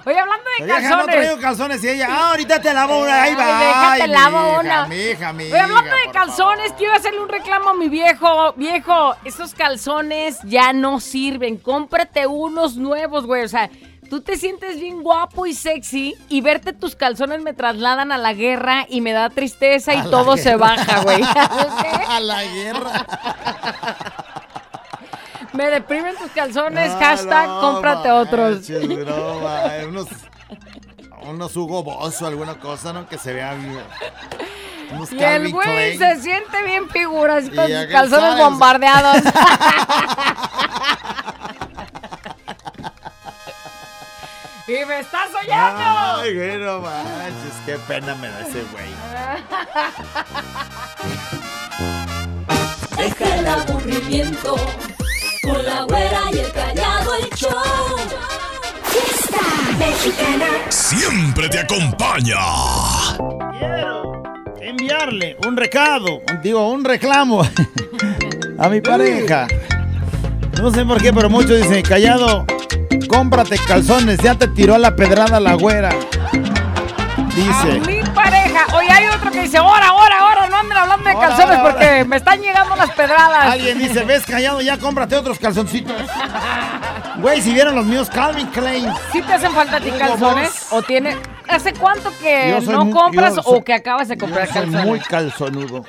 Oye, 0.06 0.20
hablando 0.20 0.44
de 0.60 0.66
vieja 0.66 0.82
no 0.82 0.90
calzones. 0.90 1.16
traigo 1.16 1.42
calzones 1.42 1.84
y 1.84 1.90
ella, 1.90 2.08
ah, 2.12 2.30
ahorita 2.32 2.62
te 2.62 2.74
lavo 2.74 3.00
una, 3.00 3.24
ahí 3.24 3.34
va. 3.34 3.92
Ay, 3.94 4.02
Ay, 4.02 4.10
lavo 4.10 4.60
una. 4.60 4.86
Mija, 4.86 5.34
mija, 5.34 5.56
Oye, 5.56 5.60
hablando 5.60 5.90
de 6.06 6.12
calzones, 6.12 6.74
quiero 6.74 6.94
hacerle 6.94 7.22
un 7.22 7.30
reclamo 7.30 7.70
a 7.70 7.74
mi 7.74 7.90
viejo. 7.90 8.54
Viejo, 8.54 9.16
esos 9.24 9.54
calzones 9.56 10.38
ya 10.44 10.74
no 10.74 11.00
sirven. 11.00 11.58
Cómprate 11.58 12.28
unos 12.28 12.76
nuevos, 12.78 13.26
güey. 13.26 13.44
O 13.44 13.48
sea, 13.48 13.70
tú 14.10 14.22
te 14.22 14.38
sientes 14.38 14.80
bien 14.80 15.04
guapo 15.04 15.46
y 15.46 15.54
sexy 15.54 16.16
y 16.30 16.42
verte 16.42 16.74
tus 16.74 16.96
calzones 16.96 17.42
me 17.42 17.54
trasladan 17.54 18.12
a 18.12 18.18
la 18.18 18.34
guerra 18.34 18.86
y 18.90 19.02
me 19.02 19.12
da 19.12 19.30
tristeza 19.30 19.94
y 19.94 20.00
A 20.00 20.04
todo 20.06 20.38
se 20.38 20.56
baja, 20.56 21.02
güey. 21.02 21.22
A 22.10 22.20
la 22.20 22.44
guerra. 22.44 23.06
me 25.54 25.70
deprimen 25.70 26.16
tus 26.18 26.32
calzones. 26.32 26.92
Hashtag 26.94 27.48
no 27.48 27.62
cómprate 27.62 28.12
otros. 28.12 28.68
broma, 28.70 29.62
unos, 29.88 30.08
unos 31.28 31.56
Hugo 31.56 31.84
Boss 31.84 32.22
o 32.22 32.28
alguna 32.28 32.56
cosa, 32.56 32.94
¿no? 32.94 33.08
Que 33.08 33.18
se 33.18 33.34
vea 33.34 33.54
bien. 33.54 33.80
Unos 34.92 35.12
Y 35.12 35.24
el 35.24 35.52
güey 35.52 35.98
Klein. 35.98 36.00
se 36.00 36.22
siente 36.22 36.64
bien 36.64 36.90
figuras 36.90 37.46
con 37.50 37.68
sus 37.68 37.86
calzones 37.92 38.30
sale, 38.30 38.44
bombardeados. 38.44 39.18
y 44.68 44.86
me 44.86 45.00
estás 45.00 45.30
oyendo. 45.34 45.56
Ay, 45.58 46.34
güey, 46.36 46.58
no 46.58 46.80
manches, 46.82 47.54
qué 47.66 47.78
pena 47.88 48.16
me 48.16 48.28
da 48.28 48.42
ese 48.42 48.64
güey. 48.72 48.90
Deja 52.98 53.36
el 53.36 53.48
aburrimiento 53.48 54.56
con 55.44 55.66
la 55.66 55.84
güera 55.84 56.22
y 56.32 56.40
el 56.40 56.52
callado 56.52 57.14
el 57.16 57.30
show. 57.36 57.52
Fiesta 58.84 59.42
mexicana. 59.78 60.48
Siempre 60.70 61.50
te 61.50 61.60
acompaña. 61.60 62.38
Enviarle 64.62 65.38
un 65.46 65.56
recado, 65.56 66.22
digo, 66.42 66.68
un 66.72 66.84
reclamo 66.84 67.44
a 68.58 68.70
mi 68.70 68.82
pareja. 68.82 69.48
No 70.58 70.72
sé 70.72 70.86
por 70.86 71.00
qué, 71.02 71.14
pero 71.14 71.30
muchos 71.30 71.62
dicen, 71.62 71.84
callado, 71.84 72.46
cómprate 73.08 73.58
calzones, 73.58 74.20
ya 74.20 74.36
te 74.36 74.48
tiró 74.48 74.76
a 74.76 74.80
la 74.80 74.96
pedrada 74.96 75.40
la 75.40 75.54
güera. 75.54 75.90
Dice. 77.36 77.80
Mi 77.86 78.02
pareja. 78.12 78.66
Oye, 78.78 78.90
hay 78.90 79.08
otro 79.08 79.30
que 79.32 79.42
dice, 79.42 79.58
ahora, 79.58 79.88
ahora, 79.90 80.20
ahora, 80.20 80.48
no 80.50 80.58
anden 80.58 80.78
hablando 80.78 81.10
de 81.10 81.16
calzones 81.16 81.58
ahora, 81.58 81.72
porque 81.72 82.06
me 82.06 82.16
están 82.16 82.42
llegando 82.42 82.76
las 82.76 82.92
pedradas. 82.92 83.52
Alguien 83.52 83.78
dice, 83.80 84.04
ves 84.06 84.26
callado, 84.26 84.62
ya 84.62 84.78
cómprate 84.78 85.16
otros 85.16 85.40
calzoncitos. 85.40 85.96
Güey, 87.18 87.42
si 87.42 87.54
vieron 87.54 87.76
los 87.76 87.86
míos, 87.86 88.10
Calvin 88.14 88.46
Klein. 88.48 88.90
¿Sí 89.14 89.22
te 89.22 89.34
hacen 89.34 89.52
falta 89.54 89.78
a 89.78 89.80
ti 89.80 89.90
calzones? 89.90 90.68
¿O 90.72 90.82
tiene... 90.82 91.16
¿Hace 91.48 91.72
cuánto 91.74 92.12
que 92.22 92.60
no 92.68 92.84
muy- 92.84 92.94
compras 92.94 93.36
soy- 93.36 93.44
o 93.46 93.64
que 93.64 93.74
acabas 93.74 94.10
de 94.10 94.18
comprar 94.18 94.48
Yo 94.48 94.54
soy 94.54 94.62
calzones? 94.64 94.86
muy 94.86 95.00
calzonudo. 95.00 95.86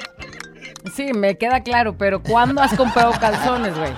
Sí, 0.94 1.12
me 1.12 1.36
queda 1.36 1.62
claro, 1.64 1.96
pero 1.98 2.22
¿cuándo 2.22 2.62
has 2.62 2.72
comprado 2.74 3.10
calzones, 3.18 3.76
güey? 3.76 3.90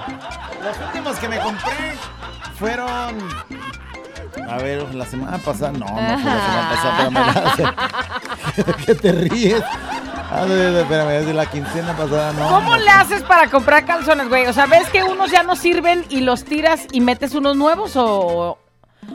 Los 0.64 0.87
últimos 0.87 1.19
que 1.19 1.29
me 1.29 1.39
compré 1.39 1.93
fueron. 2.59 3.18
A 4.48 4.56
ver, 4.59 4.94
la 4.94 5.04
semana 5.06 5.38
pasada. 5.38 5.72
No, 5.72 5.86
no 5.86 6.18
fue 6.18 6.30
la 6.30 6.46
semana 6.46 6.70
pasada, 6.70 7.48
espérame. 7.50 8.76
¿Qué 8.86 8.94
te 8.94 9.12
ríes? 9.12 9.62
Ah, 10.30 10.44
espérame, 10.46 11.11
es 11.20 11.26
de 11.26 11.34
la 11.34 11.46
quincena 11.46 11.96
pasada, 11.96 12.32
no. 12.32 12.48
¿Cómo 12.48 12.76
no. 12.76 12.82
le 12.82 12.90
haces 12.90 13.22
para 13.22 13.48
comprar 13.48 13.84
calzones, 13.86 14.28
güey? 14.28 14.46
O 14.46 14.52
sea, 14.52 14.66
¿ves 14.66 14.88
que 14.90 15.02
unos 15.02 15.30
ya 15.30 15.42
no 15.42 15.56
sirven 15.56 16.04
y 16.11 16.20
los 16.20 16.44
tiras 16.44 16.86
y 16.92 17.00
metes 17.00 17.34
unos 17.34 17.56
nuevos 17.56 17.96
o, 17.96 18.59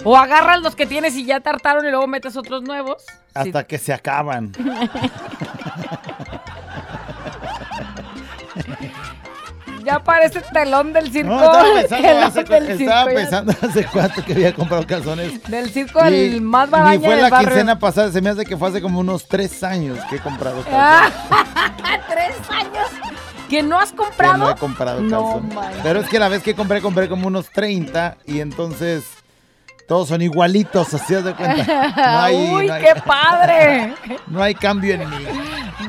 o 0.04 0.18
agarras 0.18 0.62
los 0.62 0.76
que 0.76 0.86
tienes 0.86 1.16
y 1.16 1.26
ya 1.26 1.40
tartaron 1.40 1.86
y 1.86 1.92
luego 1.92 2.08
metes 2.08 2.36
otros 2.36 2.64
nuevos? 2.64 3.04
Hasta 3.34 3.64
que 3.66 3.78
se 3.78 3.94
acaban. 3.94 4.54
Ya 9.86 10.00
parece 10.04 10.42
telón 10.54 10.94
del 10.94 11.12
circo. 11.12 11.30
No, 11.30 11.44
estaba 11.44 11.74
pensando, 11.74 12.26
hace, 12.26 12.44
del 12.44 12.70
estaba 12.70 13.04
circo, 13.04 13.16
pensando 13.16 13.54
hace 13.62 13.86
cuánto 13.86 14.24
que 14.26 14.34
había 14.34 14.54
comprado 14.54 14.86
calzones. 14.88 15.44
Del 15.50 15.70
circo 15.72 16.00
el 16.02 16.36
Y 16.36 16.40
más 16.42 16.68
Ni 16.68 16.72
baraña 16.72 17.00
fue 17.06 17.16
la 17.22 17.30
barrio. 17.30 17.48
quincena 17.50 17.80
pasada, 17.80 18.12
se 18.12 18.22
me 18.22 18.30
hace 18.30 18.46
que 18.46 18.56
fue 18.58 18.70
hace 18.70 18.82
como 18.82 19.00
unos 19.00 19.28
tres 19.28 19.64
años 19.64 20.00
que 20.10 20.16
he 20.18 20.20
comprado 20.20 20.64
calzones. 20.64 20.80
Ah, 21.32 22.00
tres 22.10 22.36
años. 22.50 22.88
¿Que 23.50 23.62
no 23.62 23.78
has 23.80 23.92
que 23.92 23.98
comprado? 23.98 24.38
no 24.38 24.50
he 24.52 24.56
comprado 24.56 25.02
No 25.02 25.10
calzones. 25.24 25.54
manches. 25.56 25.80
Pero 25.84 26.00
es 26.00 26.10
que 26.10 26.20
la 26.20 26.30
vez 26.30 26.42
que 26.42 26.56
compré, 26.56 26.82
compré 26.82 27.10
como 27.10 27.28
unos 27.28 27.50
30 27.52 28.18
y 28.26 28.40
entonces 28.40 29.04
todos 29.88 30.08
son 30.08 30.22
igualitos, 30.22 30.94
así 30.94 31.14
de 31.14 31.34
cuenta. 31.36 31.94
No 31.96 32.22
hay, 32.22 32.36
Uy, 32.52 32.68
no 32.68 32.74
hay- 32.74 32.82
qué 32.84 33.02
padre. 33.06 33.94
no 34.28 34.42
hay 34.42 34.56
cambio 34.56 34.96
en 34.96 35.10
mí. 35.10 35.26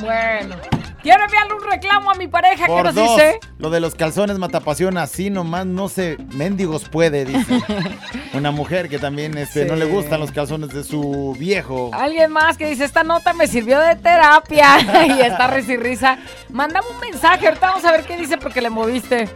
bueno. 0.01 0.57
Quiero 1.05 1.23
enviarle 1.23 1.53
un 1.53 1.63
reclamo 1.63 2.11
a 2.11 2.15
mi 2.15 2.29
pareja. 2.29 2.65
¿Qué 2.65 2.73
Por 2.73 2.85
nos 2.87 2.95
dos, 2.95 3.17
dice? 3.17 3.39
lo 3.59 3.69
de 3.69 3.79
los 3.79 3.95
calzones 3.95 4.39
matapasión, 4.39 4.97
así 4.97 5.29
nomás 5.29 5.67
no 5.67 5.91
se, 5.91 6.17
mendigos 6.33 6.89
puede, 6.89 7.27
dice. 7.27 7.61
Una 8.33 8.51
mujer 8.51 8.89
que 8.89 8.99
también 8.99 9.37
este, 9.37 9.67
no 9.67 9.77
le 9.77 9.85
gustan 9.85 10.19
los 10.19 10.33
calzones 10.33 10.71
de 10.71 10.83
su 10.83 11.37
viejo. 11.39 11.91
Alguien 11.93 12.33
más 12.33 12.57
que 12.57 12.67
dice, 12.67 12.87
esta 12.87 13.05
nota 13.05 13.35
me 13.35 13.47
sirvió 13.47 13.79
de 13.81 13.97
terapia. 13.97 14.79
y 15.19 15.21
está 15.21 15.47
risa 15.49 15.75
risa. 15.77 16.19
Mándame 16.49 16.87
un 16.89 16.99
mensaje, 17.01 17.49
ahorita 17.49 17.67
vamos 17.69 17.85
a 17.85 17.93
ver 17.93 18.05
qué 18.05 18.17
dice 18.17 18.39
porque 18.39 18.63
le 18.63 18.71
moviste. 18.71 19.29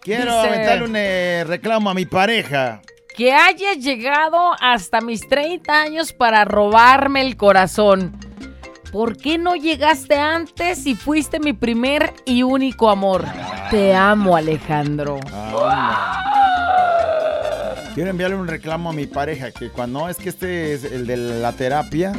Quiero 0.00 0.34
Dice- 0.34 0.48
aventarle 0.48 0.84
un 0.84 0.96
eh, 0.96 1.44
reclamo 1.46 1.90
a 1.90 1.94
mi 1.94 2.06
pareja. 2.06 2.82
Que 3.16 3.32
hayas 3.32 3.76
llegado 3.78 4.50
hasta 4.60 5.00
mis 5.00 5.28
30 5.28 5.72
años 5.80 6.12
para 6.12 6.44
robarme 6.44 7.20
el 7.20 7.36
corazón. 7.36 8.18
¿Por 8.94 9.16
qué 9.16 9.38
no 9.38 9.56
llegaste 9.56 10.20
antes 10.20 10.86
y 10.86 10.94
fuiste 10.94 11.40
mi 11.40 11.52
primer 11.52 12.14
y 12.24 12.44
único 12.44 12.88
amor? 12.88 13.24
Te 13.68 13.92
amo, 13.92 14.36
Alejandro. 14.36 15.18
Quiero 17.94 18.10
enviarle 18.10 18.36
un 18.36 18.48
reclamo 18.48 18.90
a 18.90 18.92
mi 18.92 19.06
pareja, 19.06 19.52
que 19.52 19.70
cuando 19.70 20.00
no 20.00 20.08
es 20.08 20.16
que 20.16 20.28
este 20.28 20.74
es 20.74 20.82
el 20.82 21.06
de 21.06 21.16
la 21.16 21.52
terapia, 21.52 22.12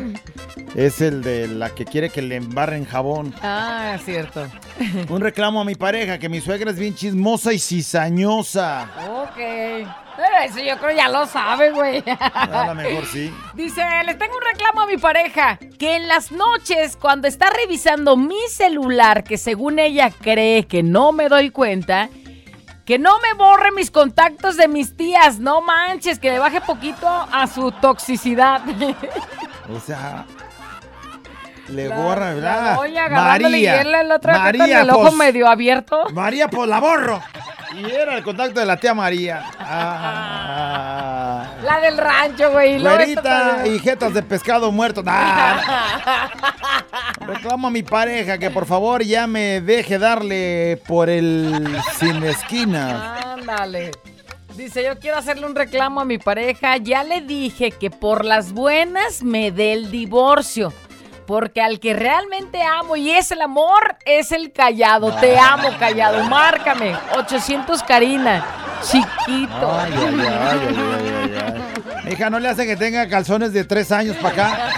es 0.74 1.02
el 1.02 1.22
de 1.22 1.50
la 1.50 1.70
que 1.72 1.84
quiere 1.84 2.10
que 2.10 2.22
le 2.22 2.38
embarren 2.38 2.86
jabón. 2.86 3.36
Ah, 3.42 3.98
cierto. 4.06 4.48
Un 5.10 5.20
reclamo 5.20 5.60
a 5.60 5.66
mi 5.66 5.76
pareja, 5.76 6.18
que 6.18 6.30
mi 6.30 6.40
suegra 6.40 6.72
es 6.72 6.80
bien 6.80 6.96
chismosa 6.96 7.52
y 7.52 7.60
cizañosa. 7.60 8.90
Ok. 9.24 9.36
Pero 9.36 10.38
eso 10.46 10.60
yo 10.60 10.78
creo 10.78 10.96
ya 10.96 11.10
lo 11.10 11.26
sabe, 11.26 11.72
güey. 11.72 12.02
A 12.08 12.68
lo 12.68 12.76
mejor 12.76 13.06
sí. 13.08 13.34
Dice, 13.54 13.84
les 14.06 14.18
tengo 14.18 14.34
un 14.34 14.44
reclamo 14.50 14.80
a 14.80 14.88
mi 14.88 14.96
pareja, 14.96 15.60
que 15.78 15.98
en 15.98 16.08
las 16.08 16.32
noches 16.32 16.96
cuando 16.96 17.28
está 17.28 17.50
revisando 17.50 18.16
mi 18.16 18.40
celular, 18.50 19.26
que 19.26 19.38
según 19.38 19.80
ella 19.80 20.10
cree 20.10 20.68
que 20.68 20.84
no 20.84 21.12
me 21.12 21.28
doy 21.28 21.50
cuenta, 21.50 22.08
que 22.86 23.00
no 23.00 23.20
me 23.20 23.34
borre 23.34 23.72
mis 23.72 23.90
contactos 23.90 24.58
de 24.58 24.68
mis 24.68 24.96
tías, 24.96 25.40
no 25.40 25.62
manches, 25.62 26.20
que 26.20 26.32
le 26.32 26.40
baje 26.40 26.62
poquito 26.62 27.08
a 27.08 27.48
su 27.48 27.72
toxicidad. 27.72 28.62
O 29.68 29.80
sea, 29.80 30.26
Le 31.70 31.90
borra, 31.90 32.36
¿verdad? 32.36 32.78
y 33.50 33.66
él 33.66 33.96
el 33.96 34.12
otro 34.12 34.32
María, 34.32 34.82
el 34.82 34.90
ojo 34.92 35.12
medio 35.14 35.48
abierto. 35.48 36.06
María, 36.12 36.48
pues 36.48 36.70
la 36.70 36.80
borro. 36.80 37.20
Y 37.76 37.92
era 37.92 38.16
el 38.16 38.24
contacto 38.24 38.60
de 38.60 38.66
la 38.68 38.78
tía 38.78 38.94
María. 38.94 39.44
Ah. 39.68 41.56
La 41.64 41.80
del 41.80 41.98
rancho, 41.98 42.52
güey. 42.52 42.80
Güerita 42.80 43.66
y 43.66 43.80
jetas 43.80 44.14
de 44.14 44.22
pescado 44.22 44.72
muerto. 44.72 45.02
Nah. 45.02 45.58
Reclamo 47.28 47.68
a 47.68 47.72
mi 47.72 47.84
pareja 47.84 48.38
que 48.38 48.52
por 48.52 48.66
favor 48.66 49.04
ya 49.04 49.28
me 49.28 49.62
deje 49.62 49.98
darle 49.98 50.82
por 50.88 51.10
el 51.10 51.78
sin 51.98 52.24
esquina. 52.24 53.34
Ándale. 53.34 53.92
Dice, 54.56 54.84
yo 54.86 54.98
quiero 55.00 55.18
hacerle 55.18 55.46
un 55.46 55.56
reclamo 55.56 56.02
a 56.02 56.06
mi 56.06 56.18
pareja. 56.18 56.78
Ya 56.78 57.04
le 57.04 57.22
dije 57.22 57.72
que 57.72 57.90
por 57.90 58.24
las 58.24 58.54
buenas 58.54 59.22
me 59.24 59.52
dé 59.52 59.74
el 59.74 59.92
divorcio. 59.92 60.72
Porque 61.28 61.62
al 61.62 61.80
que 61.80 61.94
realmente 61.94 62.62
amo 62.62 62.96
y 62.96 63.10
es 63.10 63.32
el 63.32 63.42
amor, 63.42 63.98
es 64.06 64.32
el 64.32 64.52
callado. 64.54 65.12
Te 65.16 65.38
amo, 65.38 65.70
callado. 65.80 66.24
Márcame. 66.26 66.96
800 67.18 67.82
Karina. 67.84 68.46
Chiquito. 68.84 69.80
Ay, 69.80 69.94
ay, 69.98 70.20
ay, 70.20 70.22
ay, 70.22 70.70
ay, 70.92 71.12
ay, 71.24 71.84
ay. 72.06 72.14
Hija, 72.14 72.30
no 72.30 72.40
le 72.40 72.48
hace 72.48 72.68
que 72.68 72.76
tenga 72.76 73.08
calzones 73.10 73.52
de 73.52 73.64
tres 73.64 73.92
años 73.92 74.16
para 74.18 74.30
acá. 74.30 74.70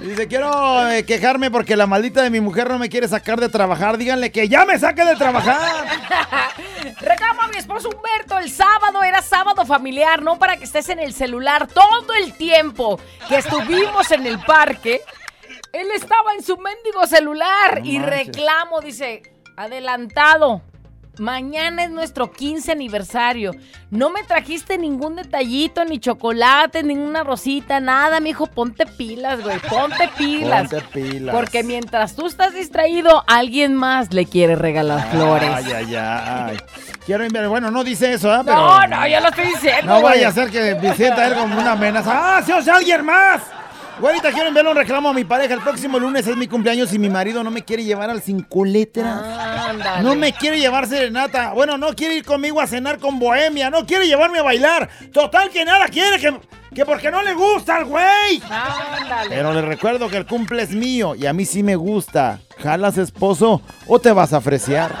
Dice, 0.00 0.28
quiero 0.28 0.88
eh, 0.88 1.04
quejarme 1.04 1.50
porque 1.50 1.76
la 1.76 1.86
maldita 1.86 2.22
de 2.22 2.30
mi 2.30 2.40
mujer 2.40 2.70
no 2.70 2.78
me 2.78 2.88
quiere 2.88 3.06
sacar 3.06 3.38
de 3.38 3.48
trabajar. 3.48 3.98
Díganle 3.98 4.32
que 4.32 4.48
ya 4.48 4.64
me 4.64 4.78
saque 4.78 5.04
de 5.04 5.14
trabajar. 5.16 5.60
Reclamo 7.00 7.42
a 7.42 7.48
mi 7.48 7.56
esposo 7.58 7.90
Humberto. 7.90 8.38
El 8.38 8.50
sábado 8.50 9.02
era 9.02 9.20
sábado 9.20 9.66
familiar, 9.66 10.22
no 10.22 10.38
para 10.38 10.56
que 10.56 10.64
estés 10.64 10.88
en 10.88 11.00
el 11.00 11.12
celular 11.12 11.66
todo 11.66 12.14
el 12.14 12.32
tiempo 12.34 12.98
que 13.28 13.36
estuvimos 13.36 14.10
en 14.10 14.26
el 14.26 14.38
parque. 14.40 15.02
Él 15.72 15.88
estaba 15.94 16.32
en 16.34 16.42
su 16.42 16.56
mendigo 16.56 17.06
celular 17.06 17.80
No 17.80 17.86
y 17.86 17.98
manches. 17.98 18.26
reclamo, 18.26 18.80
dice, 18.80 19.22
adelantado. 19.56 20.62
Mañana 21.20 21.84
es 21.84 21.90
nuestro 21.90 22.32
15 22.32 22.72
aniversario. 22.72 23.52
No 23.90 24.08
me 24.08 24.22
trajiste 24.22 24.78
ningún 24.78 25.16
detallito, 25.16 25.84
ni 25.84 25.98
chocolate, 25.98 26.82
ninguna 26.82 27.24
rosita, 27.24 27.78
nada, 27.78 28.20
mijo. 28.20 28.46
Ponte 28.46 28.86
pilas, 28.86 29.42
güey. 29.42 29.58
Ponte 29.58 30.08
pilas. 30.16 30.70
Ponte 30.70 30.86
pilas. 30.90 31.34
Porque 31.34 31.62
mientras 31.62 32.16
tú 32.16 32.26
estás 32.26 32.54
distraído, 32.54 33.22
alguien 33.26 33.74
más 33.74 34.14
le 34.14 34.24
quiere 34.24 34.56
regalar 34.56 35.10
flores. 35.10 35.50
Ay, 35.52 35.72
ay, 35.72 35.94
ay. 35.94 36.56
Quiero 37.04 37.22
enviar, 37.22 37.48
bueno, 37.48 37.70
no 37.70 37.84
dice 37.84 38.14
eso, 38.14 38.32
¿ah? 38.32 38.40
Pero... 38.42 38.56
No, 38.56 38.86
no, 38.86 39.06
yo 39.06 39.20
lo 39.20 39.28
estoy 39.28 39.44
diciendo. 39.44 39.92
No 39.92 40.00
güey. 40.00 40.14
vaya 40.14 40.28
a 40.28 40.32
ser 40.32 40.50
que 40.50 40.74
me 40.76 40.94
sienta 40.94 41.26
él 41.26 41.34
como 41.34 41.60
una 41.60 41.72
amenaza. 41.72 42.38
¡Ah, 42.38 42.42
se 42.42 42.54
os 42.54 42.66
alguien 42.66 43.04
más! 43.04 43.42
Güerita, 44.00 44.30
quiero 44.32 44.48
enviarle 44.48 44.70
un 44.70 44.76
reclamo 44.76 45.10
a 45.10 45.12
mi 45.12 45.24
pareja. 45.24 45.52
El 45.52 45.60
próximo 45.60 45.98
lunes 45.98 46.26
es 46.26 46.34
mi 46.36 46.48
cumpleaños 46.48 46.92
y 46.94 46.98
mi 46.98 47.10
marido 47.10 47.44
no 47.44 47.50
me 47.50 47.62
quiere 47.62 47.84
llevar 47.84 48.08
al 48.08 48.22
cinco 48.22 48.64
letras. 48.64 49.22
Ándale. 49.68 50.02
No 50.02 50.14
me 50.14 50.32
quiere 50.32 50.58
llevar 50.58 50.86
serenata. 50.86 51.52
Bueno, 51.52 51.76
no 51.76 51.94
quiere 51.94 52.14
ir 52.14 52.24
conmigo 52.24 52.60
a 52.62 52.66
cenar 52.66 52.98
con 52.98 53.18
Bohemia. 53.18 53.68
No 53.68 53.84
quiere 53.84 54.06
llevarme 54.06 54.38
a 54.38 54.42
bailar. 54.42 54.88
Total 55.12 55.50
que 55.50 55.66
nada 55.66 55.86
quiere. 55.88 56.18
Que, 56.18 56.34
que 56.74 56.86
porque 56.86 57.10
no 57.10 57.22
le 57.22 57.34
gusta 57.34 57.76
al 57.76 57.84
güey. 57.84 58.42
Ándale. 58.48 59.28
Pero 59.28 59.52
le 59.52 59.60
recuerdo 59.60 60.08
que 60.08 60.16
el 60.16 60.26
cumple 60.26 60.62
es 60.62 60.70
mío 60.70 61.14
y 61.14 61.26
a 61.26 61.34
mí 61.34 61.44
sí 61.44 61.62
me 61.62 61.76
gusta. 61.76 62.38
¿Jalas 62.62 62.96
esposo 62.96 63.60
o 63.86 63.98
te 63.98 64.12
vas 64.12 64.32
a 64.32 64.40
fresear? 64.40 64.92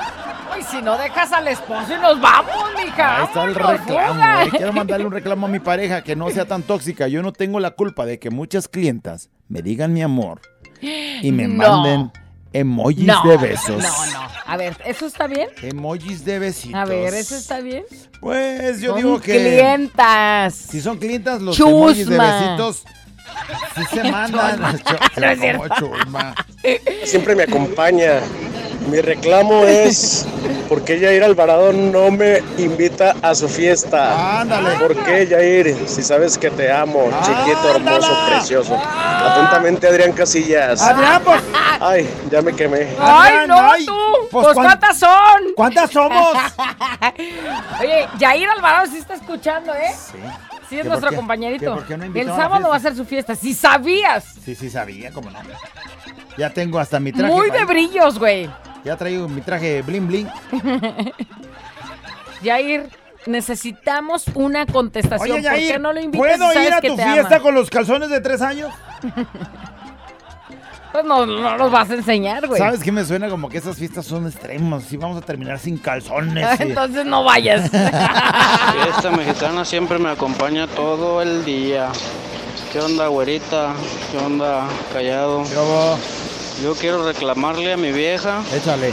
Si 0.70 0.82
no 0.82 0.96
dejas 0.98 1.32
al 1.32 1.48
esposo 1.48 1.94
y 1.96 2.00
nos 2.00 2.20
vamos, 2.20 2.54
mija. 2.76 3.18
Ahí 3.18 3.24
está 3.24 3.44
el 3.44 3.54
reclamo, 3.54 4.14
güey. 4.36 4.50
Quiero 4.50 4.72
mandarle 4.72 5.06
un 5.06 5.12
reclamo 5.12 5.46
a 5.46 5.48
mi 5.48 5.58
pareja 5.58 6.02
que 6.02 6.14
no 6.16 6.30
sea 6.30 6.44
tan 6.46 6.62
tóxica. 6.62 7.08
Yo 7.08 7.22
no 7.22 7.32
tengo 7.32 7.60
la 7.60 7.72
culpa 7.72 8.04
de 8.06 8.18
que 8.18 8.30
muchas 8.30 8.68
clientas 8.68 9.30
me 9.48 9.62
digan 9.62 9.92
mi 9.92 10.02
amor 10.02 10.40
y 10.80 11.32
me 11.32 11.48
No. 11.48 11.54
manden 11.82 12.12
emojis 12.52 13.06
No, 13.06 13.22
de 13.24 13.36
besos. 13.36 13.82
No, 13.82 14.06
no. 14.12 14.28
A 14.46 14.56
ver, 14.56 14.76
¿eso 14.84 15.06
está 15.06 15.26
bien? 15.26 15.48
Emojis 15.62 16.24
de 16.24 16.38
besitos. 16.38 16.78
A 16.80 16.84
ver, 16.84 17.14
¿eso 17.14 17.36
está 17.36 17.60
bien? 17.60 17.84
Pues 18.20 18.80
yo 18.80 18.90
Son 18.92 18.96
digo 18.98 19.20
que. 19.20 19.32
clientas. 19.38 20.54
Si 20.54 20.80
son 20.80 20.98
clientas, 20.98 21.40
los 21.40 21.56
Chusma. 21.56 21.70
emojis 21.72 22.08
de 22.08 22.18
besitos. 22.18 22.84
Sí 23.76 23.82
se 23.92 24.04
mandan. 24.10 24.78
Chusma. 24.78 24.98
No 25.20 25.26
es 25.26 25.40
cierto. 25.40 25.68
Como 25.80 25.94
chusma. 25.96 26.34
Siempre 27.04 27.34
me 27.36 27.44
acompaña. 27.44 28.20
Mi 28.88 29.00
reclamo 29.00 29.64
es 29.64 30.26
¿por 30.68 30.82
qué 30.84 30.98
Yair 30.98 31.22
Alvarado 31.22 31.72
no 31.72 32.10
me 32.10 32.38
invita 32.58 33.14
a 33.22 33.34
su 33.34 33.48
fiesta? 33.48 34.40
Ándale. 34.40 34.70
¿Por 34.78 34.96
qué 35.04 35.26
Yair? 35.26 35.76
Si 35.86 36.02
sabes 36.02 36.36
que 36.38 36.50
te 36.50 36.72
amo, 36.72 37.04
chiquito, 37.22 37.76
hermoso, 37.76 38.12
precioso. 38.28 38.76
Atentamente 38.82 39.86
Adrián 39.86 40.12
Casillas. 40.12 40.80
Adrián, 40.82 41.22
pues. 41.24 41.40
Ay, 41.78 42.08
ya 42.30 42.42
me 42.42 42.54
quemé. 42.54 42.88
¡Ay, 42.98 43.46
no, 43.46 43.56
ay, 43.60 43.86
tú! 43.86 43.92
pues, 44.30 44.44
Pues, 44.44 44.54
¿cuán- 44.54 44.66
¿cuántas 44.66 44.98
son? 44.98 45.10
¿Cuántas 45.54 45.90
somos? 45.90 46.36
Oye, 47.80 48.08
Jair 48.18 48.48
Alvarado 48.48 48.86
sí 48.90 48.98
está 48.98 49.14
escuchando, 49.14 49.72
¿eh? 49.74 49.94
Sí. 49.94 50.18
Sí, 50.68 50.76
es 50.76 50.82
¿Que 50.82 50.88
nuestro 50.88 51.10
qué? 51.10 51.16
compañerito. 51.16 51.64
¿Que 51.64 51.70
por 51.80 51.86
qué 51.86 51.96
no 51.96 52.04
El 52.04 52.26
sábado 52.28 52.68
va 52.68 52.76
a 52.76 52.80
ser 52.80 52.94
su 52.94 53.04
fiesta. 53.04 53.34
Si 53.34 53.54
sabías. 53.54 54.24
Sí, 54.44 54.54
sí, 54.54 54.70
sabía, 54.70 55.10
cómo 55.10 55.28
no. 55.30 55.38
Ya 56.38 56.50
tengo 56.50 56.78
hasta 56.78 57.00
mi 57.00 57.12
traje. 57.12 57.32
Muy 57.32 57.50
de 57.50 57.64
brillos, 57.64 58.18
güey. 58.18 58.48
Ya 58.84 58.96
traigo 58.96 59.28
mi 59.28 59.40
traje 59.40 59.82
bling 59.82 60.06
bling. 60.06 60.28
Jair, 62.42 62.88
necesitamos 63.26 64.26
una 64.34 64.66
contestación. 64.66 65.38
Oye, 65.38 65.42
¿Por 65.42 65.52
qué 65.54 65.66
Yair, 65.66 65.80
no 65.80 65.92
lo 65.92 66.00
invitas? 66.00 66.38
¿puedo 66.38 66.52
ir 66.62 66.72
a 66.72 66.80
tu 66.80 66.96
fiesta 66.96 67.36
ama? 67.36 67.40
con 67.40 67.54
los 67.54 67.68
calzones 67.68 68.08
de 68.10 68.20
tres 68.20 68.40
años? 68.42 68.72
Pues 70.92 71.04
no, 71.04 71.24
no 71.24 71.56
los 71.56 71.70
vas 71.70 71.88
a 71.88 71.94
enseñar, 71.94 72.48
güey. 72.48 72.58
¿Sabes 72.58 72.82
qué 72.82 72.90
me 72.90 73.04
suena? 73.04 73.28
Como 73.28 73.48
que 73.48 73.58
esas 73.58 73.76
fiestas 73.76 74.04
son 74.06 74.26
extremas. 74.26 74.92
Y 74.92 74.96
vamos 74.96 75.18
a 75.18 75.20
terminar 75.20 75.58
sin 75.60 75.78
calzones. 75.78 76.44
Entonces 76.60 77.06
no 77.06 77.22
vayas. 77.22 77.70
Fiesta 77.70 79.10
mexicana 79.16 79.64
siempre 79.64 80.00
me 80.00 80.10
acompaña 80.10 80.66
todo 80.66 81.22
el 81.22 81.44
día. 81.44 81.90
¿Qué 82.72 82.80
onda, 82.80 83.06
güerita? 83.06 83.72
¿Qué 84.10 84.18
onda, 84.18 84.66
callado? 84.92 85.44
Yo 86.62 86.74
quiero 86.74 87.04
reclamarle 87.04 87.72
a 87.72 87.76
mi 87.76 87.90
vieja 87.92 88.42
Échale. 88.54 88.92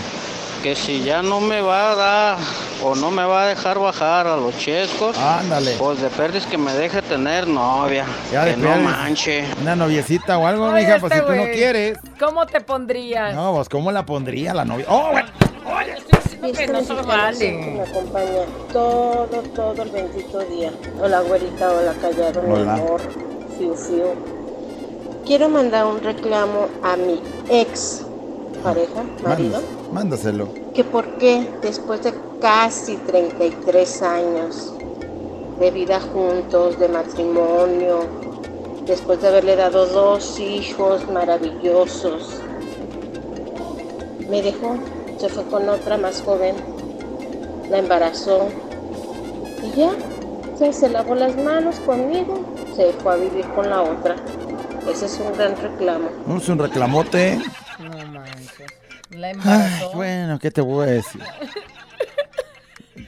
que 0.64 0.76
si 0.76 1.04
ya 1.04 1.22
no 1.22 1.42
me 1.42 1.62
va 1.62 1.92
a 1.92 1.96
dar 1.96 2.38
o 2.84 2.96
no 2.96 3.12
me 3.12 3.26
va 3.26 3.44
a 3.44 3.48
dejar 3.48 3.80
bajar 3.80 4.28
a 4.28 4.38
los 4.38 4.58
chescos, 4.58 5.18
Ándale. 5.18 5.76
pues 5.80 6.00
de 6.02 6.10
perdis 6.10 6.46
que 6.46 6.58
me 6.58 6.72
deje 6.74 7.02
tener 7.02 7.48
novia. 7.48 8.06
Ya 8.32 8.46
que 8.46 8.52
de 8.52 8.58
no 8.58 8.70
perdiz. 8.70 8.84
manche. 8.86 9.46
Una 9.62 9.76
noviecita 9.76 10.38
o 10.38 10.46
algo, 10.48 10.66
Oye, 10.68 10.86
mija, 10.86 11.00
pues 11.00 11.12
este 11.14 11.26
si 11.26 11.32
tú 11.32 11.36
no 11.36 11.44
quieres. 11.52 11.98
¿Cómo 12.20 12.46
te 12.46 12.62
pondrías? 12.62 13.34
No, 13.36 13.54
pues 13.56 13.68
¿cómo 13.68 13.92
la 13.92 14.06
pondría 14.06 14.54
la 14.54 14.64
novia? 14.64 14.86
¡Oh, 14.90 15.10
güey! 15.12 15.24
que 16.54 16.68
no 16.68 16.82
se 16.82 16.94
vale. 16.94 17.52
Me 17.52 17.82
acompaña 17.82 18.46
todo, 18.72 19.26
todo 19.56 19.84
el 19.84 19.90
bendito 19.90 20.40
día. 20.42 20.72
Hola, 21.02 21.20
güerita, 21.22 21.72
hola, 21.72 21.94
callado, 22.00 22.42
mi 22.44 22.54
Hola. 22.54 22.74
amor. 22.76 23.02
Fiu, 23.58 23.76
fiu. 23.76 24.37
Quiero 25.28 25.50
mandar 25.50 25.86
un 25.86 26.00
reclamo 26.00 26.70
a 26.82 26.96
mi 26.96 27.22
ex 27.50 28.06
pareja, 28.64 29.04
marido, 29.22 29.60
Mándaselo. 29.92 30.48
Que 30.74 30.86
por 30.86 31.18
qué 31.18 31.46
después 31.62 32.02
de 32.04 32.14
casi 32.40 32.96
33 32.96 34.02
años 34.04 34.74
de 35.60 35.72
vida 35.72 36.00
juntos, 36.00 36.80
de 36.80 36.88
matrimonio, 36.88 38.06
después 38.86 39.22
de 39.22 39.28
haberle 39.28 39.58
dado 39.58 39.86
dos 39.88 40.40
hijos 40.40 41.06
maravillosos, 41.12 42.40
me 44.30 44.42
dejó, 44.42 44.78
se 45.18 45.28
fue 45.28 45.44
con 45.48 45.68
otra 45.68 45.98
más 45.98 46.22
joven, 46.22 46.56
la 47.70 47.80
embarazó 47.80 48.48
y 49.62 49.78
ya, 49.78 49.92
ya 50.58 50.72
se 50.72 50.88
lavó 50.88 51.16
las 51.16 51.36
manos 51.36 51.82
conmigo, 51.82 52.46
se 52.78 52.94
fue 52.94 53.12
a 53.12 53.16
vivir 53.18 53.46
con 53.48 53.70
la 53.70 53.82
otra. 53.82 54.16
Ese 54.92 55.06
es 55.06 55.20
un 55.20 55.34
gran 55.38 55.56
reclamo. 55.62 56.10
No 56.28 56.38
es 56.38 56.50
un 56.50 56.60
reclamote. 56.60 57.40
No 57.80 57.90
manches. 58.08 58.68
La 59.12 59.30
Ay, 59.44 59.86
bueno, 59.94 60.38
¿qué 60.40 60.52
te 60.52 60.62
voy 60.62 60.88
a 60.88 60.92
decir? 60.92 61.22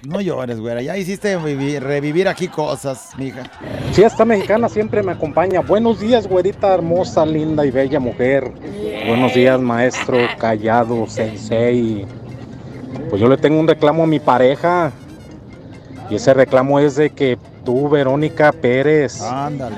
No 0.08 0.22
llores, 0.22 0.60
güera. 0.60 0.82
Ya 0.82 0.96
hiciste 0.98 1.38
vivir- 1.38 1.82
revivir 1.82 2.28
aquí 2.30 2.48
cosas, 2.48 3.12
mija. 3.18 3.44
Fiesta 3.92 4.24
mexicana 4.24 4.70
siempre 4.70 5.04
me 5.04 5.12
acompaña. 5.12 5.60
Buenos 5.62 6.00
días, 6.00 6.26
güerita 6.28 6.74
hermosa, 6.74 7.26
linda 7.26 7.66
y 7.66 7.72
bella 7.72 8.00
mujer. 8.00 8.50
Buenos 9.08 9.34
días, 9.34 9.60
maestro, 9.60 10.18
callado, 10.38 11.06
sensei. 11.08 12.06
Pues 13.10 13.22
yo 13.22 13.28
le 13.28 13.38
tengo 13.38 13.60
un 13.60 13.68
reclamo 13.68 14.04
a 14.04 14.08
mi 14.08 14.20
pareja. 14.20 14.92
Y 16.10 16.16
ese 16.16 16.34
reclamo 16.34 16.80
es 16.80 16.96
de 16.96 17.10
que 17.10 17.38
tú, 17.64 17.90
Verónica 17.90 18.52
Pérez, 18.52 19.22
Ándale. 19.22 19.76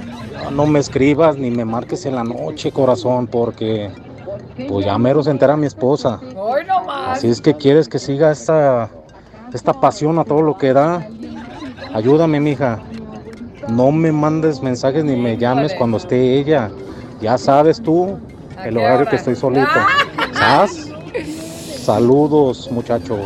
no 0.51 0.65
me 0.65 0.79
escribas 0.79 1.37
ni 1.37 1.51
me 1.51 1.65
marques 1.65 2.05
en 2.05 2.15
la 2.15 2.23
noche, 2.23 2.71
corazón, 2.71 3.27
porque 3.27 3.89
pues 4.67 4.85
ya 4.85 4.97
mero 4.97 5.23
se 5.23 5.31
entera 5.31 5.55
mi 5.57 5.67
esposa. 5.67 6.19
Hoy 6.35 6.61
no 6.67 6.83
más. 6.83 7.17
Así 7.17 7.27
es 7.29 7.41
que 7.41 7.53
quieres 7.55 7.87
que 7.89 7.99
siga 7.99 8.31
esta, 8.31 8.89
esta 9.53 9.73
pasión 9.73 10.19
a 10.19 10.23
todo 10.25 10.41
lo 10.41 10.57
que 10.57 10.73
da. 10.73 11.07
Ayúdame, 11.93 12.39
mija. 12.39 12.79
No 13.69 13.91
me 13.91 14.11
mandes 14.11 14.61
mensajes 14.61 15.03
ni 15.03 15.15
me 15.15 15.37
llames 15.37 15.73
cuando 15.73 15.97
esté 15.97 16.37
ella. 16.39 16.69
Ya 17.21 17.37
sabes 17.37 17.81
tú 17.81 18.17
¿A 18.57 18.67
el 18.67 18.77
horario 18.77 19.01
hora? 19.01 19.09
que 19.09 19.15
estoy 19.17 19.35
solito. 19.35 19.67
Ah. 19.75 19.87
¿Sas? 20.67 20.89
Saludos, 21.83 22.69
muchachos. 22.71 23.19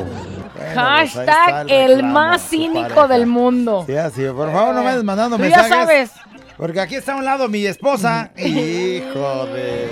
Hashtag 0.75 1.65
el 1.71 2.03
más 2.03 2.41
cínico 2.49 3.07
del 3.07 3.25
mundo. 3.27 3.83
Sí, 3.87 3.95
así, 3.95 4.23
por 4.35 4.51
favor, 4.51 4.75
no 4.75 4.83
me 4.83 4.89
andes 4.89 5.03
mandando 5.03 5.37
Tú 5.37 5.43
ya 5.43 5.49
mensajes. 5.61 5.69
sabes. 5.77 6.11
Porque 6.57 6.79
aquí 6.79 6.95
está 6.95 7.13
a 7.13 7.15
un 7.17 7.25
lado 7.25 7.47
mi 7.49 7.65
esposa. 7.65 8.29
Hijo 8.37 9.45
de. 9.47 9.89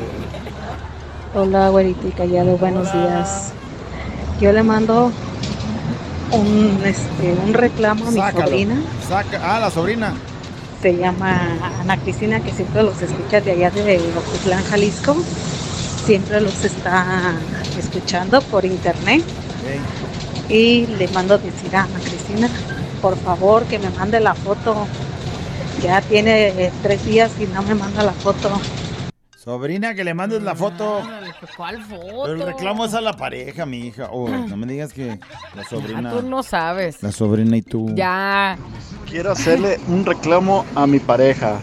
Hola, 1.36 1.70
güerita 1.70 2.08
y 2.08 2.12
callado, 2.12 2.58
buenos 2.58 2.92
días. 2.94 3.52
Yo 4.40 4.52
le 4.52 4.64
mando 4.64 5.12
un, 6.32 6.80
este, 6.86 7.34
un 7.46 7.54
reclamo 7.54 8.08
a 8.08 8.12
mi 8.12 8.18
Sácalo. 8.20 8.46
sobrina. 8.48 8.76
Saca. 9.08 9.40
Ah, 9.56 9.60
la 9.60 9.70
sobrina. 9.72 10.14
Se 10.82 10.96
llama 10.98 11.40
Ana 11.82 11.98
Cristina, 11.98 12.40
que 12.42 12.52
siempre 12.52 12.84
los 12.84 13.02
escucha 13.02 13.40
de 13.42 13.52
allá 13.52 13.72
de 13.72 13.98
Ocotlán, 14.18 14.64
Jalisco. 14.66 15.16
Siempre 16.06 16.42
los 16.42 16.64
está 16.66 17.34
escuchando 17.80 18.42
por 18.42 18.66
internet. 18.66 19.24
Y 20.50 20.86
le 20.88 21.08
mando 21.10 21.38
decir 21.38 21.76
a 21.76 21.84
Ana 21.84 22.00
Cristina, 22.00 22.50
por 23.02 23.18
favor, 23.18 23.64
que 23.66 23.80
me 23.80 23.90
mande 23.92 24.20
la 24.20 24.36
foto. 24.36 24.88
Ya 25.82 26.02
tiene 26.02 26.48
eh, 26.50 26.72
tres 26.82 27.06
días 27.06 27.32
y 27.40 27.46
no 27.48 27.62
me 27.64 27.76
manda 27.76 28.04
la 28.04 28.12
foto. 28.14 28.50
Sobrina, 29.38 29.94
que 29.94 30.06
le 30.06 30.14
mandes 30.14 30.42
la 30.42 30.56
foto. 30.56 31.02
¿Cuál 31.58 31.84
foto? 31.84 32.22
Pero 32.24 32.34
el 32.34 32.42
reclamo 32.44 32.86
es 32.86 32.94
a 32.94 33.02
la 33.02 33.12
pareja, 33.14 33.66
mi 33.66 33.80
hija. 33.88 34.08
Oh, 34.12 34.30
no 34.30 34.56
me 34.56 34.66
digas 34.68 34.94
que 34.94 35.20
la 35.56 35.62
Ah, 35.64 35.66
sobrina. 35.70 36.12
tú 36.12 36.22
no 36.22 36.44
sabes. 36.44 37.04
La 37.04 37.12
sobrina 37.12 37.58
y 37.58 37.62
tú. 37.62 37.92
Ya. 37.94 38.58
Quiero 39.10 39.32
hacerle 39.32 39.80
un 39.90 40.06
reclamo 40.06 40.64
a 40.76 40.88
mi 40.88 41.00
pareja. 41.00 41.60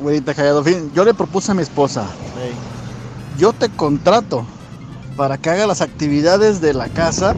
Güerita 0.00 0.34
Callado, 0.34 0.62
fin, 0.62 0.92
yo 0.94 1.04
le 1.04 1.14
propuse 1.14 1.50
a 1.52 1.54
mi 1.54 1.62
esposa. 1.62 2.06
Yo 3.38 3.52
te 3.54 3.68
contrato 3.70 4.46
para 5.18 5.36
que 5.36 5.50
haga 5.50 5.66
las 5.66 5.82
actividades 5.82 6.60
de 6.60 6.72
la 6.72 6.88
casa 6.88 7.34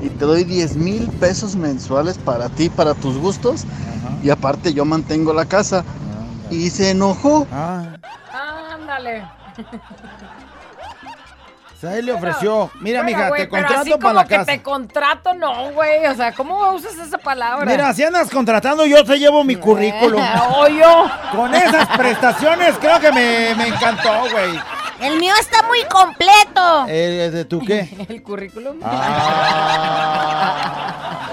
y 0.00 0.08
te 0.08 0.24
doy 0.24 0.42
10 0.42 0.76
mil 0.76 1.06
pesos 1.20 1.54
mensuales 1.54 2.18
para 2.18 2.48
ti, 2.48 2.68
para 2.68 2.94
tus 2.94 3.16
gustos. 3.16 3.64
Y 4.24 4.30
aparte 4.30 4.74
yo 4.74 4.84
mantengo 4.84 5.32
la 5.32 5.46
casa. 5.46 5.84
Y 6.50 6.68
se 6.70 6.90
enojó. 6.90 7.46
Ándale. 7.50 9.24
O 11.74 11.84
sea, 11.84 11.98
él 11.98 12.06
le 12.06 12.12
ofreció. 12.12 12.70
Mira, 12.80 13.02
mija, 13.02 13.26
te 13.32 13.38
pero 13.38 13.50
contrato 13.50 13.80
así 13.80 13.90
para 13.90 14.00
como 14.00 14.12
la 14.12 14.24
que 14.24 14.36
casa. 14.36 14.52
te 14.52 14.62
contrato, 14.62 15.34
no, 15.34 15.72
güey. 15.72 16.06
O 16.06 16.14
sea, 16.14 16.32
¿cómo 16.32 16.70
usas 16.70 16.94
esa 16.94 17.18
palabra? 17.18 17.66
Mira, 17.66 17.92
si 17.92 18.04
andas 18.04 18.30
contratando, 18.30 18.86
yo 18.86 19.02
te 19.02 19.18
llevo 19.18 19.42
mi 19.42 19.56
currículum. 19.56 20.22
o 20.58 20.68
yo. 20.68 21.10
Con 21.34 21.52
esas 21.52 21.88
prestaciones, 21.98 22.76
creo 22.78 23.00
que 23.00 23.10
me, 23.10 23.56
me 23.56 23.66
encantó, 23.66 24.12
güey. 24.30 24.60
El 25.02 25.18
mío 25.18 25.34
está 25.40 25.62
muy 25.66 25.82
completo. 25.84 26.86
Eh, 26.88 27.30
¿De 27.32 27.44
tu 27.44 27.60
qué? 27.60 27.88
El 28.08 28.22
currículum. 28.22 28.78
Ah. 28.82 30.48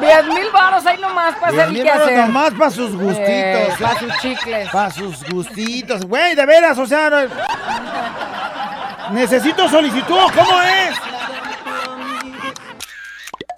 10 0.00 0.26
mil 0.28 0.50
baros 0.52 0.86
ahí 0.86 0.96
nomás 1.00 1.34
para 1.36 1.48
hacer 1.48 1.60
el 1.68 1.74
Diez 1.74 1.84
que 1.84 1.90
hacer. 1.90 2.18
nomás 2.18 2.54
para 2.54 2.70
sus 2.70 2.94
gustitos. 2.94 3.74
para 3.80 3.98
sus 3.98 4.16
chicles. 4.18 4.68
Para 4.70 4.90
sus 4.92 5.24
gustitos. 5.28 6.04
Güey, 6.06 6.36
de 6.36 6.46
veras, 6.46 6.78
o 6.78 6.86
sea, 6.86 7.10
no- 7.10 7.26
necesito 9.12 9.68
solicitud, 9.68 10.20
¿cómo 10.36 10.62
es? 10.62 10.96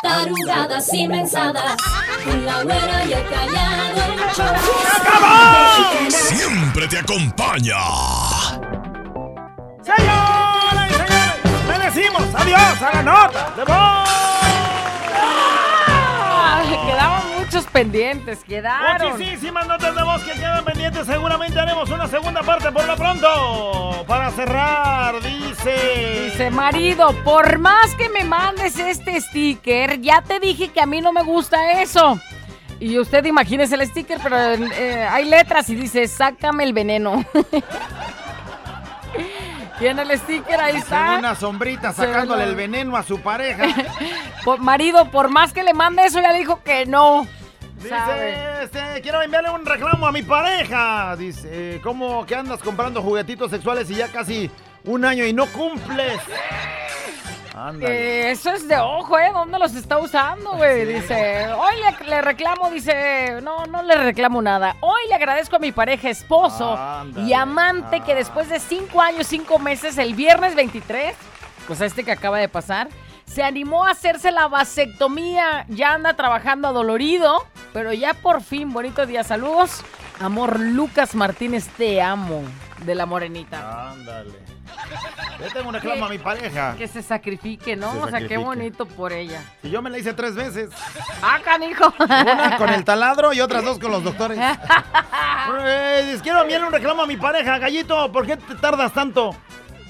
Tarugadas 0.03 0.95
y 0.95 1.07
mensadas. 1.09 1.77
Con 2.25 2.47
la 2.47 2.63
güera 2.63 3.05
y 3.05 3.13
el 3.13 3.29
callado 3.29 4.01
el 4.03 4.19
show. 4.35 4.55
Siempre 6.09 6.89
te 6.89 6.99
acompaña. 7.01 7.77
Señoras 9.97 10.91
y 10.91 10.95
señores, 10.95 11.69
le 11.69 11.79
decimos 11.85 12.23
adiós 12.35 12.83
a 12.83 12.95
la 12.95 13.03
nota 13.03 13.51
de 13.57 13.65
voz. 13.65 14.11
Ay, 16.43 16.79
quedaban 16.87 17.23
muchos 17.39 17.67
pendientes, 17.67 18.45
quedaron. 18.45 19.19
Muchísimas 19.19 19.67
notas 19.67 19.95
de 19.95 20.03
voz 20.03 20.23
que 20.23 20.33
quedan 20.33 20.65
pendientes. 20.65 21.07
Seguramente 21.07 21.59
haremos 21.59 21.91
una 21.91 22.07
segunda 22.07 22.43
parte 22.43 22.71
por 22.71 22.87
lo 22.87 22.97
pronto. 22.97 24.05
Para 24.07 24.31
cerrar, 24.31 25.21
dice. 25.23 26.31
Dice, 26.31 26.51
marido, 26.51 27.13
por 27.25 27.59
más 27.59 27.95
que 27.97 28.09
me 28.09 28.25
mandes 28.25 28.79
este 28.79 29.21
sticker, 29.21 30.01
ya 30.01 30.23
te 30.23 30.39
dije 30.39 30.69
que 30.69 30.81
a 30.81 30.87
mí 30.87 31.01
no 31.01 31.13
me 31.13 31.23
gusta 31.23 31.83
eso. 31.83 32.21
Y 32.79 32.99
usted 32.99 33.25
imagínese 33.27 33.75
el 33.75 33.87
sticker, 33.87 34.19
pero 34.23 34.37
eh, 34.39 35.07
hay 35.11 35.27
letras 35.27 35.69
y 35.69 35.75
dice, 35.75 36.09
sácame 36.09 36.65
el 36.65 36.73
veneno. 36.73 37.25
Tiene 39.81 40.03
el 40.03 40.19
sticker, 40.19 40.61
ahí 40.61 40.77
está. 40.77 41.17
Una 41.19 41.35
sombrita 41.35 41.93
sacándole 41.93 42.45
el 42.45 42.55
veneno 42.55 42.97
a 42.97 43.03
su 43.03 43.19
pareja. 43.21 43.65
Por- 44.45 44.61
marido, 44.61 45.11
por 45.11 45.29
más 45.31 45.53
que 45.53 45.63
le 45.65 45.73
mande 45.75 46.05
eso, 46.05 46.21
ya 46.21 46.33
dijo 46.33 46.63
que 46.63 46.87
no. 46.87 47.27
Dice, 47.83 47.95
este, 48.63 49.01
quiero 49.01 49.23
enviarle 49.23 49.49
un 49.51 49.65
reclamo 49.65 50.07
a 50.07 50.13
mi 50.13 50.23
pareja. 50.23 51.17
Dice, 51.17 51.81
¿cómo 51.83 52.27
que 52.27 52.35
andas 52.37 52.61
comprando 52.61 53.01
juguetitos 53.03 53.51
sexuales 53.51 53.91
y 53.91 53.95
ya 53.95 54.09
casi 54.09 54.51
un 54.85 55.03
año 55.07 55.25
y 55.25 55.33
no 55.33 55.47
cumples? 55.47 56.21
Eh, 57.81 58.31
eso 58.31 58.51
es 58.51 58.69
de 58.69 58.79
ojo, 58.79 59.19
¿eh? 59.19 59.31
¿Dónde 59.33 59.59
los 59.59 59.75
está 59.75 59.99
usando, 59.99 60.53
güey? 60.53 60.85
Dice, 60.85 61.49
hoy 61.53 61.75
le, 61.77 62.07
le 62.09 62.23
reclamo, 62.23 62.71
dice, 62.71 63.41
no, 63.43 63.67
no 63.67 63.83
le 63.83 63.97
reclamo 63.97 64.41
nada. 64.41 64.77
Hoy 64.81 65.01
le 65.09 65.15
agradezco 65.15 65.57
a 65.57 65.59
mi 65.59 65.73
pareja, 65.73 66.09
esposo 66.09 66.79
y 67.17 67.33
amante 67.33 68.01
que 68.01 68.15
después 68.15 68.49
de 68.49 68.61
cinco 68.61 69.01
años, 69.01 69.27
cinco 69.27 69.59
meses, 69.59 69.99
el 69.99 70.15
viernes 70.15 70.55
23, 70.55 71.15
pues 71.67 71.81
este 71.81 72.05
que 72.05 72.13
acaba 72.13 72.39
de 72.39 72.49
pasar, 72.49 72.89
se 73.27 73.43
animó 73.43 73.85
a 73.85 73.91
hacerse 73.91 74.31
la 74.33 74.49
vasectomía. 74.49 75.67
Ya 75.69 75.95
anda 75.95 76.15
trabajando 76.15 76.69
adolorido, 76.69 77.45
pero 77.73 77.93
ya 77.93 78.15
por 78.15 78.43
fin, 78.43 78.73
bonito 78.73 79.07
día, 79.07 79.25
saludos. 79.25 79.83
Amor 80.21 80.61
Lucas 80.61 81.15
Martínez, 81.15 81.69
te 81.77 82.03
amo, 82.03 82.43
de 82.85 82.95
la 82.95 83.07
morenita. 83.07 83.91
Ándale. 83.91 84.39
Yo 85.41 85.47
tengo 85.53 85.69
un 85.69 85.75
reclamo 85.75 86.07
a 86.07 86.09
mi 86.09 86.19
pareja. 86.19 86.75
Que 86.77 86.87
se 86.87 87.03
sacrifique, 87.03 87.77
¿no? 87.77 87.93
Se 87.93 87.99
o 87.99 88.09
sea, 88.09 88.27
qué 88.27 88.37
bonito 88.37 88.87
por 88.87 89.13
ella. 89.13 89.43
Y 89.63 89.71
yo 89.71 89.83
me 89.83 89.91
la 89.91 89.99
hice 89.99 90.13
tres 90.15 90.35
veces. 90.35 90.71
¡Ah, 91.23 91.39
canijo! 91.43 91.93
Una 91.99 92.57
con 92.57 92.71
el 92.71 92.85
taladro 92.85 93.33
y 93.33 93.41
otras 93.41 93.65
dos 93.65 93.79
con 93.79 93.91
los 93.91 94.05
doctores. 94.05 94.39
Dice, 96.07 96.21
quiero 96.23 96.43
enviarle 96.43 96.67
un 96.67 96.73
reclamo 96.73 97.03
a 97.03 97.07
mi 97.07 97.17
pareja, 97.17 97.59
gallito. 97.59 98.13
¿Por 98.13 98.27
qué 98.27 98.37
te 98.37 98.55
tardas 98.57 98.93
tanto? 98.93 99.35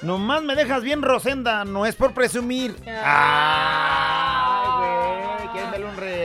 Nomás 0.02 0.42
me 0.42 0.54
dejas 0.54 0.82
bien 0.82 1.02
rosenda, 1.02 1.64
no 1.64 1.84
es 1.84 1.94
por 1.94 2.14
presumir. 2.14 2.74
Ay, 3.04 4.68
güey, 4.78 5.48
¿quieres 5.52 5.70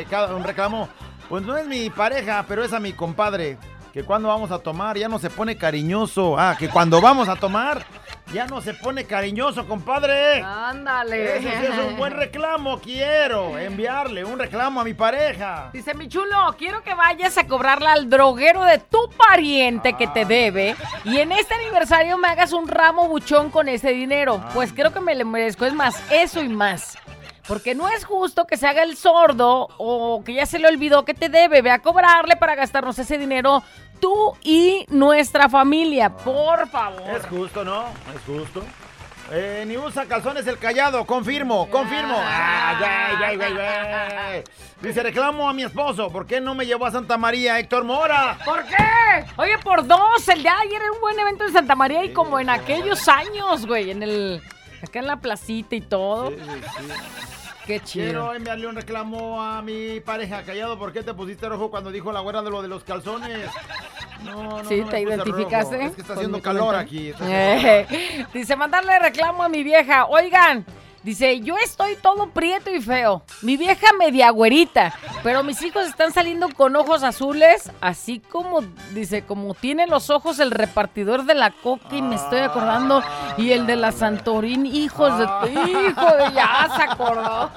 darle 0.10 0.36
un 0.36 0.44
reclamo? 0.44 0.88
Pues 1.28 1.44
no 1.44 1.58
es 1.58 1.66
mi 1.68 1.90
pareja, 1.90 2.46
pero 2.48 2.64
es 2.64 2.72
a 2.72 2.80
mi 2.80 2.94
compadre. 2.94 3.58
Que 3.96 4.04
cuando 4.04 4.28
vamos 4.28 4.52
a 4.52 4.60
tomar 4.60 4.98
ya 4.98 5.08
no 5.08 5.20
se 5.20 5.30
pone 5.30 5.56
cariñoso. 5.56 6.38
Ah, 6.38 6.58
que 6.60 6.68
cuando 6.68 7.00
vamos 7.00 7.30
a 7.30 7.38
tomar 7.38 7.86
ya 8.34 8.46
no 8.46 8.60
se 8.60 8.74
pone 8.74 9.06
cariñoso, 9.06 9.66
compadre. 9.66 10.42
Ándale. 10.42 11.38
Ese 11.38 11.50
sí 11.50 11.66
es 11.66 11.80
un 11.80 11.96
buen 11.96 12.12
reclamo. 12.12 12.82
Quiero 12.82 13.58
enviarle 13.58 14.26
un 14.26 14.38
reclamo 14.38 14.82
a 14.82 14.84
mi 14.84 14.94
pareja. 14.94 15.70
Dice, 15.72 15.94
mi 15.94 16.10
chulo, 16.10 16.54
quiero 16.58 16.84
que 16.84 16.94
vayas 16.94 17.38
a 17.38 17.48
cobrarle 17.48 17.88
al 17.88 18.10
droguero 18.10 18.66
de 18.66 18.80
tu 18.80 19.10
pariente 19.18 19.94
que 19.94 20.08
te 20.08 20.26
debe 20.26 20.76
y 21.06 21.20
en 21.20 21.32
este 21.32 21.54
aniversario 21.54 22.18
me 22.18 22.28
hagas 22.28 22.52
un 22.52 22.68
ramo 22.68 23.08
buchón 23.08 23.50
con 23.50 23.70
ese 23.70 23.92
dinero. 23.92 24.44
Pues 24.54 24.74
creo 24.74 24.92
que 24.92 25.00
me 25.00 25.16
lo 25.16 25.26
merezco. 25.26 25.66
Es 25.66 25.74
más, 25.74 25.96
eso 26.12 26.44
y 26.44 26.50
más. 26.50 26.98
Porque 27.48 27.76
no 27.76 27.88
es 27.90 28.06
justo 28.06 28.46
que 28.46 28.58
se 28.58 28.68
haga 28.68 28.84
el 28.84 28.98
sordo 28.98 29.70
o 29.78 30.24
que 30.26 30.34
ya 30.34 30.46
se 30.46 30.58
le 30.58 30.68
olvidó 30.68 31.06
que 31.06 31.14
te 31.14 31.30
debe. 31.30 31.62
Ve 31.62 31.72
a 31.72 31.80
cobrarle 31.80 32.36
para 32.36 32.56
gastarnos 32.56 32.98
ese 32.98 33.18
dinero 33.18 33.64
tú 34.00 34.36
y 34.44 34.86
nuestra 34.90 35.50
familia. 35.50 36.10
Por 36.10 36.68
favor. 36.70 37.02
Es 37.16 37.26
justo, 37.26 37.64
¿no? 37.64 37.86
Es 38.14 38.22
justo. 38.26 38.64
Eh, 39.32 39.64
ni 39.68 39.76
usa 39.76 40.06
calzones 40.06 40.46
el 40.46 40.60
callado, 40.60 41.04
confirmo, 41.06 41.68
confirmo. 41.72 42.16
Ah, 42.16 42.78
ya, 42.80 43.20
ya, 43.20 43.34
ya, 43.34 43.50
ya. 43.50 44.44
Dice, 44.82 45.02
reclamo 45.02 45.50
a 45.50 45.54
mi 45.54 45.64
esposo, 45.64 46.12
¿por 46.12 46.28
qué 46.28 46.40
no 46.40 46.54
me 46.54 46.68
llevó 46.68 46.86
a 46.86 46.92
Santa 46.92 47.18
María 47.18 47.58
Héctor 47.58 47.86
Mora? 47.86 48.38
¿Por 48.46 48.64
qué? 48.66 49.26
Oye, 49.38 49.58
por 49.64 49.88
dos. 49.88 50.28
El 50.28 50.44
de 50.44 50.50
ayer 50.50 50.80
era 50.80 50.92
un 50.92 51.02
buen 51.02 51.20
evento 51.20 51.46
en 51.46 51.54
Santa 51.54 51.74
María 51.74 52.04
y 52.04 52.14
como 52.14 52.40
en 52.40 52.52
aquellos 52.52 53.08
años, 53.08 53.66
güey, 53.66 53.90
en 53.90 54.04
el... 54.04 54.42
Acá 54.84 55.00
en 55.00 55.08
la 55.08 55.18
placita 55.18 55.76
y 55.76 55.82
todo. 55.82 56.32
Qué 57.66 57.80
chido. 57.80 58.06
Quiero 58.06 58.34
enviarle 58.34 58.68
un 58.68 58.76
reclamo 58.76 59.42
a 59.42 59.62
mi 59.62 60.00
pareja, 60.00 60.44
callado, 60.44 60.78
¿por 60.78 60.94
qué 60.94 61.02
te 61.02 61.14
pusiste 61.14 61.50
rojo 61.50 61.70
cuando 61.72 61.92
dijo 61.92 62.12
la 62.12 62.20
güera 62.20 62.42
de 62.44 62.52
lo 62.52 62.62
de 62.62 62.68
los 62.68 62.84
calzones? 62.84 63.50
No, 64.24 64.62
no, 64.62 64.70
Sí, 64.70 64.82
no 64.82 64.90
te 64.90 65.02
identificaste. 65.02 65.86
Es 65.86 65.96
que 65.96 66.02
está 66.02 66.14
haciendo 66.14 66.42
calor 66.42 66.76
comentario? 66.76 67.16
aquí. 67.16 67.24
Eh, 67.28 68.26
dice, 68.34 68.56
mandarle 68.56 69.00
reclamo 69.00 69.44
a 69.44 69.50
mi 69.50 69.64
vieja. 69.64 70.06
Oigan, 70.06 70.66
Dice, 71.06 71.40
yo 71.42 71.56
estoy 71.64 71.96
todo 71.98 72.32
prieto 72.32 72.72
y 72.72 72.82
feo. 72.82 73.22
Mi 73.44 73.58
vieja 73.58 73.94
media 74.00 74.32
güerita. 74.32 74.92
Pero 75.22 75.44
mis 75.44 75.62
hijos 75.62 75.86
están 75.86 76.12
saliendo 76.12 76.50
con 76.50 76.76
ojos 76.76 77.04
azules. 77.04 77.72
Así 77.80 78.20
como, 78.20 78.62
dice, 78.92 79.24
como 79.24 79.54
tiene 79.54 79.86
los 79.86 80.10
ojos 80.10 80.40
el 80.40 80.50
repartidor 80.50 81.26
de 81.26 81.36
la 81.36 81.52
coca. 81.52 81.96
Y 81.96 82.02
me 82.02 82.16
estoy 82.16 82.40
acordando. 82.40 83.04
Y 83.38 83.52
el 83.52 83.68
de 83.68 83.76
la 83.76 83.92
Santorín. 83.92 84.66
Hijos 84.66 85.16
de 85.20 85.26
tu 85.28 85.48
hijo. 85.60 86.06
de- 86.18 86.34
Ya 86.34 86.70
se 86.76 86.82
acordó. 86.82 87.52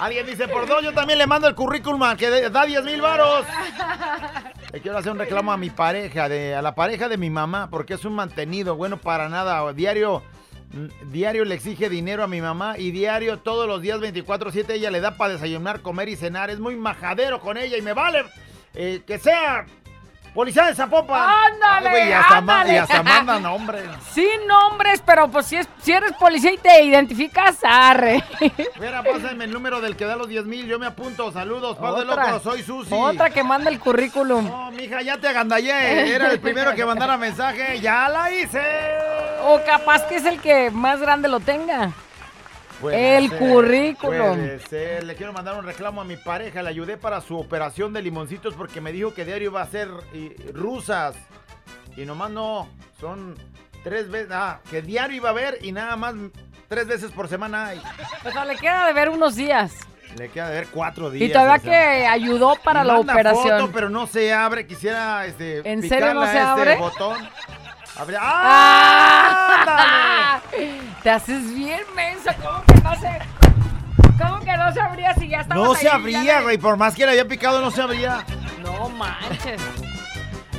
Alguien 0.00 0.26
dice, 0.26 0.48
por 0.48 0.66
dos, 0.66 0.82
yo 0.82 0.92
también 0.92 1.18
le 1.20 1.28
mando 1.28 1.46
el 1.46 1.54
currículum 1.54 2.02
al 2.02 2.16
que 2.16 2.28
da 2.50 2.66
10 2.66 2.82
mil 2.82 3.00
varos. 3.00 3.44
Le 4.72 4.80
quiero 4.80 4.98
hacer 4.98 5.12
un 5.12 5.18
reclamo 5.20 5.52
a 5.52 5.56
mi 5.56 5.70
pareja, 5.70 6.28
de, 6.28 6.56
a 6.56 6.60
la 6.62 6.74
pareja 6.74 7.08
de 7.08 7.16
mi 7.16 7.30
mamá, 7.30 7.68
porque 7.70 7.94
es 7.94 8.04
un 8.04 8.14
mantenido, 8.14 8.74
bueno 8.74 8.96
para 8.96 9.28
nada. 9.28 9.72
Diario, 9.72 10.24
diario 11.10 11.44
le 11.44 11.54
exige 11.54 11.88
dinero 11.88 12.22
a 12.24 12.26
mi 12.26 12.40
mamá 12.40 12.78
y 12.78 12.90
diario, 12.90 13.38
todos 13.38 13.66
los 13.66 13.80
días 13.80 14.00
24-7, 14.00 14.70
ella 14.72 14.90
le 14.90 15.00
da 15.00 15.16
para 15.16 15.34
desayunar, 15.34 15.80
comer 15.80 16.08
y 16.08 16.16
cenar. 16.16 16.50
Es 16.50 16.58
muy 16.58 16.76
majadero 16.76 17.40
con 17.40 17.56
ella 17.56 17.76
y 17.76 17.82
me 17.82 17.92
vale 17.92 18.24
eh, 18.74 19.02
que 19.06 19.18
sea 19.18 19.66
policía 20.34 20.64
de 20.66 20.74
Zapopan. 20.74 21.22
¡Ándale, 21.52 21.88
Ay, 21.88 21.94
güey, 21.94 22.08
y 22.08 22.12
hasta, 22.12 22.40
ma- 22.40 22.60
ándale! 22.60 22.74
y 22.74 22.76
hasta 22.76 23.02
mandan 23.02 23.42
nombres. 23.44 23.84
Sin 24.12 24.46
nombres, 24.46 25.02
pero 25.06 25.28
pues 25.30 25.46
si, 25.46 25.56
es, 25.56 25.68
si 25.80 25.92
eres 25.92 26.12
policía 26.12 26.52
y 26.52 26.58
te 26.58 26.82
identificas, 26.82 27.58
arre. 27.62 28.22
Mira, 28.80 29.02
pásenme 29.02 29.44
el 29.44 29.52
número 29.52 29.80
del 29.80 29.96
que 29.96 30.04
da 30.04 30.16
los 30.16 30.28
10 30.28 30.44
mil, 30.46 30.66
yo 30.66 30.78
me 30.78 30.86
apunto. 30.86 31.30
Saludos, 31.32 31.76
par 31.78 31.94
de 31.94 32.04
locos, 32.04 32.42
soy 32.42 32.62
Susi. 32.62 32.92
Otra 32.92 33.30
que 33.30 33.42
manda 33.44 33.70
el 33.70 33.78
currículum. 33.78 34.46
No, 34.48 34.70
mija, 34.72 35.00
ya 35.02 35.16
te 35.18 35.28
agandallé. 35.28 36.14
Era 36.14 36.30
el 36.32 36.40
primero 36.40 36.74
que 36.74 36.84
mandara 36.84 37.16
mensaje. 37.18 37.80
¡Ya 37.80 38.08
la 38.08 38.30
hice! 38.32 38.62
O 39.46 39.60
capaz 39.64 40.02
que 40.08 40.16
es 40.16 40.24
el 40.24 40.40
que 40.40 40.70
más 40.70 41.00
grande 41.00 41.28
lo 41.28 41.38
tenga. 41.40 41.92
Puede 42.84 43.16
el 43.18 43.28
ser, 43.30 43.38
currículum. 43.38 44.36
puede 44.36 44.58
ser. 44.60 45.04
Le 45.04 45.14
quiero 45.14 45.32
mandar 45.32 45.56
un 45.56 45.64
reclamo 45.64 46.00
a 46.00 46.04
mi 46.04 46.16
pareja. 46.16 46.62
Le 46.62 46.68
ayudé 46.68 46.96
para 46.96 47.20
su 47.20 47.38
operación 47.38 47.92
de 47.92 48.02
limoncitos 48.02 48.54
porque 48.54 48.80
me 48.80 48.92
dijo 48.92 49.14
que 49.14 49.24
diario 49.24 49.48
iba 49.50 49.62
a 49.62 49.66
ser 49.66 49.88
rusas. 50.52 51.14
Y 51.96 52.04
nomás 52.04 52.30
no. 52.30 52.68
Son 53.00 53.36
tres 53.82 54.10
veces. 54.10 54.30
Ah, 54.32 54.60
que 54.70 54.82
diario 54.82 55.16
iba 55.16 55.28
a 55.28 55.32
haber 55.32 55.58
y 55.64 55.72
nada 55.72 55.96
más 55.96 56.14
tres 56.68 56.86
veces 56.86 57.10
por 57.12 57.28
semana 57.28 57.66
hay. 57.68 57.82
O 58.24 58.30
sea, 58.30 58.44
le 58.44 58.56
queda 58.56 58.86
de 58.86 58.92
ver 58.92 59.08
unos 59.08 59.36
días. 59.36 59.72
Le 60.18 60.28
queda 60.28 60.48
de 60.48 60.54
ver 60.56 60.68
cuatro 60.70 61.10
días. 61.10 61.28
Y 61.28 61.32
todavía 61.32 61.56
o 61.56 61.60
sea. 61.60 61.70
que 61.70 62.06
ayudó 62.06 62.54
para 62.62 62.84
Y 62.84 62.86
la 62.86 62.92
manda 62.98 63.12
operación. 63.14 63.60
foto, 63.60 63.70
pero 63.72 63.88
no 63.88 64.06
se 64.06 64.32
abre. 64.32 64.66
Quisiera 64.66 65.26
este, 65.26 65.68
¿En 65.68 65.82
serio 65.88 66.14
no 66.14 66.22
se 66.22 66.28
este 66.28 66.38
abre? 66.38 66.76
botón. 66.76 67.16
Abre- 67.96 68.16
¡Ah! 68.20 70.40
Te 71.02 71.10
haces 71.10 71.54
bien 71.54 71.80
mensa. 71.94 72.34
¿Cómo 72.36 72.62
que 72.64 72.74
no 72.82 72.94
se.? 72.96 73.08
¿Cómo 74.22 74.40
que 74.40 74.56
no 74.56 74.72
se 74.72 74.80
abría 74.80 75.14
si 75.14 75.28
ya 75.28 75.40
estamos 75.40 75.64
No 75.68 75.74
se 75.74 75.88
ahí? 75.88 75.94
Abría, 75.94 76.40
güey. 76.42 76.58
Por 76.58 76.76
más 76.76 76.94
que 76.94 77.04
le 77.04 77.10
había 77.12 77.28
picado, 77.28 77.60
no 77.60 77.70
se 77.70 77.82
abría. 77.82 78.24
No 78.62 78.88
manches. 78.88 79.60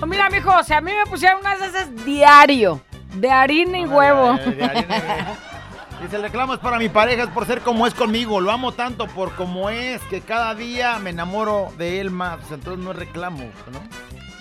Oh, 0.01 0.05
mira, 0.05 0.29
mijo, 0.29 0.55
o 0.55 0.63
sea, 0.63 0.77
a 0.77 0.81
mí 0.81 0.91
me 0.93 1.05
pusieron 1.09 1.39
unas 1.39 1.59
de 1.59 1.67
esas 1.67 2.05
diario. 2.05 2.81
De 3.15 3.31
harina 3.31 3.79
y 3.79 3.85
huevo. 3.85 4.35
Eh, 4.35 4.51
de 4.51 4.63
harina 4.65 4.97
y- 4.97 5.45
Dice, 6.03 6.17
el 6.17 6.23
reclamo 6.23 6.53
es 6.53 6.59
para 6.59 6.77
mi 6.77 6.89
pareja, 6.89 7.23
es 7.23 7.29
por 7.29 7.45
ser 7.47 7.61
como 7.61 7.87
es 7.87 7.93
conmigo. 7.93 8.41
Lo 8.41 8.51
amo 8.51 8.73
tanto 8.73 9.07
por 9.07 9.33
como 9.35 9.69
es, 9.69 10.01
que 10.03 10.19
cada 10.21 10.53
día 10.53 10.99
me 10.99 11.11
enamoro 11.11 11.71
de 11.77 12.01
él 12.01 12.11
más. 12.11 12.39
Entonces 12.51 12.83
no 12.83 12.91
es 12.91 12.97
reclamo, 12.97 13.49
¿no? 13.71 13.79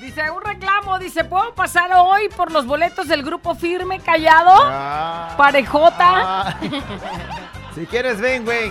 Dice, 0.04 0.30
un 0.30 0.42
reclamo, 0.42 0.98
dice, 0.98 1.24
¿puedo 1.24 1.54
pasar 1.54 1.90
hoy 1.96 2.28
por 2.28 2.52
los 2.52 2.66
boletos 2.66 3.08
del 3.08 3.22
grupo 3.22 3.54
Firme 3.54 4.00
Callado? 4.00 4.52
Ah. 4.54 5.32
Parejota. 5.38 6.58
Si 7.74 7.86
quieres, 7.86 8.20
ven, 8.20 8.44
güey. 8.44 8.70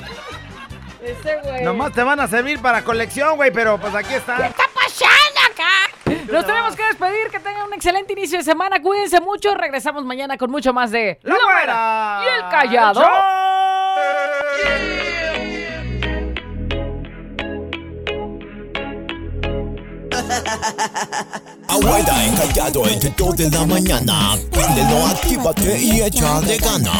Ese 1.02 1.40
güey. 1.44 1.64
Nomás 1.64 1.92
te 1.92 2.04
van 2.04 2.20
a 2.20 2.28
servir 2.28 2.62
para 2.62 2.84
colección, 2.84 3.36
güey, 3.36 3.52
pero 3.52 3.80
pues 3.80 3.96
aquí 3.96 4.14
están. 4.14 4.38
¿Qué 4.38 4.48
está 4.48 4.64
pasando 4.76 5.40
acá? 5.52 6.32
Nos 6.32 6.46
tenemos 6.46 6.76
que 6.76 6.84
despedir, 6.86 7.32
que 7.32 7.40
tengan 7.40 7.66
un 7.66 7.74
excelente 7.74 8.14
inicio 8.14 8.38
de 8.38 8.44
semana, 8.44 8.80
cuídense 8.80 9.20
mucho, 9.20 9.56
regresamos 9.56 10.06
mañana 10.06 10.38
con 10.38 10.52
mucho 10.52 10.72
más 10.72 10.92
de 10.92 11.20
La 11.24 11.34
Güera. 11.34 12.22
y 12.24 12.28
el 12.28 12.50
Callado. 12.52 13.02
Abuela 21.68 22.26
encallado 22.26 22.88
entre 22.88 23.10
dos 23.18 23.36
de 23.36 23.50
la 23.50 23.66
mañana. 23.66 24.38
Préndelo, 24.52 25.06
actívate 25.08 25.82
y 25.82 26.02
echa 26.02 26.40
de 26.42 26.58
ganas. 26.58 26.94